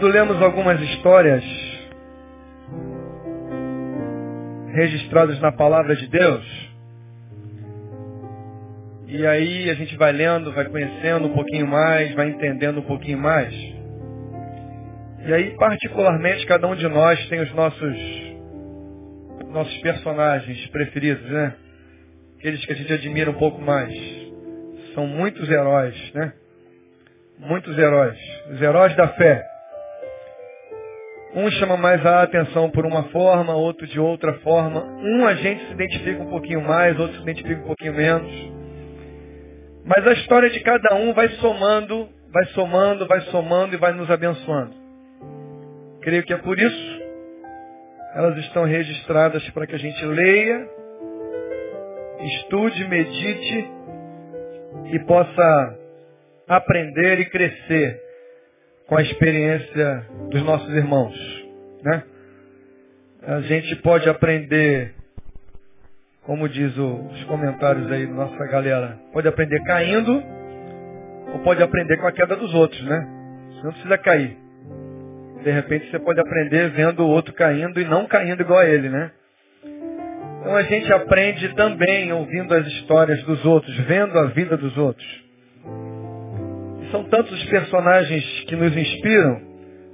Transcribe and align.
Quando 0.00 0.14
lemos 0.14 0.40
algumas 0.40 0.80
histórias 0.80 1.44
registradas 4.72 5.38
na 5.40 5.52
palavra 5.52 5.94
de 5.94 6.06
Deus, 6.06 6.70
e 9.08 9.26
aí 9.26 9.68
a 9.68 9.74
gente 9.74 9.94
vai 9.98 10.10
lendo, 10.10 10.54
vai 10.54 10.64
conhecendo 10.64 11.26
um 11.26 11.34
pouquinho 11.34 11.66
mais, 11.66 12.14
vai 12.14 12.30
entendendo 12.30 12.78
um 12.78 12.84
pouquinho 12.84 13.18
mais. 13.18 13.52
E 15.26 15.34
aí, 15.34 15.54
particularmente, 15.58 16.46
cada 16.46 16.66
um 16.66 16.74
de 16.74 16.88
nós 16.88 17.22
tem 17.28 17.42
os 17.42 17.52
nossos 17.52 17.94
nossos 19.50 19.76
personagens 19.82 20.66
preferidos, 20.68 21.30
né? 21.30 21.54
Aqueles 22.38 22.64
que 22.64 22.72
a 22.72 22.76
gente 22.76 22.90
admira 22.90 23.30
um 23.30 23.38
pouco 23.38 23.60
mais. 23.60 23.92
São 24.94 25.06
muitos 25.06 25.46
heróis, 25.50 25.94
né? 26.14 26.32
Muitos 27.38 27.76
heróis. 27.76 28.18
Os 28.50 28.62
heróis 28.62 28.96
da 28.96 29.08
fé. 29.08 29.49
Um 31.34 31.50
chama 31.52 31.76
mais 31.76 32.04
a 32.04 32.22
atenção 32.22 32.70
por 32.70 32.84
uma 32.84 33.04
forma, 33.04 33.54
outro 33.54 33.86
de 33.86 34.00
outra 34.00 34.34
forma. 34.40 34.82
Um 34.82 35.26
a 35.26 35.34
gente 35.34 35.64
se 35.66 35.72
identifica 35.72 36.22
um 36.22 36.30
pouquinho 36.30 36.60
mais, 36.60 36.98
outro 36.98 37.16
se 37.16 37.22
identifica 37.22 37.60
um 37.60 37.66
pouquinho 37.66 37.94
menos. 37.94 38.30
Mas 39.84 40.06
a 40.06 40.12
história 40.12 40.50
de 40.50 40.60
cada 40.60 40.96
um 40.96 41.12
vai 41.12 41.28
somando, 41.28 42.08
vai 42.32 42.44
somando, 42.46 43.06
vai 43.06 43.20
somando 43.22 43.74
e 43.74 43.78
vai 43.78 43.92
nos 43.92 44.10
abençoando. 44.10 44.74
Creio 46.02 46.22
que 46.24 46.32
é 46.32 46.36
por 46.38 46.58
isso 46.58 47.00
elas 48.14 48.36
estão 48.38 48.64
registradas 48.64 49.48
para 49.50 49.66
que 49.66 49.74
a 49.74 49.78
gente 49.78 50.04
leia, 50.04 50.68
estude, 52.18 52.88
medite 52.88 53.70
e 54.92 54.98
possa 55.06 55.78
aprender 56.48 57.20
e 57.20 57.30
crescer 57.30 58.09
com 58.90 58.96
a 58.96 59.02
experiência 59.02 60.04
dos 60.32 60.42
nossos 60.42 60.68
irmãos. 60.74 61.14
Né? 61.80 62.02
A 63.22 63.40
gente 63.42 63.76
pode 63.76 64.08
aprender, 64.08 64.92
como 66.24 66.48
diz 66.48 66.76
os 66.76 67.24
comentários 67.24 67.88
aí 67.92 68.04
da 68.04 68.12
nossa 68.12 68.46
galera, 68.48 68.98
pode 69.12 69.28
aprender 69.28 69.62
caindo 69.62 70.20
ou 71.32 71.38
pode 71.44 71.62
aprender 71.62 71.98
com 71.98 72.08
a 72.08 72.12
queda 72.12 72.34
dos 72.34 72.52
outros, 72.52 72.82
né? 72.82 73.08
Você 73.52 73.62
não 73.62 73.72
precisa 73.72 73.98
cair. 73.98 74.36
De 75.44 75.52
repente 75.52 75.88
você 75.88 76.00
pode 76.00 76.18
aprender 76.18 76.70
vendo 76.70 77.04
o 77.04 77.08
outro 77.08 77.32
caindo 77.32 77.80
e 77.80 77.84
não 77.84 78.06
caindo 78.06 78.42
igual 78.42 78.58
a 78.58 78.66
ele, 78.66 78.88
né? 78.88 79.12
Então 80.40 80.56
a 80.56 80.62
gente 80.62 80.92
aprende 80.92 81.54
também 81.54 82.12
ouvindo 82.12 82.52
as 82.52 82.66
histórias 82.66 83.22
dos 83.22 83.44
outros, 83.44 83.76
vendo 83.86 84.18
a 84.18 84.26
vida 84.26 84.56
dos 84.56 84.76
outros. 84.76 85.29
São 86.90 87.04
tantos 87.04 87.32
os 87.32 87.44
personagens 87.48 88.24
que 88.46 88.56
nos 88.56 88.76
inspiram. 88.76 89.40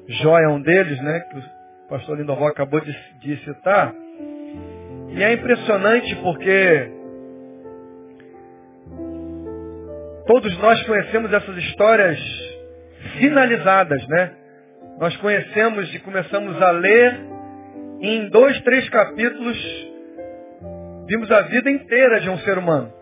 Jó 0.08 0.38
é 0.38 0.48
um 0.48 0.60
deles, 0.60 1.00
né? 1.02 1.20
Que 1.20 1.38
o 1.38 1.42
pastor 1.88 2.18
Lindoval 2.18 2.48
acabou 2.48 2.80
de, 2.80 2.96
de 3.20 3.36
citar. 3.44 3.92
E 5.10 5.22
é 5.22 5.32
impressionante 5.32 6.14
porque 6.16 6.90
todos 10.26 10.58
nós 10.58 10.82
conhecemos 10.84 11.32
essas 11.32 11.56
histórias 11.56 12.18
finalizadas, 13.18 14.06
né? 14.08 14.32
Nós 14.98 15.16
conhecemos 15.18 15.94
e 15.94 15.98
começamos 16.00 16.60
a 16.62 16.70
ler 16.70 17.20
e 18.00 18.08
em 18.08 18.28
dois, 18.28 18.60
três 18.62 18.88
capítulos 18.88 19.58
vimos 21.06 21.30
a 21.30 21.42
vida 21.42 21.70
inteira 21.70 22.20
de 22.20 22.30
um 22.30 22.38
ser 22.38 22.58
humano. 22.58 22.92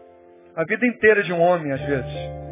A 0.57 0.65
vida 0.65 0.87
inteira 0.87 1.23
de 1.23 1.33
um 1.33 1.41
homem, 1.41 1.73
às 1.73 1.81
vezes. 1.81 2.44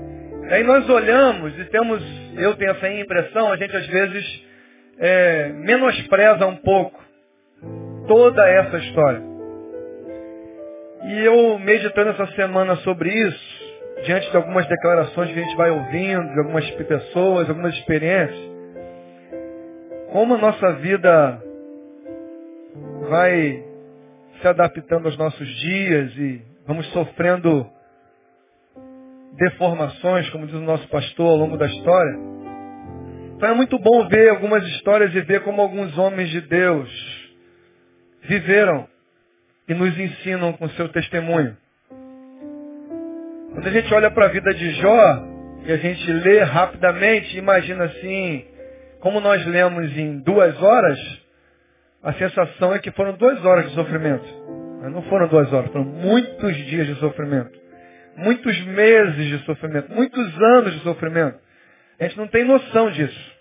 Aí 0.51 0.63
nós 0.65 0.89
olhamos 0.89 1.59
e 1.59 1.65
temos, 1.67 2.03
eu 2.37 2.55
tenho 2.57 2.73
essa 2.73 2.89
impressão, 2.89 3.53
a 3.53 3.57
gente 3.57 3.77
às 3.77 3.87
vezes 3.87 4.45
é, 4.99 5.49
menospreza 5.49 6.47
um 6.47 6.57
pouco 6.57 7.01
toda 8.07 8.47
essa 8.49 8.79
história. 8.79 9.23
E 11.05 11.25
eu 11.25 11.59
meditando 11.59 12.11
essa 12.11 12.27
semana 12.35 12.77
sobre 12.77 13.11
isso, 13.11 13.63
diante 14.05 14.31
de 14.31 14.37
algumas 14.37 14.67
declarações 14.67 15.33
que 15.33 15.39
a 15.39 15.43
gente 15.43 15.57
vai 15.57 15.71
ouvindo, 15.71 16.33
de 16.33 16.39
algumas 16.39 16.71
pessoas, 16.73 17.49
algumas 17.49 17.75
experiências, 17.75 18.53
como 20.13 20.35
a 20.35 20.39
nossa 20.39 20.73
vida 20.75 21.43
vai 23.09 23.65
se 24.41 24.49
adaptando 24.49 25.07
aos 25.07 25.17
nossos 25.17 25.49
dias 25.61 26.13
e 26.17 26.43
vamos 26.67 26.87
sofrendo 26.93 27.67
deformações, 29.37 30.29
como 30.31 30.47
diz 30.47 30.55
o 30.55 30.61
nosso 30.61 30.87
pastor 30.89 31.27
ao 31.27 31.37
longo 31.37 31.57
da 31.57 31.67
história. 31.67 32.19
Então 33.37 33.49
é 33.49 33.55
muito 33.55 33.79
bom 33.79 34.07
ver 34.09 34.31
algumas 34.31 34.65
histórias 34.69 35.15
e 35.15 35.21
ver 35.23 35.41
como 35.41 35.61
alguns 35.61 35.97
homens 35.99 36.31
de 36.31 36.41
Deus 36.43 36.91
viveram 38.23 38.87
e 39.69 39.75
nos 39.75 39.99
ensinam 39.99 40.53
com 40.53 40.69
seu 40.71 40.89
testemunho. 40.91 41.57
Quando 43.53 43.67
a 43.67 43.71
gente 43.71 43.93
olha 43.93 44.11
para 44.11 44.27
a 44.27 44.29
vida 44.29 44.53
de 44.55 44.71
Jó 44.75 45.25
e 45.67 45.73
a 45.73 45.77
gente 45.77 46.13
lê 46.13 46.43
rapidamente, 46.43 47.37
imagina 47.37 47.85
assim, 47.85 48.45
como 49.01 49.21
nós 49.21 49.45
lemos 49.47 49.97
em 49.97 50.21
duas 50.21 50.61
horas, 50.63 50.99
a 52.03 52.13
sensação 52.15 52.75
é 52.75 52.79
que 52.79 52.91
foram 52.93 53.15
duas 53.15 53.45
horas 53.45 53.69
de 53.69 53.75
sofrimento. 53.75 54.25
Mas 54.81 54.93
não 54.93 55.03
foram 55.03 55.29
duas 55.29 55.53
horas, 55.53 55.71
foram 55.71 55.85
muitos 55.85 56.57
dias 56.67 56.87
de 56.87 56.95
sofrimento 56.97 57.62
muitos 58.17 58.61
meses 58.67 59.27
de 59.27 59.39
sofrimento, 59.45 59.93
muitos 59.93 60.43
anos 60.43 60.73
de 60.73 60.81
sofrimento. 60.81 61.39
A 61.99 62.05
gente 62.05 62.17
não 62.17 62.27
tem 62.27 62.45
noção 62.45 62.91
disso. 62.91 63.33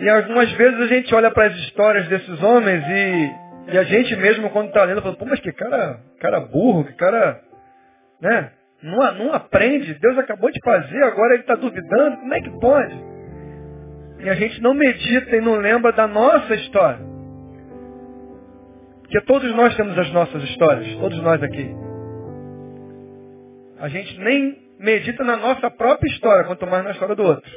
E 0.00 0.08
algumas 0.08 0.50
vezes 0.52 0.80
a 0.80 0.86
gente 0.86 1.14
olha 1.14 1.30
para 1.30 1.46
as 1.46 1.54
histórias 1.54 2.08
desses 2.08 2.42
homens 2.42 2.82
e, 2.88 3.74
e 3.74 3.78
a 3.78 3.82
gente 3.82 4.16
mesmo 4.16 4.48
quando 4.50 4.68
está 4.68 4.84
lendo, 4.84 5.02
fala, 5.02 5.14
pô, 5.16 5.26
mas 5.26 5.40
que 5.40 5.52
cara, 5.52 6.00
cara 6.18 6.40
burro, 6.40 6.84
que 6.84 6.94
cara, 6.94 7.40
né? 8.20 8.50
Não, 8.82 9.14
não 9.14 9.32
aprende, 9.34 9.92
Deus 9.94 10.16
acabou 10.16 10.50
de 10.50 10.58
fazer, 10.64 11.02
agora 11.04 11.34
ele 11.34 11.42
está 11.42 11.54
duvidando, 11.54 12.16
como 12.16 12.34
é 12.34 12.40
que 12.40 12.60
pode? 12.60 13.04
E 14.20 14.28
a 14.30 14.34
gente 14.34 14.62
não 14.62 14.72
medita 14.72 15.36
e 15.36 15.40
não 15.40 15.56
lembra 15.56 15.92
da 15.92 16.06
nossa 16.06 16.54
história. 16.54 17.10
Porque 19.02 19.20
todos 19.22 19.54
nós 19.54 19.76
temos 19.76 19.98
as 19.98 20.10
nossas 20.12 20.42
histórias, 20.44 20.94
todos 20.96 21.20
nós 21.22 21.42
aqui. 21.42 21.89
A 23.80 23.88
gente 23.88 24.18
nem 24.18 24.58
medita 24.78 25.24
na 25.24 25.36
nossa 25.36 25.70
própria 25.70 26.08
história, 26.10 26.44
quanto 26.44 26.66
mais 26.66 26.84
na 26.84 26.90
história 26.90 27.14
do 27.14 27.22
outro. 27.22 27.50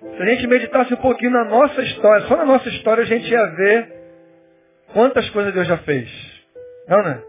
Se 0.00 0.22
a 0.22 0.26
gente 0.26 0.46
meditasse 0.46 0.94
um 0.94 0.98
pouquinho 0.98 1.32
na 1.32 1.44
nossa 1.44 1.82
história, 1.82 2.26
só 2.26 2.36
na 2.36 2.44
nossa 2.44 2.68
história 2.68 3.02
a 3.02 3.06
gente 3.06 3.28
ia 3.28 3.44
ver 3.46 3.92
quantas 4.92 5.28
coisas 5.30 5.52
Deus 5.52 5.66
já 5.66 5.78
fez. 5.78 6.08
Não, 6.88 7.02
né? 7.02 7.22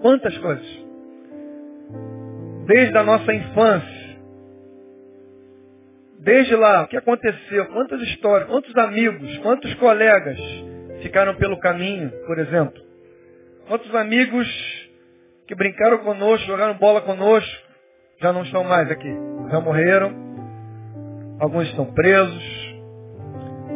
Quantas 0.00 0.36
coisas. 0.38 0.66
Desde 2.66 2.96
a 2.96 3.02
nossa 3.02 3.32
infância. 3.34 4.00
Desde 6.20 6.54
lá, 6.54 6.82
o 6.82 6.88
que 6.88 6.96
aconteceu? 6.96 7.66
Quantas 7.66 8.00
histórias, 8.02 8.48
quantos 8.48 8.76
amigos, 8.76 9.38
quantos 9.38 9.72
colegas 9.74 10.38
ficaram 11.02 11.34
pelo 11.34 11.58
caminho, 11.58 12.10
por 12.26 12.38
exemplo? 12.38 12.80
Quantos 13.66 13.92
amigos 13.94 14.46
que 15.50 15.54
brincaram 15.56 15.98
conosco, 15.98 16.46
jogaram 16.46 16.74
bola 16.74 17.00
conosco, 17.00 17.62
já 18.22 18.32
não 18.32 18.44
estão 18.44 18.62
mais 18.62 18.88
aqui. 18.88 19.12
Já 19.50 19.60
morreram. 19.60 20.14
Alguns 21.40 21.66
estão 21.66 21.92
presos. 21.92 22.76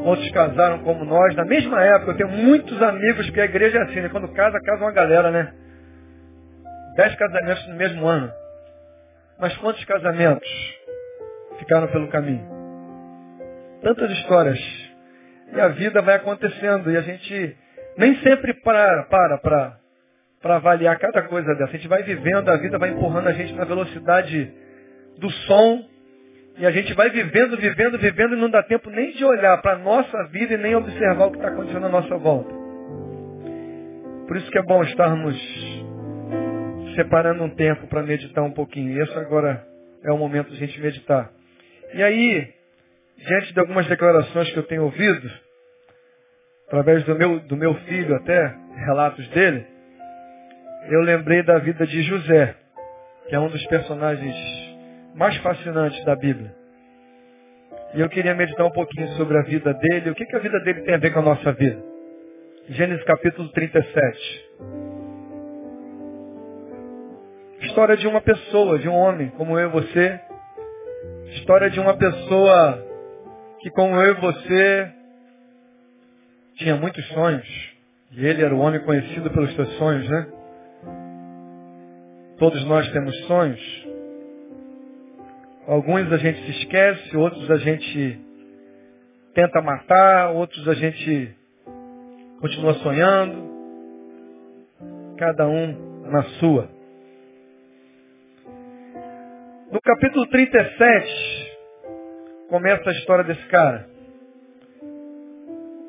Outros 0.05 0.31
casaram 0.31 0.85
como 0.85 1.05
nós. 1.05 1.35
Na 1.35 1.45
mesma 1.45 1.83
época, 1.83 2.13
eu 2.13 2.17
tenho 2.17 2.29
muitos 2.29 2.81
amigos 2.81 3.29
que 3.31 3.41
a 3.41 3.47
igreja 3.47 3.77
é 3.79 3.83
assim, 3.83 4.03
né? 4.03 4.09
Quando 4.09 4.29
casa, 4.29 4.61
casa 4.61 4.85
uma 4.85 4.93
galera, 4.93 5.33
né? 5.33 5.53
Dez 6.95 7.13
casamentos 7.17 7.67
no 7.67 7.75
mesmo 7.75 8.07
ano. 8.07 8.31
Mas 9.41 9.57
quantos 9.57 9.85
casamentos 9.85 10.49
ficaram 11.59 11.89
pelo 11.89 12.07
caminho? 12.07 12.49
Tantas 13.83 14.13
histórias. 14.13 14.61
E 15.53 15.61
a 15.61 15.69
vida 15.69 16.01
vai 16.03 16.15
acontecendo. 16.15 16.89
E 16.93 16.97
a 16.97 17.01
gente 17.01 17.57
nem 17.99 18.15
sempre 18.19 18.55
para 18.63 19.03
para 19.11 19.39
para 19.39 19.84
avaliar 20.57 20.99
cada 20.99 21.23
coisa 21.23 21.55
dessa. 21.55 21.71
A 21.71 21.77
gente 21.77 21.89
vai 21.89 22.03
vivendo, 22.03 22.49
a 22.49 22.57
vida 22.57 22.79
vai 22.79 22.91
empurrando 22.91 23.29
a 23.29 23.33
gente 23.33 23.55
na 23.55 23.65
velocidade 23.65 24.53
do 25.19 25.31
som. 25.31 25.83
E 26.59 26.67
a 26.67 26.71
gente 26.71 26.93
vai 26.95 27.11
vivendo, 27.11 27.57
vivendo, 27.57 27.99
vivendo 27.99 28.35
e 28.35 28.41
não 28.41 28.51
dá 28.51 28.63
tempo 28.63 28.89
nem 28.91 29.13
de 29.13 29.25
olhar 29.25 29.61
para 29.61 29.73
a 29.73 29.79
nossa 29.79 30.25
vida 30.29 30.55
e 30.55 30.57
nem 30.57 30.77
observar 30.77 31.27
o 31.27 31.31
que 31.31 31.39
está 31.39 31.49
acontecendo 31.49 31.87
à 31.87 31.89
nossa 31.89 32.17
volta. 32.17 32.55
Por 34.27 34.37
isso 34.37 34.51
que 34.51 34.59
é 34.59 34.63
bom 34.63 34.83
estarmos 34.85 35.37
separando 36.95 37.43
um 37.43 37.51
tempo 37.51 37.87
para 37.89 38.03
meditar 38.03 38.45
um 38.45 38.53
pouquinho. 38.53 38.93
E 38.93 39.03
esse 39.03 39.19
agora 39.19 39.67
é 40.05 40.13
o 40.13 40.19
momento 40.19 40.51
de 40.51 40.57
a 40.57 40.67
gente 40.67 40.81
meditar. 40.81 41.31
E 41.93 42.03
aí, 42.03 42.53
diante 43.17 43.53
de 43.53 43.61
algumas 43.61 43.87
declarações 43.87 44.51
que 44.51 44.59
eu 44.59 44.63
tenho 44.65 44.85
ouvido, 44.85 45.31
através 46.67 47.05
do 47.05 47.15
meu, 47.15 47.41
do 47.41 47.57
meu 47.57 47.75
filho 47.75 48.15
até, 48.17 48.55
relatos 48.87 49.27
dele, 49.29 49.74
eu 50.89 51.01
lembrei 51.01 51.43
da 51.43 51.59
vida 51.59 51.87
de 51.87 52.03
José, 52.03 52.55
que 53.29 53.35
é 53.35 53.41
um 53.41 53.49
dos 53.49 53.65
personagens 53.67 54.35
mais 55.15 55.37
fascinantes 55.39 56.05
da 56.05 56.15
Bíblia. 56.15 56.55
E 57.95 58.01
eu 58.01 58.09
queria 58.09 58.35
meditar 58.35 58.67
um 58.67 58.71
pouquinho 58.71 59.09
sobre 59.17 59.39
a 59.39 59.43
vida 59.43 59.73
dele. 59.73 60.11
O 60.11 60.15
que, 60.15 60.27
que 60.27 60.37
a 60.37 60.41
vida 60.41 60.59
dele 60.61 60.83
tem 60.83 60.95
a 60.95 60.99
ver 60.99 61.13
com 61.13 61.21
a 61.21 61.23
nossa 61.23 61.53
vida? 61.53 61.81
Gênesis 62.69 63.05
capítulo 63.05 63.49
37. 63.51 64.51
História 67.61 67.97
de 67.97 68.07
uma 68.07 68.21
pessoa, 68.21 68.79
de 68.79 68.89
um 68.89 68.95
homem, 68.95 69.31
como 69.31 69.59
eu 69.59 69.69
e 69.69 69.73
você. 69.73 70.21
História 71.37 71.71
de 71.71 71.81
uma 71.81 71.97
pessoa 71.97 72.85
que, 73.61 73.71
como 73.71 73.97
eu 73.97 74.13
e 74.13 74.21
você, 74.21 74.93
tinha 76.57 76.77
muitos 76.77 77.07
sonhos. 77.09 77.75
E 78.13 78.27
ele 78.27 78.43
era 78.43 78.55
o 78.55 78.59
homem 78.59 78.81
conhecido 78.81 79.31
pelos 79.31 79.55
seus 79.55 79.69
sonhos, 79.77 80.09
né? 80.09 80.27
Todos 82.39 82.65
nós 82.65 82.91
temos 82.91 83.17
sonhos. 83.27 83.87
Alguns 85.69 86.13
a 86.13 86.17
gente 86.17 86.45
se 86.45 86.51
esquece, 86.63 87.17
outros 87.17 87.49
a 87.49 87.57
gente 87.59 88.19
tenta 89.35 89.63
matar, 89.63 90.33
outros 90.33 90.69
a 90.69 90.75
gente 90.75 91.33
continua 92.41 92.75
sonhando. 92.75 93.55
Cada 95.17 95.47
um 95.47 96.03
na 96.11 96.23
sua. 96.41 96.69
No 99.71 99.81
capítulo 99.81 100.27
37, 100.27 101.57
começa 102.49 102.91
a 102.91 102.93
história 102.95 103.25
desse 103.25 103.47
cara. 103.47 103.89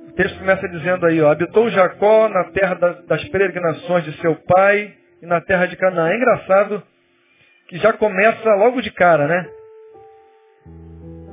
O 0.10 0.12
texto 0.14 0.38
começa 0.38 0.70
dizendo 0.70 1.08
aí, 1.08 1.20
ó, 1.22 1.32
habitou 1.32 1.70
Jacó 1.72 2.30
na 2.30 2.46
terra 2.52 2.76
das 3.08 3.28
peregrinações 3.30 4.06
de 4.06 4.22
seu 4.22 4.36
pai 4.36 4.96
e 5.22 5.26
na 5.26 5.42
terra 5.42 5.66
de 5.66 5.76
Canaã. 5.76 6.10
É 6.10 6.16
engraçado 6.16 6.84
que 7.68 7.78
já 7.78 7.94
começa 7.94 8.50
logo 8.56 8.82
de 8.82 8.92
cara, 8.92 9.28
né? 9.28 9.50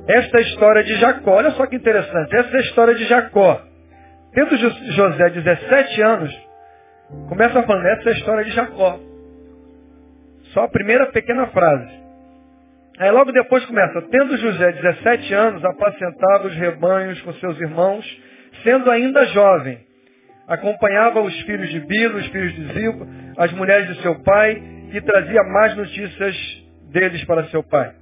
Esta 0.07 0.37
é 0.37 0.39
a 0.39 0.43
história 0.43 0.83
de 0.83 0.95
Jacó. 0.95 1.31
Olha 1.31 1.51
só 1.51 1.65
que 1.65 1.75
interessante. 1.75 2.35
Essa 2.35 2.49
é 2.49 2.57
a 2.57 2.63
história 2.63 2.95
de 2.95 3.05
Jacó. 3.05 3.61
Tendo 4.33 4.57
José 4.57 5.29
17 5.29 6.01
anos, 6.01 6.47
começa 7.29 7.63
falando, 7.63 7.85
essa 7.85 8.09
é 8.09 8.13
a 8.13 8.17
história 8.17 8.43
de 8.43 8.51
Jacó. 8.51 8.99
Só 10.53 10.63
a 10.63 10.69
primeira 10.69 11.05
pequena 11.11 11.47
frase. 11.47 12.03
Aí 12.99 13.09
logo 13.11 13.31
depois 13.31 13.65
começa, 13.65 14.01
tendo 14.03 14.37
José 14.37 14.71
17 14.71 15.33
anos, 15.33 15.65
apacentava 15.65 16.47
os 16.47 16.55
rebanhos 16.55 17.21
com 17.21 17.33
seus 17.33 17.59
irmãos, 17.59 18.05
sendo 18.63 18.91
ainda 18.91 19.25
jovem. 19.27 19.79
Acompanhava 20.47 21.21
os 21.21 21.39
filhos 21.41 21.69
de 21.69 21.79
Bilo, 21.81 22.17
os 22.17 22.27
filhos 22.27 22.53
de 22.53 22.73
Zilpa, 22.73 23.07
as 23.37 23.51
mulheres 23.53 23.87
de 23.87 24.01
seu 24.01 24.15
pai, 24.23 24.61
e 24.91 25.01
trazia 25.01 25.43
mais 25.43 25.75
notícias 25.75 26.63
deles 26.91 27.23
para 27.25 27.45
seu 27.45 27.63
pai. 27.63 27.93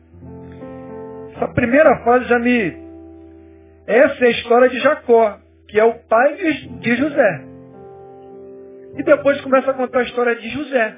Essa 1.36 1.48
primeira 1.50 2.04
fase 2.04 2.26
já 2.26 2.40
me. 2.40 2.78
Essa 3.88 4.26
é 4.26 4.28
a 4.28 4.32
história 4.32 4.70
de 4.70 4.80
Jacó, 4.80 5.40
que 5.68 5.80
é 5.80 5.84
o 5.84 5.94
pai 5.94 6.36
de 6.36 6.96
José. 6.96 7.46
E 8.98 9.04
depois 9.04 9.40
começa 9.42 9.72
a 9.72 9.74
contar 9.74 10.00
a 10.00 10.04
história 10.04 10.36
de 10.36 10.50
José. 10.50 10.96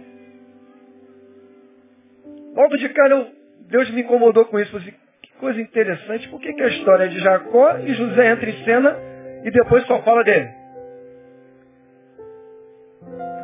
Logo 2.55 2.77
de 2.77 2.89
cara, 2.89 3.15
eu, 3.15 3.27
Deus 3.69 3.89
me 3.91 4.01
incomodou 4.01 4.45
com 4.45 4.59
isso. 4.59 4.79
Que 4.79 5.33
coisa 5.39 5.61
interessante. 5.61 6.27
Por 6.29 6.39
que, 6.39 6.53
que 6.53 6.61
a 6.61 6.67
história 6.67 7.07
de 7.07 7.19
Jacó 7.19 7.77
e 7.79 7.93
José 7.93 8.31
entra 8.31 8.49
em 8.49 8.63
cena 8.63 8.97
e 9.43 9.51
depois 9.51 9.85
só 9.85 10.01
fala 10.01 10.23
dele? 10.23 10.62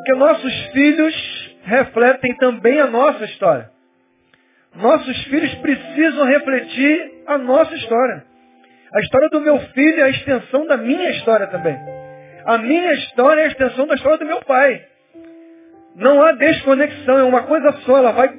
Porque 0.10 0.16
nossos 0.16 0.54
filhos 0.72 1.56
refletem 1.66 2.36
também 2.38 2.80
a 2.80 2.88
nossa 2.88 3.26
história. 3.26 3.70
Nossos 4.76 5.24
filhos 5.26 5.54
precisam 5.56 6.26
refletir 6.26 7.24
a 7.28 7.38
nossa 7.38 7.76
história. 7.76 8.24
A 8.92 9.00
história 9.02 9.30
do 9.30 9.42
meu 9.42 9.60
filho 9.60 10.00
é 10.00 10.04
a 10.06 10.10
extensão 10.10 10.66
da 10.66 10.78
minha 10.78 11.12
história 11.12 11.46
também. 11.48 11.78
A 12.44 12.58
minha 12.58 12.92
história 12.94 13.42
é 13.42 13.44
a 13.44 13.48
extensão 13.50 13.86
da 13.86 13.94
história 13.94 14.18
do 14.18 14.26
meu 14.26 14.42
pai. 14.46 14.84
Não 15.96 16.24
há 16.24 16.32
desconexão, 16.32 17.20
é 17.20 17.24
uma 17.24 17.44
coisa 17.44 17.72
só, 17.86 17.98
ela 18.00 18.12
vai 18.12 18.34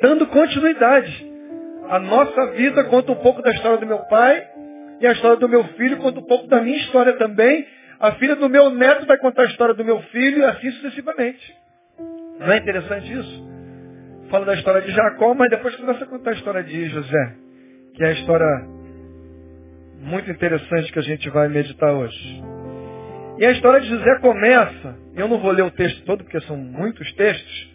dando 0.00 0.26
continuidade. 0.26 1.32
A 1.90 2.00
nossa 2.00 2.46
vida 2.52 2.82
conta 2.84 3.12
um 3.12 3.16
pouco 3.16 3.40
da 3.40 3.52
história 3.52 3.78
do 3.78 3.86
meu 3.86 4.00
pai, 4.06 4.44
e 5.00 5.06
a 5.06 5.12
história 5.12 5.36
do 5.36 5.48
meu 5.48 5.62
filho 5.74 5.98
conta 5.98 6.18
um 6.18 6.26
pouco 6.26 6.48
da 6.48 6.60
minha 6.60 6.78
história 6.78 7.12
também. 7.12 7.64
A 8.00 8.12
filha 8.12 8.36
do 8.36 8.48
meu 8.48 8.70
neto 8.70 9.06
vai 9.06 9.18
contar 9.18 9.42
a 9.42 9.46
história 9.46 9.74
do 9.74 9.84
meu 9.84 10.00
filho, 10.04 10.38
e 10.38 10.44
assim 10.44 10.70
sucessivamente. 10.72 11.54
Não 12.38 12.52
é 12.52 12.58
interessante 12.58 13.12
isso? 13.12 13.54
fala 14.34 14.46
da 14.46 14.54
história 14.54 14.82
de 14.82 14.90
Jacó, 14.90 15.32
mas 15.32 15.48
depois 15.48 15.76
começa 15.76 16.02
a 16.02 16.08
contar 16.08 16.30
a 16.30 16.34
história 16.34 16.64
de 16.64 16.88
José, 16.88 17.34
que 17.94 18.02
é 18.02 18.08
a 18.08 18.12
história 18.12 18.66
muito 20.00 20.28
interessante 20.28 20.92
que 20.92 20.98
a 20.98 21.02
gente 21.02 21.30
vai 21.30 21.48
meditar 21.48 21.92
hoje. 21.92 22.42
E 23.38 23.46
a 23.46 23.52
história 23.52 23.80
de 23.80 23.88
José 23.88 24.18
começa, 24.20 24.96
eu 25.14 25.28
não 25.28 25.38
vou 25.38 25.52
ler 25.52 25.62
o 25.62 25.70
texto 25.70 26.04
todo, 26.04 26.24
porque 26.24 26.40
são 26.40 26.56
muitos 26.56 27.12
textos, 27.12 27.72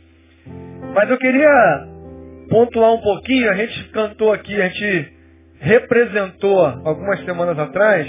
mas 0.94 1.10
eu 1.10 1.18
queria 1.18 1.88
pontuar 2.50 2.92
um 2.92 3.02
pouquinho, 3.02 3.50
a 3.52 3.56
gente 3.56 3.84
cantou 3.92 4.34
aqui, 4.34 4.62
a 4.62 4.68
gente 4.68 5.14
representou 5.62 6.66
algumas 6.66 7.24
semanas 7.24 7.58
atrás, 7.58 8.06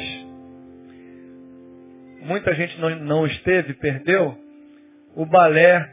muita 2.30 2.54
gente 2.54 2.80
não, 2.80 2.90
não 2.90 3.26
esteve, 3.26 3.75
perdeu, 3.75 4.38
o 5.16 5.26
balé 5.26 5.92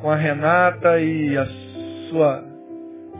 com 0.00 0.08
a 0.08 0.14
Renata 0.14 1.00
e 1.00 1.36
a 1.36 1.44
sua, 2.08 2.44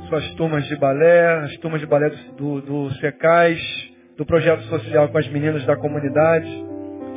suas 0.08 0.34
turmas 0.34 0.64
de 0.66 0.76
balé, 0.76 1.40
as 1.40 1.56
turmas 1.56 1.80
de 1.80 1.86
balé 1.86 2.10
do, 2.36 2.60
do, 2.60 2.88
do 4.16 4.24
projeto 4.24 4.62
social 4.68 5.08
com 5.08 5.18
as 5.18 5.26
meninas 5.28 5.66
da 5.66 5.76
comunidade, 5.76 6.48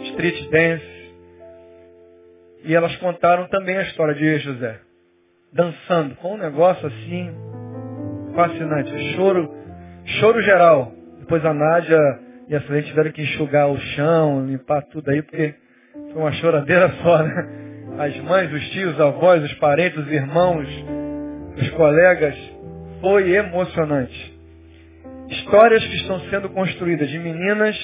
Street 0.09 0.49
Dance. 0.49 1.13
E 2.63 2.73
elas 2.73 2.95
contaram 2.95 3.47
também 3.49 3.77
a 3.77 3.83
história 3.83 4.15
de 4.15 4.39
José, 4.39 4.79
dançando, 5.53 6.15
com 6.15 6.33
um 6.33 6.37
negócio 6.37 6.87
assim, 6.87 7.31
fascinante. 8.33 9.13
Choro, 9.15 9.53
choro 10.19 10.41
geral. 10.41 10.91
Depois 11.19 11.45
a 11.45 11.53
Nádia 11.53 12.30
e 12.51 12.55
a 12.55 12.61
Celeste 12.63 12.89
tiveram 12.89 13.11
que 13.13 13.21
enxugar 13.21 13.71
o 13.71 13.79
chão, 13.79 14.45
limpar 14.45 14.81
tudo 14.87 15.09
aí, 15.09 15.21
porque 15.21 15.55
foi 15.93 16.21
uma 16.21 16.33
choradeira 16.33 16.89
só, 17.01 17.23
né? 17.23 17.47
as 17.97 18.17
mães, 18.17 18.51
os 18.51 18.69
tios, 18.71 18.93
os 18.93 18.99
avós, 18.99 19.41
os 19.41 19.53
parentes, 19.53 19.97
os 19.97 20.11
irmãos, 20.11 20.67
os 21.57 21.69
colegas. 21.69 22.35
Foi 22.99 23.31
emocionante. 23.31 24.37
Histórias 25.29 25.81
que 25.81 25.95
estão 25.95 26.19
sendo 26.29 26.49
construídas 26.49 27.09
de 27.09 27.17
meninas 27.19 27.77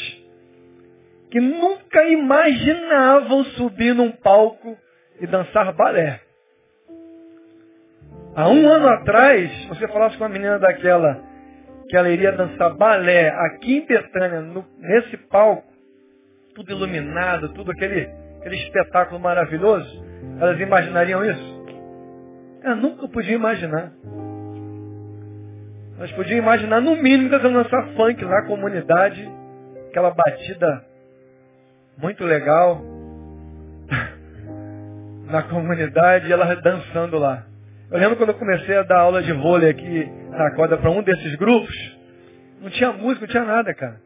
que 1.32 1.40
nunca 1.40 2.04
imaginavam 2.10 3.46
subir 3.46 3.96
num 3.96 4.12
palco 4.12 4.78
e 5.22 5.26
dançar 5.28 5.74
balé. 5.74 6.20
Há 8.36 8.50
um 8.50 8.70
ano 8.70 8.90
atrás, 8.90 9.50
você 9.70 9.88
falasse 9.88 10.18
com 10.18 10.26
uma 10.26 10.30
menina 10.30 10.60
daquela 10.60 11.27
que 11.90 11.96
ela 11.96 12.10
iria 12.10 12.32
dançar 12.32 12.76
balé 12.76 13.30
aqui 13.30 13.78
em 13.78 13.86
Betânia, 13.86 14.42
no, 14.42 14.66
nesse 14.80 15.18
palco, 15.18 15.64
tudo 16.56 16.72
iluminado, 16.72 17.50
tudo 17.54 17.72
aquele 17.72 18.10
aquele 18.40 18.56
espetáculo 18.64 19.20
maravilhoso, 19.20 20.04
elas 20.40 20.60
imaginariam 20.60 21.24
isso? 21.26 21.58
Eu 22.64 22.76
nunca 22.76 23.08
podia 23.08 23.36
imaginar. 23.36 23.92
Elas 25.98 26.12
podiam 26.12 26.38
imaginar, 26.38 26.80
no 26.80 26.96
mínimo, 26.96 27.28
que 27.28 27.36
elas 27.36 27.44
iam 27.44 27.54
lançar 27.54 27.88
funk 27.96 28.24
lá, 28.24 28.46
comunidade, 28.46 29.28
aquela 29.90 30.12
batida 30.12 30.84
muito 31.98 32.24
legal 32.24 32.82
na 35.26 35.44
comunidade, 35.44 36.28
e 36.28 36.32
elas 36.32 36.62
dançando 36.62 37.18
lá. 37.18 37.44
Eu 37.90 38.00
lembro 38.00 38.18
quando 38.18 38.30
eu 38.30 38.36
comecei 38.36 38.78
a 38.78 38.84
dar 38.84 39.00
aula 39.00 39.24
de 39.24 39.34
vôlei 39.34 39.70
aqui 39.70 40.12
na 40.38 40.52
quadra 40.56 40.78
para 40.78 40.90
um 40.92 41.02
desses 41.04 41.36
grupos, 41.36 41.76
não 42.62 42.70
tinha 42.70 42.92
música, 42.92 43.22
não 43.22 43.32
tinha 43.32 43.46
nada, 43.46 43.74
cara. 43.74 44.02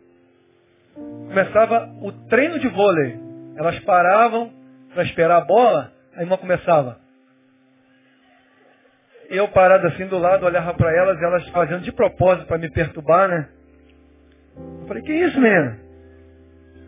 Começava 0.96 1.90
o 2.02 2.12
treino 2.28 2.60
de 2.60 2.68
vôlei. 2.68 3.20
Elas 3.56 3.80
paravam 3.80 4.52
para 4.94 5.04
esperar 5.04 5.38
a 5.38 5.46
bola, 5.46 5.92
a 6.16 6.22
irmã 6.22 6.38
começava. 6.38 7.00
Eu 9.30 9.48
parado 9.48 9.88
assim 9.88 10.06
do 10.08 10.18
lado, 10.18 10.46
olhava 10.46 10.74
para 10.74 10.94
elas, 10.94 11.22
elas 11.22 11.48
fazendo 11.50 11.82
de 11.82 11.92
propósito 11.94 12.48
para 12.48 12.58
me 12.58 12.70
perturbar, 12.70 13.30
né? 13.30 13.48
Eu 14.58 14.88
falei, 14.88 15.04
que 15.04 15.14
isso, 15.14 15.40
menina? 15.40 15.80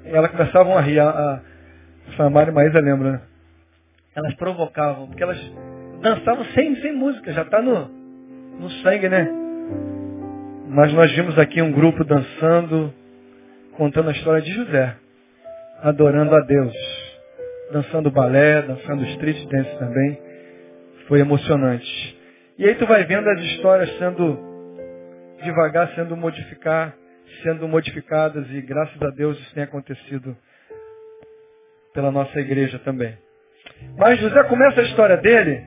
E 0.05 0.09
elas 0.09 0.29
começavam 0.31 0.77
a 0.77 0.81
rir. 0.81 0.99
A, 0.99 1.09
a 1.09 1.41
Samara 2.17 2.51
e 2.51 2.53
Maísa 2.53 2.81
lembra, 2.81 3.11
né? 3.13 3.21
Elas 4.13 4.33
provocavam, 4.35 5.07
porque 5.07 5.23
elas 5.23 5.39
dançavam 6.01 6.43
sem, 6.53 6.75
sem 6.81 6.93
música, 6.93 7.31
já 7.31 7.43
está 7.43 7.61
no, 7.61 8.02
no 8.59 8.69
sangue, 8.83 9.09
né? 9.09 9.29
Mas 10.69 10.93
nós 10.93 11.11
vimos 11.11 11.37
aqui 11.37 11.61
um 11.61 11.71
grupo 11.71 12.03
dançando, 12.03 12.93
contando 13.77 14.09
a 14.09 14.13
história 14.13 14.41
de 14.41 14.51
José 14.51 14.95
adorando 15.83 16.33
a 16.33 16.39
Deus, 16.39 16.73
dançando 17.73 18.09
balé, 18.09 18.61
dançando 18.61 19.03
street 19.03 19.45
dance 19.49 19.77
também. 19.77 20.17
Foi 21.07 21.19
emocionante. 21.19 22.17
E 22.57 22.65
aí 22.65 22.75
tu 22.75 22.87
vai 22.87 23.03
vendo 23.03 23.29
as 23.29 23.39
histórias 23.41 23.89
sendo 23.97 24.39
devagar 25.43 25.93
sendo 25.93 26.15
modificar, 26.15 26.95
sendo 27.43 27.67
modificadas 27.67 28.49
e 28.49 28.61
graças 28.61 29.01
a 29.01 29.09
Deus 29.09 29.37
isso 29.37 29.53
tem 29.53 29.63
acontecido 29.63 30.37
pela 31.93 32.11
nossa 32.11 32.39
igreja 32.39 32.79
também. 32.79 33.17
Mas 33.97 34.19
José 34.21 34.41
começa 34.45 34.79
a 34.79 34.85
história 34.85 35.17
dele 35.17 35.65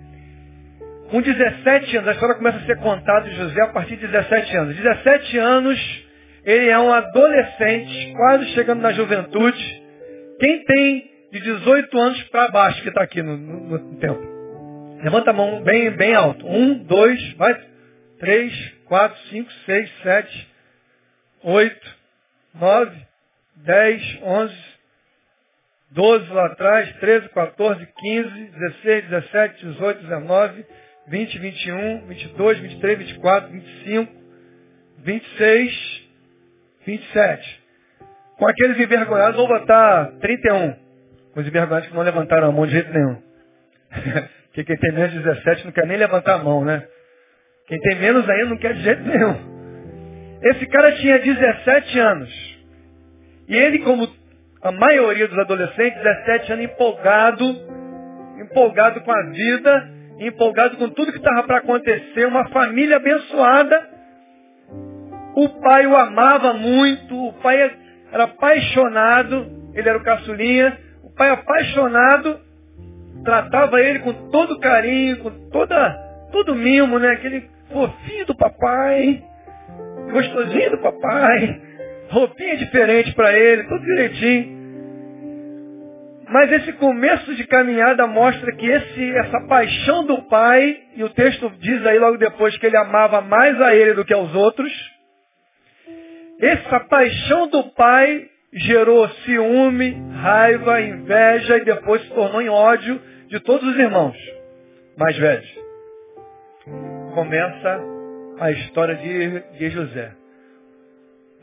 com 1.10 1.20
17 1.20 1.96
anos. 1.96 2.08
A 2.08 2.12
história 2.12 2.34
começa 2.34 2.58
a 2.58 2.66
ser 2.66 2.76
contada 2.78 3.28
de 3.28 3.36
José 3.36 3.60
a 3.62 3.68
partir 3.68 3.96
de 3.96 4.06
17 4.06 4.56
anos. 4.56 4.76
17 4.76 5.38
anos, 5.38 6.04
ele 6.44 6.68
é 6.68 6.78
um 6.78 6.92
adolescente, 6.92 8.12
quase 8.14 8.46
chegando 8.46 8.80
na 8.80 8.92
juventude. 8.92 9.82
Quem 10.38 10.64
tem 10.64 11.10
de 11.32 11.40
18 11.40 11.98
anos 11.98 12.22
para 12.24 12.48
baixo 12.48 12.82
que 12.82 12.88
está 12.88 13.02
aqui 13.02 13.22
no, 13.22 13.36
no, 13.36 13.78
no, 13.78 13.96
tempo? 13.98 14.20
Levanta 15.02 15.30
a 15.30 15.34
mão 15.34 15.62
bem, 15.62 15.90
bem 15.90 16.14
alto. 16.14 16.46
Um, 16.46 16.78
dois, 16.84 17.32
vai. 17.34 17.54
Três, 18.18 18.52
quatro, 18.86 19.18
cinco, 19.28 19.50
seis, 19.66 19.90
sete, 20.02 20.48
oito, 21.42 21.96
nove, 22.54 22.96
dez, 23.56 24.18
onze, 24.22 24.56
doze 25.90 26.30
lá 26.32 26.46
atrás, 26.46 26.92
treze, 26.96 27.28
14, 27.28 27.86
15, 27.86 28.28
16, 28.28 29.08
17, 29.08 29.66
18, 29.66 30.02
19, 30.02 30.66
20, 31.08 31.38
21, 31.38 32.06
22, 32.06 32.58
23, 32.58 32.98
24, 32.98 33.52
25, 33.52 34.12
26, 34.98 36.08
27. 36.84 37.62
Com 38.38 38.46
aqueles 38.48 38.78
envergonhados, 38.78 39.36
vou 39.36 39.48
botar 39.48 40.12
31. 40.20 40.74
Com 41.32 41.40
os 41.40 41.46
envergonhados 41.46 41.88
que 41.88 41.94
não 41.94 42.02
levantaram 42.02 42.48
a 42.48 42.52
mão 42.52 42.66
de 42.66 42.72
jeito 42.72 42.92
nenhum. 42.92 43.22
Porque 44.46 44.64
quem 44.64 44.76
tem 44.76 44.92
menos 44.92 45.12
de 45.12 45.18
17 45.18 45.64
não 45.66 45.72
quer 45.72 45.86
nem 45.86 45.96
levantar 45.96 46.34
a 46.34 46.42
mão, 46.42 46.64
né? 46.64 46.86
Quem 47.66 47.78
tem 47.78 47.96
menos 47.96 48.28
ainda 48.28 48.46
não 48.46 48.56
quer 48.56 48.74
de 48.74 48.82
jeito 48.82 49.02
nenhum. 49.02 49.56
Esse 50.42 50.66
cara 50.66 50.92
tinha 50.96 51.18
17 51.18 51.98
anos. 51.98 52.56
E 53.48 53.56
ele, 53.56 53.78
como 53.80 54.08
a 54.62 54.72
maioria 54.72 55.28
dos 55.28 55.38
adolescentes, 55.38 56.02
17 56.02 56.52
anos, 56.52 56.64
empolgado, 56.64 57.44
empolgado 58.40 59.00
com 59.02 59.12
a 59.12 59.22
vida, 59.30 59.95
empolgado 60.18 60.76
com 60.76 60.88
tudo 60.90 61.12
que 61.12 61.18
estava 61.18 61.42
para 61.44 61.58
acontecer, 61.58 62.26
uma 62.26 62.48
família 62.48 62.96
abençoada. 62.96 63.90
O 65.34 65.48
pai 65.60 65.86
o 65.86 65.96
amava 65.96 66.54
muito, 66.54 67.14
o 67.14 67.32
pai 67.34 67.70
era 68.10 68.24
apaixonado, 68.24 69.46
ele 69.74 69.88
era 69.88 69.98
o 69.98 70.02
caçulinha, 70.02 70.78
o 71.02 71.14
pai 71.14 71.30
apaixonado, 71.30 72.40
tratava 73.24 73.80
ele 73.80 73.98
com 73.98 74.12
todo 74.30 74.58
carinho, 74.60 75.18
com 75.18 75.30
toda, 75.50 75.90
todo 76.32 76.54
mimo, 76.54 76.98
né? 76.98 77.10
Aquele 77.10 77.50
fofinho 77.70 78.26
do 78.26 78.34
papai, 78.34 79.22
gostosinho 80.10 80.70
do 80.70 80.78
papai, 80.78 81.60
roupinha 82.08 82.56
diferente 82.56 83.14
para 83.14 83.32
ele, 83.38 83.64
tudo 83.64 83.84
direitinho. 83.84 84.55
Mas 86.28 86.50
esse 86.50 86.72
começo 86.74 87.34
de 87.34 87.46
caminhada 87.46 88.06
mostra 88.06 88.52
que 88.56 88.66
esse, 88.66 89.16
essa 89.16 89.40
paixão 89.46 90.04
do 90.04 90.22
pai, 90.22 90.76
e 90.96 91.04
o 91.04 91.08
texto 91.10 91.48
diz 91.60 91.86
aí 91.86 91.98
logo 91.98 92.18
depois 92.18 92.56
que 92.58 92.66
ele 92.66 92.76
amava 92.76 93.20
mais 93.20 93.60
a 93.60 93.74
ele 93.74 93.94
do 93.94 94.04
que 94.04 94.12
aos 94.12 94.34
outros, 94.34 94.72
essa 96.40 96.80
paixão 96.80 97.48
do 97.48 97.62
pai 97.74 98.28
gerou 98.52 99.08
ciúme, 99.24 99.96
raiva, 100.14 100.80
inveja 100.80 101.58
e 101.58 101.64
depois 101.64 102.02
se 102.02 102.10
tornou 102.10 102.42
em 102.42 102.48
ódio 102.48 103.00
de 103.28 103.38
todos 103.40 103.66
os 103.68 103.78
irmãos 103.78 104.16
mais 104.96 105.16
velhos. 105.18 105.48
Começa 107.14 107.80
a 108.40 108.50
história 108.50 108.96
de, 108.96 109.40
de 109.58 109.70
José. 109.70 110.12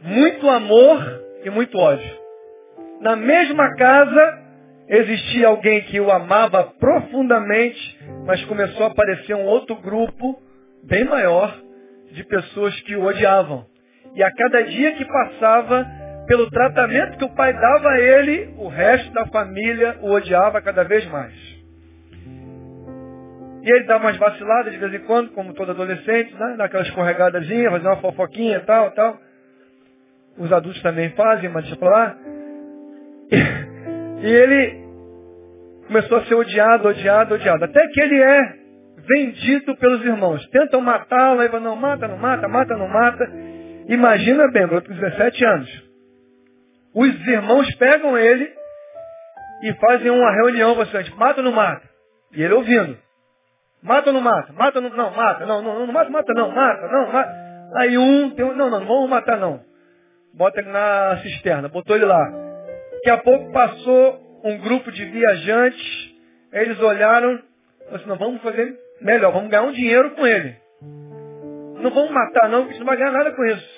Muito 0.02 0.50
amor 0.50 1.24
e 1.44 1.50
muito 1.50 1.78
ódio. 1.78 2.20
Na 3.02 3.16
mesma 3.16 3.75
casa, 3.75 4.42
existia 4.88 5.48
alguém 5.48 5.82
que 5.84 6.00
o 6.00 6.12
amava 6.12 6.63
profundamente, 6.80 8.00
mas 8.25 8.44
começou 8.46 8.86
a 8.86 8.90
aparecer 8.90 9.36
um 9.36 9.46
outro 9.46 9.75
grupo, 9.75 10.42
bem 10.84 11.04
maior, 11.06 11.56
de 12.12 12.24
pessoas 12.24 12.80
que 12.82 12.96
o 12.96 13.06
odiavam. 13.06 13.66
E 14.16 14.24
a 14.24 14.32
cada 14.32 14.63
dia 14.63 14.94
que 14.94 15.06
passava, 15.06 15.86
pelo 16.28 16.50
tratamento 16.50 17.18
que 17.18 17.25
o 17.25 17.36
pai 17.36 17.54
dava 17.54 17.90
a 17.90 18.00
ele, 18.00 18.54
o 18.58 18.68
resto 18.68 19.12
da 19.12 19.25
família 19.28 19.98
o 20.02 20.12
odiava 20.12 20.62
cada 20.62 20.84
vez 20.84 21.06
mais. 21.08 21.34
E 23.63 23.72
ele 23.72 23.86
dava 23.86 24.06
umas 24.06 24.18
vaciladas 24.18 24.74
de 24.74 24.78
vez 24.78 24.94
em 24.94 25.06
quando, 25.06 25.32
como 25.32 25.54
todo 25.54 25.72
adolescente, 25.72 26.34
né? 26.36 26.56
dá 26.58 26.66
aquela 26.66 26.84
escorregadazinha, 26.84 27.72
fazer 27.72 27.88
uma 27.88 27.98
fofoquinha 27.98 28.58
e 28.58 28.66
tal, 28.66 28.92
tal. 28.92 29.18
Os 30.38 30.52
adultos 30.52 30.82
também 30.82 31.12
fazem, 31.12 31.50
mas 31.50 31.63
deixa 31.63 31.78
pra 31.78 31.90
lá. 31.90 32.18
E 34.24 34.25
ele 34.25 34.84
começou 35.86 36.18
a 36.18 36.25
ser 36.25 36.36
odiado, 36.36 36.88
odiado, 36.88 37.36
odiado. 37.36 37.65
Até 37.65 37.88
que 37.89 38.01
ele 38.01 38.22
é 38.22 38.53
vendido 39.06 39.75
pelos 39.75 40.01
irmãos. 40.06 40.48
Tentam 40.48 40.80
matá-lo, 40.80 41.42
aí 41.42 41.50
não 41.60 41.75
mata, 41.75 42.08
não 42.08 42.18
mata, 42.18 42.48
mata, 42.48 42.77
não 42.77 42.88
mata. 42.88 43.30
Imagina 43.89 44.50
bem, 44.50 44.65
com 44.65 44.80
17 44.80 45.46
anos. 45.46 45.84
Os 46.96 47.27
irmãos 47.27 47.75
pegam 47.75 48.18
ele 48.18 48.50
e 49.63 49.74
fazem 49.74 50.10
uma 50.10 50.32
reunião, 50.32 50.74
você, 50.74 51.03
mata 51.18 51.42
ou 51.42 51.46
não 51.46 51.51
mata? 51.51 51.84
E 52.32 52.42
ele 52.42 52.53
ouvindo. 52.53 52.98
Mata 53.82 54.10
ou 54.10 54.13
não 54.13 54.22
mata? 54.22 54.53
Mata 54.53 54.80
ou 54.80 54.84
não, 54.84 54.96
não 54.96 55.12
mata, 55.12 55.46
não, 55.46 55.62
não, 55.62 55.86
não 55.86 55.94
mata, 55.94 56.10
mata 56.10 56.34
não, 56.34 56.50
mata, 56.50 56.88
não, 56.88 57.12
mata. 57.12 57.34
Aí 57.75 57.98
um, 57.98 58.30
tem 58.30 58.46
um, 58.46 58.56
não, 58.56 58.70
não, 58.70 58.80
não 58.80 58.88
vamos 58.88 59.10
matar 59.10 59.38
não. 59.38 59.60
Bota 60.34 60.62
ele 60.62 60.70
na 60.70 61.18
cisterna, 61.18 61.68
botou 61.68 61.94
ele 61.94 62.06
lá. 62.06 62.42
Daqui 63.03 63.10
a 63.10 63.17
pouco 63.17 63.51
passou 63.51 64.41
um 64.45 64.57
grupo 64.60 64.89
de 64.89 65.03
viajantes, 65.03 66.15
eles 66.53 66.79
olharam, 66.79 67.38
assim, 67.91 68.07
não, 68.07 68.15
vamos 68.15 68.41
fazer 68.41 68.79
melhor, 69.01 69.33
vamos 69.33 69.50
ganhar 69.50 69.63
um 69.63 69.74
dinheiro 69.74 70.12
com 70.12 70.25
ele. 70.25 70.55
Não 71.81 71.91
vamos 71.91 72.12
matar 72.12 72.48
não, 72.48 72.63
porque 72.63 72.79
não 72.79 72.86
vai 72.86 72.95
ganhar 72.95 73.12
nada 73.12 73.33
com 73.33 73.43
isso. 73.43 73.69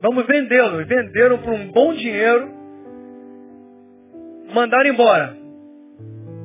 Vamos 0.00 0.26
vendê-lo. 0.26 0.80
E 0.80 0.84
venderam 0.84 1.36
por 1.42 1.52
um 1.52 1.70
bom 1.70 1.92
dinheiro, 1.92 2.50
mandaram 4.54 4.88
embora. 4.88 5.36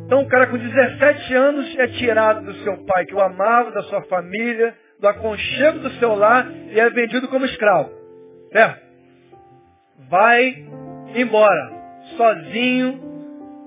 Então 0.05 0.23
o 0.23 0.27
cara 0.27 0.47
com 0.47 0.57
17 0.57 1.33
anos 1.33 1.79
é 1.79 1.87
tirado 1.87 2.43
do 2.43 2.53
seu 2.55 2.75
pai, 2.83 3.05
que 3.05 3.15
o 3.15 3.21
amava, 3.21 3.71
da 3.71 3.83
sua 3.83 4.01
família, 4.01 4.75
do 4.99 5.07
aconchego 5.07 5.79
do 5.79 5.91
seu 5.91 6.13
lar, 6.13 6.51
e 6.51 6.77
é 6.77 6.89
vendido 6.89 7.29
como 7.29 7.45
escravo. 7.45 7.89
Certo? 8.51 8.81
Vai 10.09 10.65
embora, 11.15 11.80
sozinho, 12.21 12.99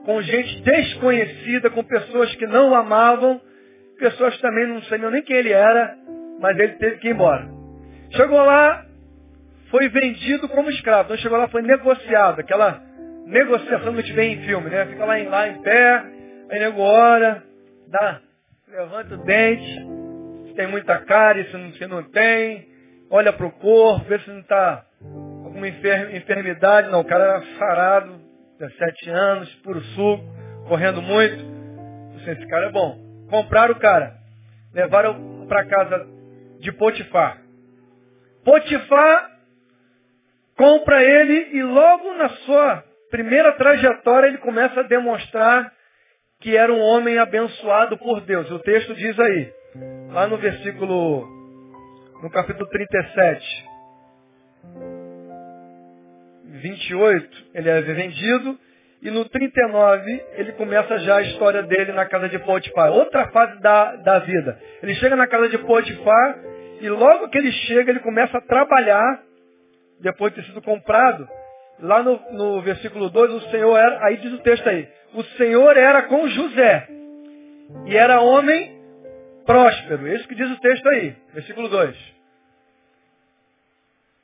com 0.04 0.22
gente 0.22 0.62
desconhecida, 0.62 1.70
com 1.70 1.82
pessoas 1.82 2.34
que 2.36 2.46
não 2.46 2.70
o 2.70 2.74
amavam, 2.74 3.40
pessoas 3.98 4.36
que 4.36 4.42
também 4.42 4.68
não 4.68 4.82
sabiam 4.82 5.10
nem 5.10 5.22
quem 5.22 5.36
ele 5.36 5.52
era, 5.52 5.96
mas 6.40 6.56
ele 6.58 6.74
teve 6.74 6.98
que 6.98 7.08
ir 7.08 7.12
embora. 7.12 7.48
Chegou 8.10 8.38
lá, 8.38 8.84
foi 9.70 9.88
vendido 9.88 10.48
como 10.48 10.70
escravo. 10.70 11.04
Então 11.04 11.16
chegou 11.16 11.38
lá, 11.38 11.48
foi 11.48 11.62
negociado. 11.62 12.38
Aquela 12.40 12.80
negociação 13.26 13.92
que 13.92 14.00
a 14.00 14.02
gente 14.02 14.12
vê 14.12 14.24
em 14.26 14.42
filme, 14.42 14.70
né? 14.70 14.86
Fica 14.86 15.04
lá 15.04 15.18
em, 15.18 15.26
lá 15.26 15.48
em 15.48 15.60
pé, 15.62 16.04
aí 16.50 16.60
nego 16.60 16.80
ora, 16.80 17.42
dá, 17.88 18.20
levanta 18.68 19.14
o 19.14 19.24
dente, 19.24 19.86
se 20.46 20.54
tem 20.54 20.68
muita 20.68 20.98
cara, 20.98 21.42
se 21.44 21.56
não, 21.56 21.72
se 21.72 21.86
não 21.86 22.02
tem, 22.04 22.68
olha 23.10 23.32
para 23.32 23.46
o 23.46 23.52
corpo, 23.52 24.04
vê 24.04 24.18
se 24.20 24.30
não 24.30 24.40
está 24.40 24.84
alguma 25.44 25.66
enfermidade. 25.66 26.90
Não, 26.90 27.00
o 27.00 27.04
cara 27.04 27.24
era 27.24 27.42
sarado, 27.58 28.23
17 28.58 29.10
anos, 29.10 29.54
puro 29.56 29.80
suco, 29.80 30.24
correndo 30.68 31.02
muito. 31.02 31.54
Esse 32.26 32.46
cara 32.46 32.66
é 32.66 32.72
bom. 32.72 32.98
Compraram 33.28 33.74
o 33.74 33.78
cara. 33.78 34.14
Levaram 34.72 35.46
para 35.46 35.66
casa 35.66 36.06
de 36.60 36.72
Potifar. 36.72 37.42
Potifar 38.44 39.30
compra 40.56 41.02
ele 41.02 41.56
e 41.56 41.62
logo 41.62 42.14
na 42.14 42.28
sua 42.28 42.84
primeira 43.10 43.52
trajetória 43.52 44.28
ele 44.28 44.38
começa 44.38 44.80
a 44.80 44.84
demonstrar 44.84 45.72
que 46.40 46.56
era 46.56 46.72
um 46.72 46.80
homem 46.80 47.18
abençoado 47.18 47.96
por 47.98 48.20
Deus. 48.22 48.50
O 48.50 48.58
texto 48.60 48.94
diz 48.94 49.18
aí, 49.18 49.52
lá 50.10 50.26
no 50.26 50.36
versículo, 50.36 51.26
no 52.22 52.30
capítulo 52.30 52.68
37, 52.68 53.64
28, 56.54 57.44
ele 57.54 57.68
é 57.68 57.80
vendido. 57.80 58.58
E 59.02 59.10
no 59.10 59.28
39, 59.28 60.24
ele 60.32 60.52
começa 60.52 60.98
já 61.00 61.16
a 61.16 61.22
história 61.22 61.62
dele 61.62 61.92
na 61.92 62.06
casa 62.06 62.28
de 62.28 62.38
Potifar. 62.38 62.90
Outra 62.90 63.28
fase 63.28 63.60
da, 63.60 63.96
da 63.96 64.18
vida. 64.20 64.58
Ele 64.82 64.94
chega 64.94 65.14
na 65.14 65.26
casa 65.26 65.48
de 65.48 65.58
Potifar 65.58 66.38
e 66.80 66.88
logo 66.88 67.28
que 67.28 67.36
ele 67.36 67.52
chega, 67.52 67.90
ele 67.90 68.00
começa 68.00 68.38
a 68.38 68.40
trabalhar, 68.40 69.22
depois 70.00 70.32
de 70.32 70.40
ter 70.40 70.46
sido 70.48 70.62
comprado. 70.62 71.28
Lá 71.80 72.02
no, 72.02 72.20
no 72.32 72.62
versículo 72.62 73.10
2, 73.10 73.32
o 73.32 73.50
Senhor 73.50 73.76
era, 73.76 74.06
aí 74.06 74.16
diz 74.16 74.32
o 74.32 74.38
texto 74.38 74.68
aí, 74.68 74.88
o 75.12 75.22
Senhor 75.36 75.76
era 75.76 76.02
com 76.04 76.26
José. 76.28 76.88
E 77.86 77.96
era 77.96 78.20
homem 78.20 78.78
próspero. 79.44 80.08
Isso 80.08 80.28
que 80.28 80.34
diz 80.34 80.50
o 80.50 80.60
texto 80.60 80.88
aí, 80.88 81.16
versículo 81.34 81.68
2. 81.68 82.14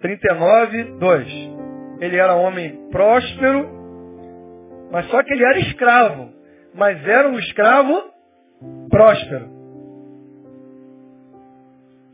39, 0.00 0.84
2. 0.98 1.69
Ele 2.00 2.16
era 2.16 2.34
homem 2.34 2.88
próspero, 2.90 3.68
mas 4.90 5.06
só 5.06 5.22
que 5.22 5.32
ele 5.32 5.44
era 5.44 5.58
escravo. 5.60 6.32
Mas 6.74 7.06
era 7.06 7.28
um 7.28 7.38
escravo 7.38 8.10
próspero. 8.88 9.50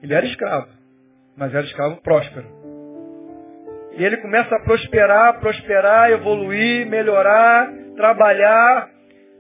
Ele 0.02 0.14
era 0.14 0.26
escravo, 0.26 0.68
mas 1.36 1.54
era 1.54 1.66
escravo 1.66 2.00
próspero. 2.02 2.46
E 3.92 4.04
ele 4.04 4.18
começa 4.18 4.54
a 4.54 4.60
prosperar, 4.60 5.40
prosperar, 5.40 6.10
evoluir, 6.10 6.86
melhorar, 6.86 7.72
trabalhar, 7.96 8.90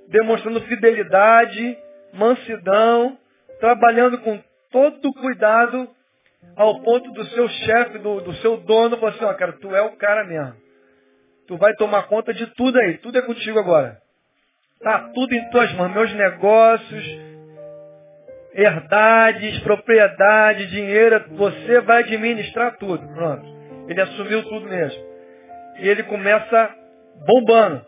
demonstrando 0.08 0.62
fidelidade, 0.62 1.78
mansidão, 2.14 3.18
trabalhando 3.60 4.18
com 4.20 4.40
todo 4.70 5.12
cuidado, 5.14 5.88
ao 6.56 6.80
ponto 6.80 7.12
do 7.12 7.24
seu 7.26 7.48
chefe, 7.48 7.98
do, 7.98 8.20
do 8.20 8.34
seu 8.34 8.56
dono, 8.58 8.96
falar 8.98 9.12
assim, 9.12 9.24
ó, 9.24 9.34
cara, 9.34 9.52
tu 9.52 9.74
é 9.74 9.82
o 9.82 9.96
cara 9.96 10.24
mesmo. 10.24 10.54
Tu 11.46 11.56
vai 11.56 11.74
tomar 11.74 12.04
conta 12.04 12.32
de 12.32 12.46
tudo 12.54 12.78
aí, 12.78 12.98
tudo 12.98 13.18
é 13.18 13.22
contigo 13.22 13.58
agora. 13.58 13.98
Tá 14.82 15.10
tudo 15.14 15.34
em 15.34 15.50
tuas 15.50 15.72
mãos, 15.74 15.92
meus 15.92 16.12
negócios, 16.14 17.04
herdades, 18.52 19.58
propriedade, 19.60 20.66
dinheiro, 20.68 21.24
você 21.36 21.80
vai 21.80 22.02
administrar 22.02 22.76
tudo. 22.78 23.06
Pronto. 23.14 23.46
Ele 23.88 24.00
assumiu 24.00 24.42
tudo 24.44 24.68
mesmo. 24.68 25.04
E 25.78 25.88
ele 25.88 26.02
começa 26.04 26.74
bombando. 27.26 27.84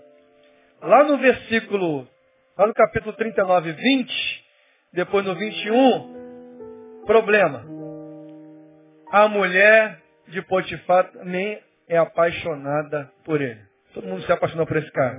Lá 0.82 1.04
no 1.04 1.18
versículo, 1.18 2.06
lá 2.56 2.66
no 2.66 2.74
capítulo 2.74 3.12
39, 3.14 3.72
20, 3.72 4.44
depois 4.92 5.24
no 5.24 5.34
21, 5.34 7.02
problema. 7.06 7.77
A 9.10 9.26
mulher 9.26 9.98
de 10.26 10.42
Potifar 10.42 11.04
também 11.04 11.58
é 11.88 11.96
apaixonada 11.96 13.10
por 13.24 13.40
ele. 13.40 13.60
Todo 13.94 14.06
mundo 14.06 14.22
se 14.22 14.30
apaixonou 14.30 14.66
por 14.66 14.76
esse 14.76 14.90
cara. 14.92 15.16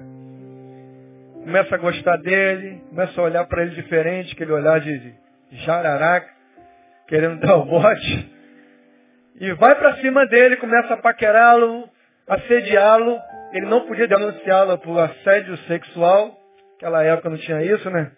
Começa 1.44 1.74
a 1.74 1.78
gostar 1.80 2.18
dele, 2.18 2.84
começa 2.90 3.20
a 3.20 3.24
olhar 3.24 3.46
para 3.46 3.64
ele 3.64 3.74
diferente, 3.74 4.34
aquele 4.34 4.52
olhar 4.52 4.80
de 4.80 5.14
jararaca, 5.66 6.30
querendo 7.08 7.40
dar 7.40 7.56
o 7.56 7.66
bote. 7.66 8.32
E 9.40 9.52
vai 9.54 9.74
para 9.74 9.96
cima 9.98 10.28
dele, 10.28 10.58
começa 10.58 10.94
a 10.94 10.98
paquerá-lo, 10.98 11.90
assediá-lo. 12.28 13.20
Ele 13.54 13.66
não 13.66 13.88
podia 13.88 14.08
denunciá-lo 14.08 14.78
por 14.78 15.00
assédio 15.00 15.58
sexual. 15.60 16.38
Naquela 16.74 17.04
época 17.04 17.32
não 17.32 17.38
tinha 17.38 17.64
isso, 17.64 17.90
né? 17.90 18.12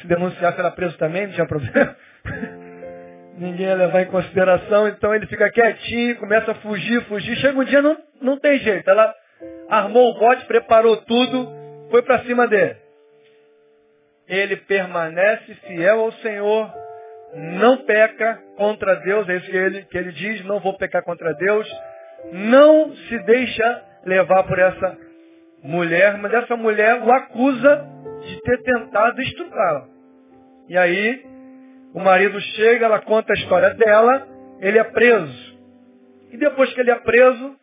Se 0.00 0.06
denunciasse 0.06 0.58
era 0.58 0.70
preso 0.70 0.96
também, 0.96 1.26
não 1.26 1.34
tinha 1.34 1.46
problema. 1.46 1.96
Ninguém 3.38 3.66
ia 3.66 3.74
levar 3.74 4.02
em 4.02 4.06
consideração, 4.06 4.88
então 4.88 5.14
ele 5.14 5.26
fica 5.26 5.50
quietinho, 5.50 6.16
começa 6.16 6.50
a 6.50 6.56
fugir, 6.56 7.02
fugir. 7.04 7.36
Chega 7.36 7.58
um 7.58 7.64
dia, 7.64 7.80
não, 7.80 7.96
não 8.20 8.38
tem 8.38 8.58
jeito. 8.58 8.88
Ela 8.90 9.14
armou 9.68 10.10
o 10.10 10.18
bote, 10.18 10.44
preparou 10.46 10.96
tudo, 10.98 11.48
foi 11.90 12.02
para 12.02 12.18
cima 12.24 12.46
dele 12.48 12.76
ele 14.28 14.56
permanece 14.56 15.54
fiel 15.66 16.00
ao 16.00 16.12
Senhor, 16.12 16.70
não 17.34 17.78
peca 17.78 18.38
contra 18.56 18.94
Deus, 18.96 19.28
é 19.28 19.36
isso 19.36 19.50
que 19.50 19.56
ele, 19.56 19.82
que 19.84 19.98
ele 19.98 20.12
diz, 20.12 20.44
não 20.44 20.60
vou 20.60 20.76
pecar 20.76 21.02
contra 21.02 21.32
Deus, 21.34 21.66
não 22.32 22.94
se 22.94 23.18
deixa 23.20 23.82
levar 24.04 24.44
por 24.44 24.58
essa 24.58 24.98
mulher, 25.62 26.18
mas 26.18 26.32
essa 26.34 26.56
mulher 26.56 27.02
o 27.02 27.10
acusa 27.10 27.86
de 28.22 28.40
ter 28.42 28.62
tentado 28.62 29.20
estrupá-la. 29.22 29.88
E 30.68 30.76
aí, 30.76 31.24
o 31.94 32.00
marido 32.00 32.40
chega, 32.40 32.86
ela 32.86 33.00
conta 33.00 33.32
a 33.32 33.36
história 33.36 33.74
dela, 33.74 34.26
ele 34.60 34.78
é 34.78 34.84
preso. 34.84 35.58
E 36.30 36.36
depois 36.36 36.72
que 36.72 36.80
ele 36.80 36.90
é 36.90 36.96
preso, 36.96 37.56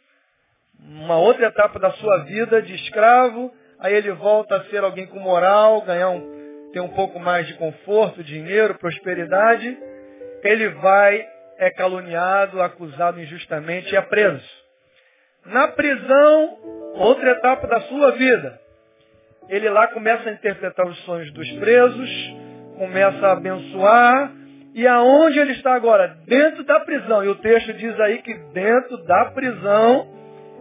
uma 0.80 1.18
outra 1.18 1.48
etapa 1.48 1.80
da 1.80 1.92
sua 1.92 2.24
vida 2.26 2.62
de 2.62 2.74
escravo, 2.76 3.54
aí 3.80 3.94
ele 3.94 4.12
volta 4.12 4.56
a 4.56 4.64
ser 4.66 4.84
alguém 4.84 5.06
com 5.06 5.20
moral, 5.20 5.82
ganhar 5.82 6.10
um 6.10 6.36
tem 6.76 6.82
um 6.82 6.90
pouco 6.90 7.18
mais 7.18 7.48
de 7.48 7.54
conforto, 7.54 8.22
dinheiro, 8.22 8.78
prosperidade, 8.78 9.78
ele 10.44 10.68
vai, 10.72 11.26
é 11.58 11.72
caluniado, 11.72 12.62
acusado 12.62 13.18
injustamente 13.18 13.94
e 13.94 13.96
é 13.96 14.02
preso. 14.02 14.46
Na 15.46 15.70
prisão, 15.70 16.58
outra 16.96 17.32
etapa 17.32 17.66
da 17.66 17.80
sua 17.80 18.12
vida. 18.12 18.60
Ele 19.48 19.70
lá 19.70 19.88
começa 19.88 20.28
a 20.28 20.34
interpretar 20.34 20.86
os 20.86 20.98
sonhos 21.06 21.32
dos 21.32 21.50
presos, 21.54 22.10
começa 22.78 23.28
a 23.28 23.32
abençoar, 23.34 24.32
e 24.74 24.86
aonde 24.86 25.40
ele 25.40 25.54
está 25.54 25.74
agora? 25.74 26.18
Dentro 26.28 26.64
da 26.66 26.82
prisão. 26.82 27.24
E 27.24 27.30
o 27.30 27.36
texto 27.36 27.74
diz 27.74 27.98
aí 28.00 28.22
que 28.22 28.34
dentro 28.54 28.98
da 29.06 29.26
prisão, 29.32 30.08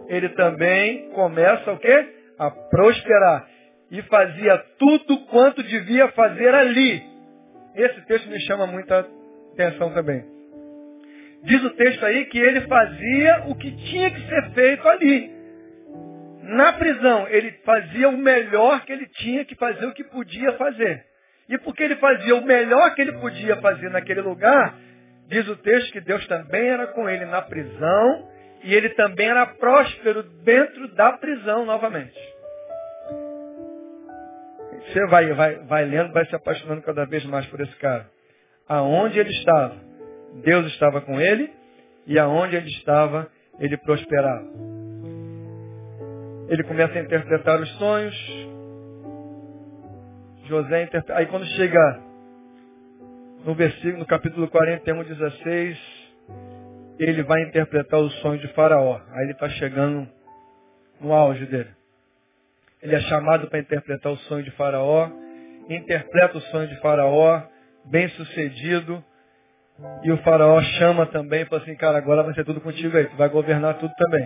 ele 0.07 0.29
também 0.29 1.09
começa 1.11 1.71
o 1.71 1.77
quê? 1.77 2.07
A 2.39 2.49
prosperar 2.49 3.45
e 3.91 4.01
fazia 4.03 4.57
tudo 4.79 5.17
quanto 5.25 5.61
devia 5.63 6.07
fazer 6.09 6.53
ali. 6.53 7.03
Esse 7.75 8.01
texto 8.05 8.29
me 8.29 8.39
chama 8.41 8.65
muita 8.65 9.05
atenção 9.53 9.93
também. 9.93 10.23
Diz 11.43 11.63
o 11.63 11.69
texto 11.71 12.05
aí 12.05 12.25
que 12.25 12.39
ele 12.39 12.61
fazia 12.61 13.43
o 13.47 13.55
que 13.55 13.69
tinha 13.71 14.09
que 14.11 14.27
ser 14.27 14.51
feito 14.51 14.87
ali. 14.87 15.31
Na 16.41 16.73
prisão, 16.73 17.27
ele 17.27 17.51
fazia 17.65 18.07
o 18.07 18.17
melhor 18.17 18.85
que 18.85 18.93
ele 18.93 19.07
tinha 19.07 19.43
que 19.43 19.55
fazer, 19.55 19.85
o 19.85 19.93
que 19.93 20.03
podia 20.05 20.53
fazer. 20.53 21.03
E 21.49 21.57
porque 21.59 21.83
ele 21.83 21.95
fazia 21.97 22.35
o 22.35 22.45
melhor 22.45 22.93
que 22.95 23.01
ele 23.01 23.13
podia 23.13 23.55
fazer 23.57 23.89
naquele 23.89 24.21
lugar, 24.21 24.75
diz 25.27 25.47
o 25.47 25.55
texto 25.57 25.91
que 25.91 26.01
Deus 26.01 26.25
também 26.27 26.67
era 26.67 26.87
com 26.87 27.09
ele 27.09 27.25
na 27.25 27.41
prisão 27.41 28.29
e 28.63 28.73
ele 28.73 28.89
também 28.89 29.27
era 29.27 29.45
próspero 29.45 30.23
dentro 30.43 30.87
da 30.95 31.13
prisão 31.13 31.65
novamente. 31.65 32.19
Você 34.87 35.05
vai, 35.07 35.33
vai, 35.33 35.55
vai 35.65 35.85
lendo, 35.85 36.13
vai 36.13 36.25
se 36.25 36.35
apaixonando 36.35 36.81
cada 36.81 37.05
vez 37.05 37.23
mais 37.25 37.45
por 37.47 37.59
esse 37.59 37.75
cara. 37.77 38.07
Aonde 38.67 39.19
ele 39.19 39.29
estava, 39.29 39.75
Deus 40.43 40.65
estava 40.67 41.01
com 41.01 41.19
ele, 41.19 41.51
e 42.07 42.19
aonde 42.19 42.55
ele 42.55 42.69
estava, 42.69 43.27
ele 43.59 43.77
prosperava. 43.77 44.47
Ele 46.49 46.63
começa 46.63 46.97
a 46.97 47.01
interpretar 47.01 47.59
os 47.59 47.69
sonhos. 47.77 48.15
José 50.47 50.83
interpreta. 50.83 51.19
Aí 51.19 51.25
quando 51.27 51.45
chega 51.45 52.01
no 53.45 53.53
versículo, 53.53 53.99
no 53.99 54.05
capítulo 54.05 54.47
41, 54.47 55.03
16, 55.03 55.79
ele 56.99 57.23
vai 57.23 57.41
interpretar 57.43 57.99
o 57.99 58.09
sonho 58.09 58.39
de 58.39 58.47
Faraó. 58.49 58.99
Aí 59.11 59.23
ele 59.23 59.33
está 59.33 59.49
chegando 59.49 60.07
no 60.99 61.13
auge 61.13 61.45
dele. 61.45 61.69
Ele 62.81 62.95
é 62.95 62.99
chamado 63.01 63.47
para 63.47 63.59
interpretar 63.59 64.11
o 64.11 64.17
sonho 64.17 64.43
de 64.43 64.51
Faraó, 64.51 65.09
interpreta 65.69 66.37
o 66.37 66.41
sonho 66.41 66.67
de 66.67 66.79
Faraó, 66.79 67.41
bem 67.85 68.07
sucedido. 68.09 69.03
E 70.03 70.11
o 70.11 70.17
faraó 70.19 70.61
chama 70.61 71.05
também 71.07 71.41
e 71.41 71.45
fala 71.45 71.61
assim, 71.61 71.75
cara, 71.75 71.97
agora 71.97 72.23
vai 72.23 72.33
ser 72.33 72.45
tudo 72.45 72.61
contigo 72.61 72.95
aí, 72.95 73.07
tu 73.07 73.17
vai 73.17 73.27
governar 73.27 73.77
tudo 73.77 73.93
também. 73.95 74.25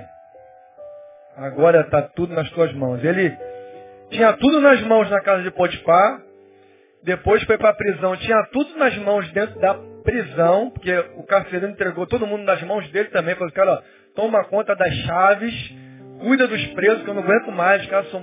Agora 1.36 1.82
está 1.82 2.04
tudo 2.04 2.36
nas 2.36 2.50
tuas 2.52 2.72
mãos. 2.74 3.04
Ele 3.04 3.36
tinha 4.10 4.34
tudo 4.34 4.60
nas 4.62 4.82
mãos 4.82 5.10
na 5.10 5.22
casa 5.22 5.44
de 5.44 5.52
Potifar, 5.52 6.22
depois 7.04 7.44
foi 7.44 7.58
para 7.58 7.70
a 7.70 7.74
prisão, 7.76 8.16
tinha 8.18 8.44
tudo 8.52 8.78
nas 8.78 8.96
mãos 8.98 9.32
dentro 9.32 9.60
da 9.60 9.76
prisão, 10.04 10.70
porque 10.72 10.94
o 11.16 11.24
carcereiro 11.24 11.72
entregou 11.72 12.06
todo 12.08 12.28
mundo 12.28 12.44
nas 12.44 12.62
mãos 12.64 12.90
dele 12.92 13.10
também, 13.10 13.36
falou, 13.36 13.54
cara, 13.54 13.74
ó, 13.74 13.82
toma 14.16 14.44
conta 14.46 14.76
das 14.76 14.94
chaves, 15.06 15.54
cuida 16.20 16.48
dos 16.48 16.66
presos, 16.68 17.04
que 17.04 17.10
eu 17.10 17.14
não 17.14 17.24
aguento 17.24 17.52
mais, 17.52 17.84
os 17.84 17.90
caras 17.90 18.10
são 18.12 18.22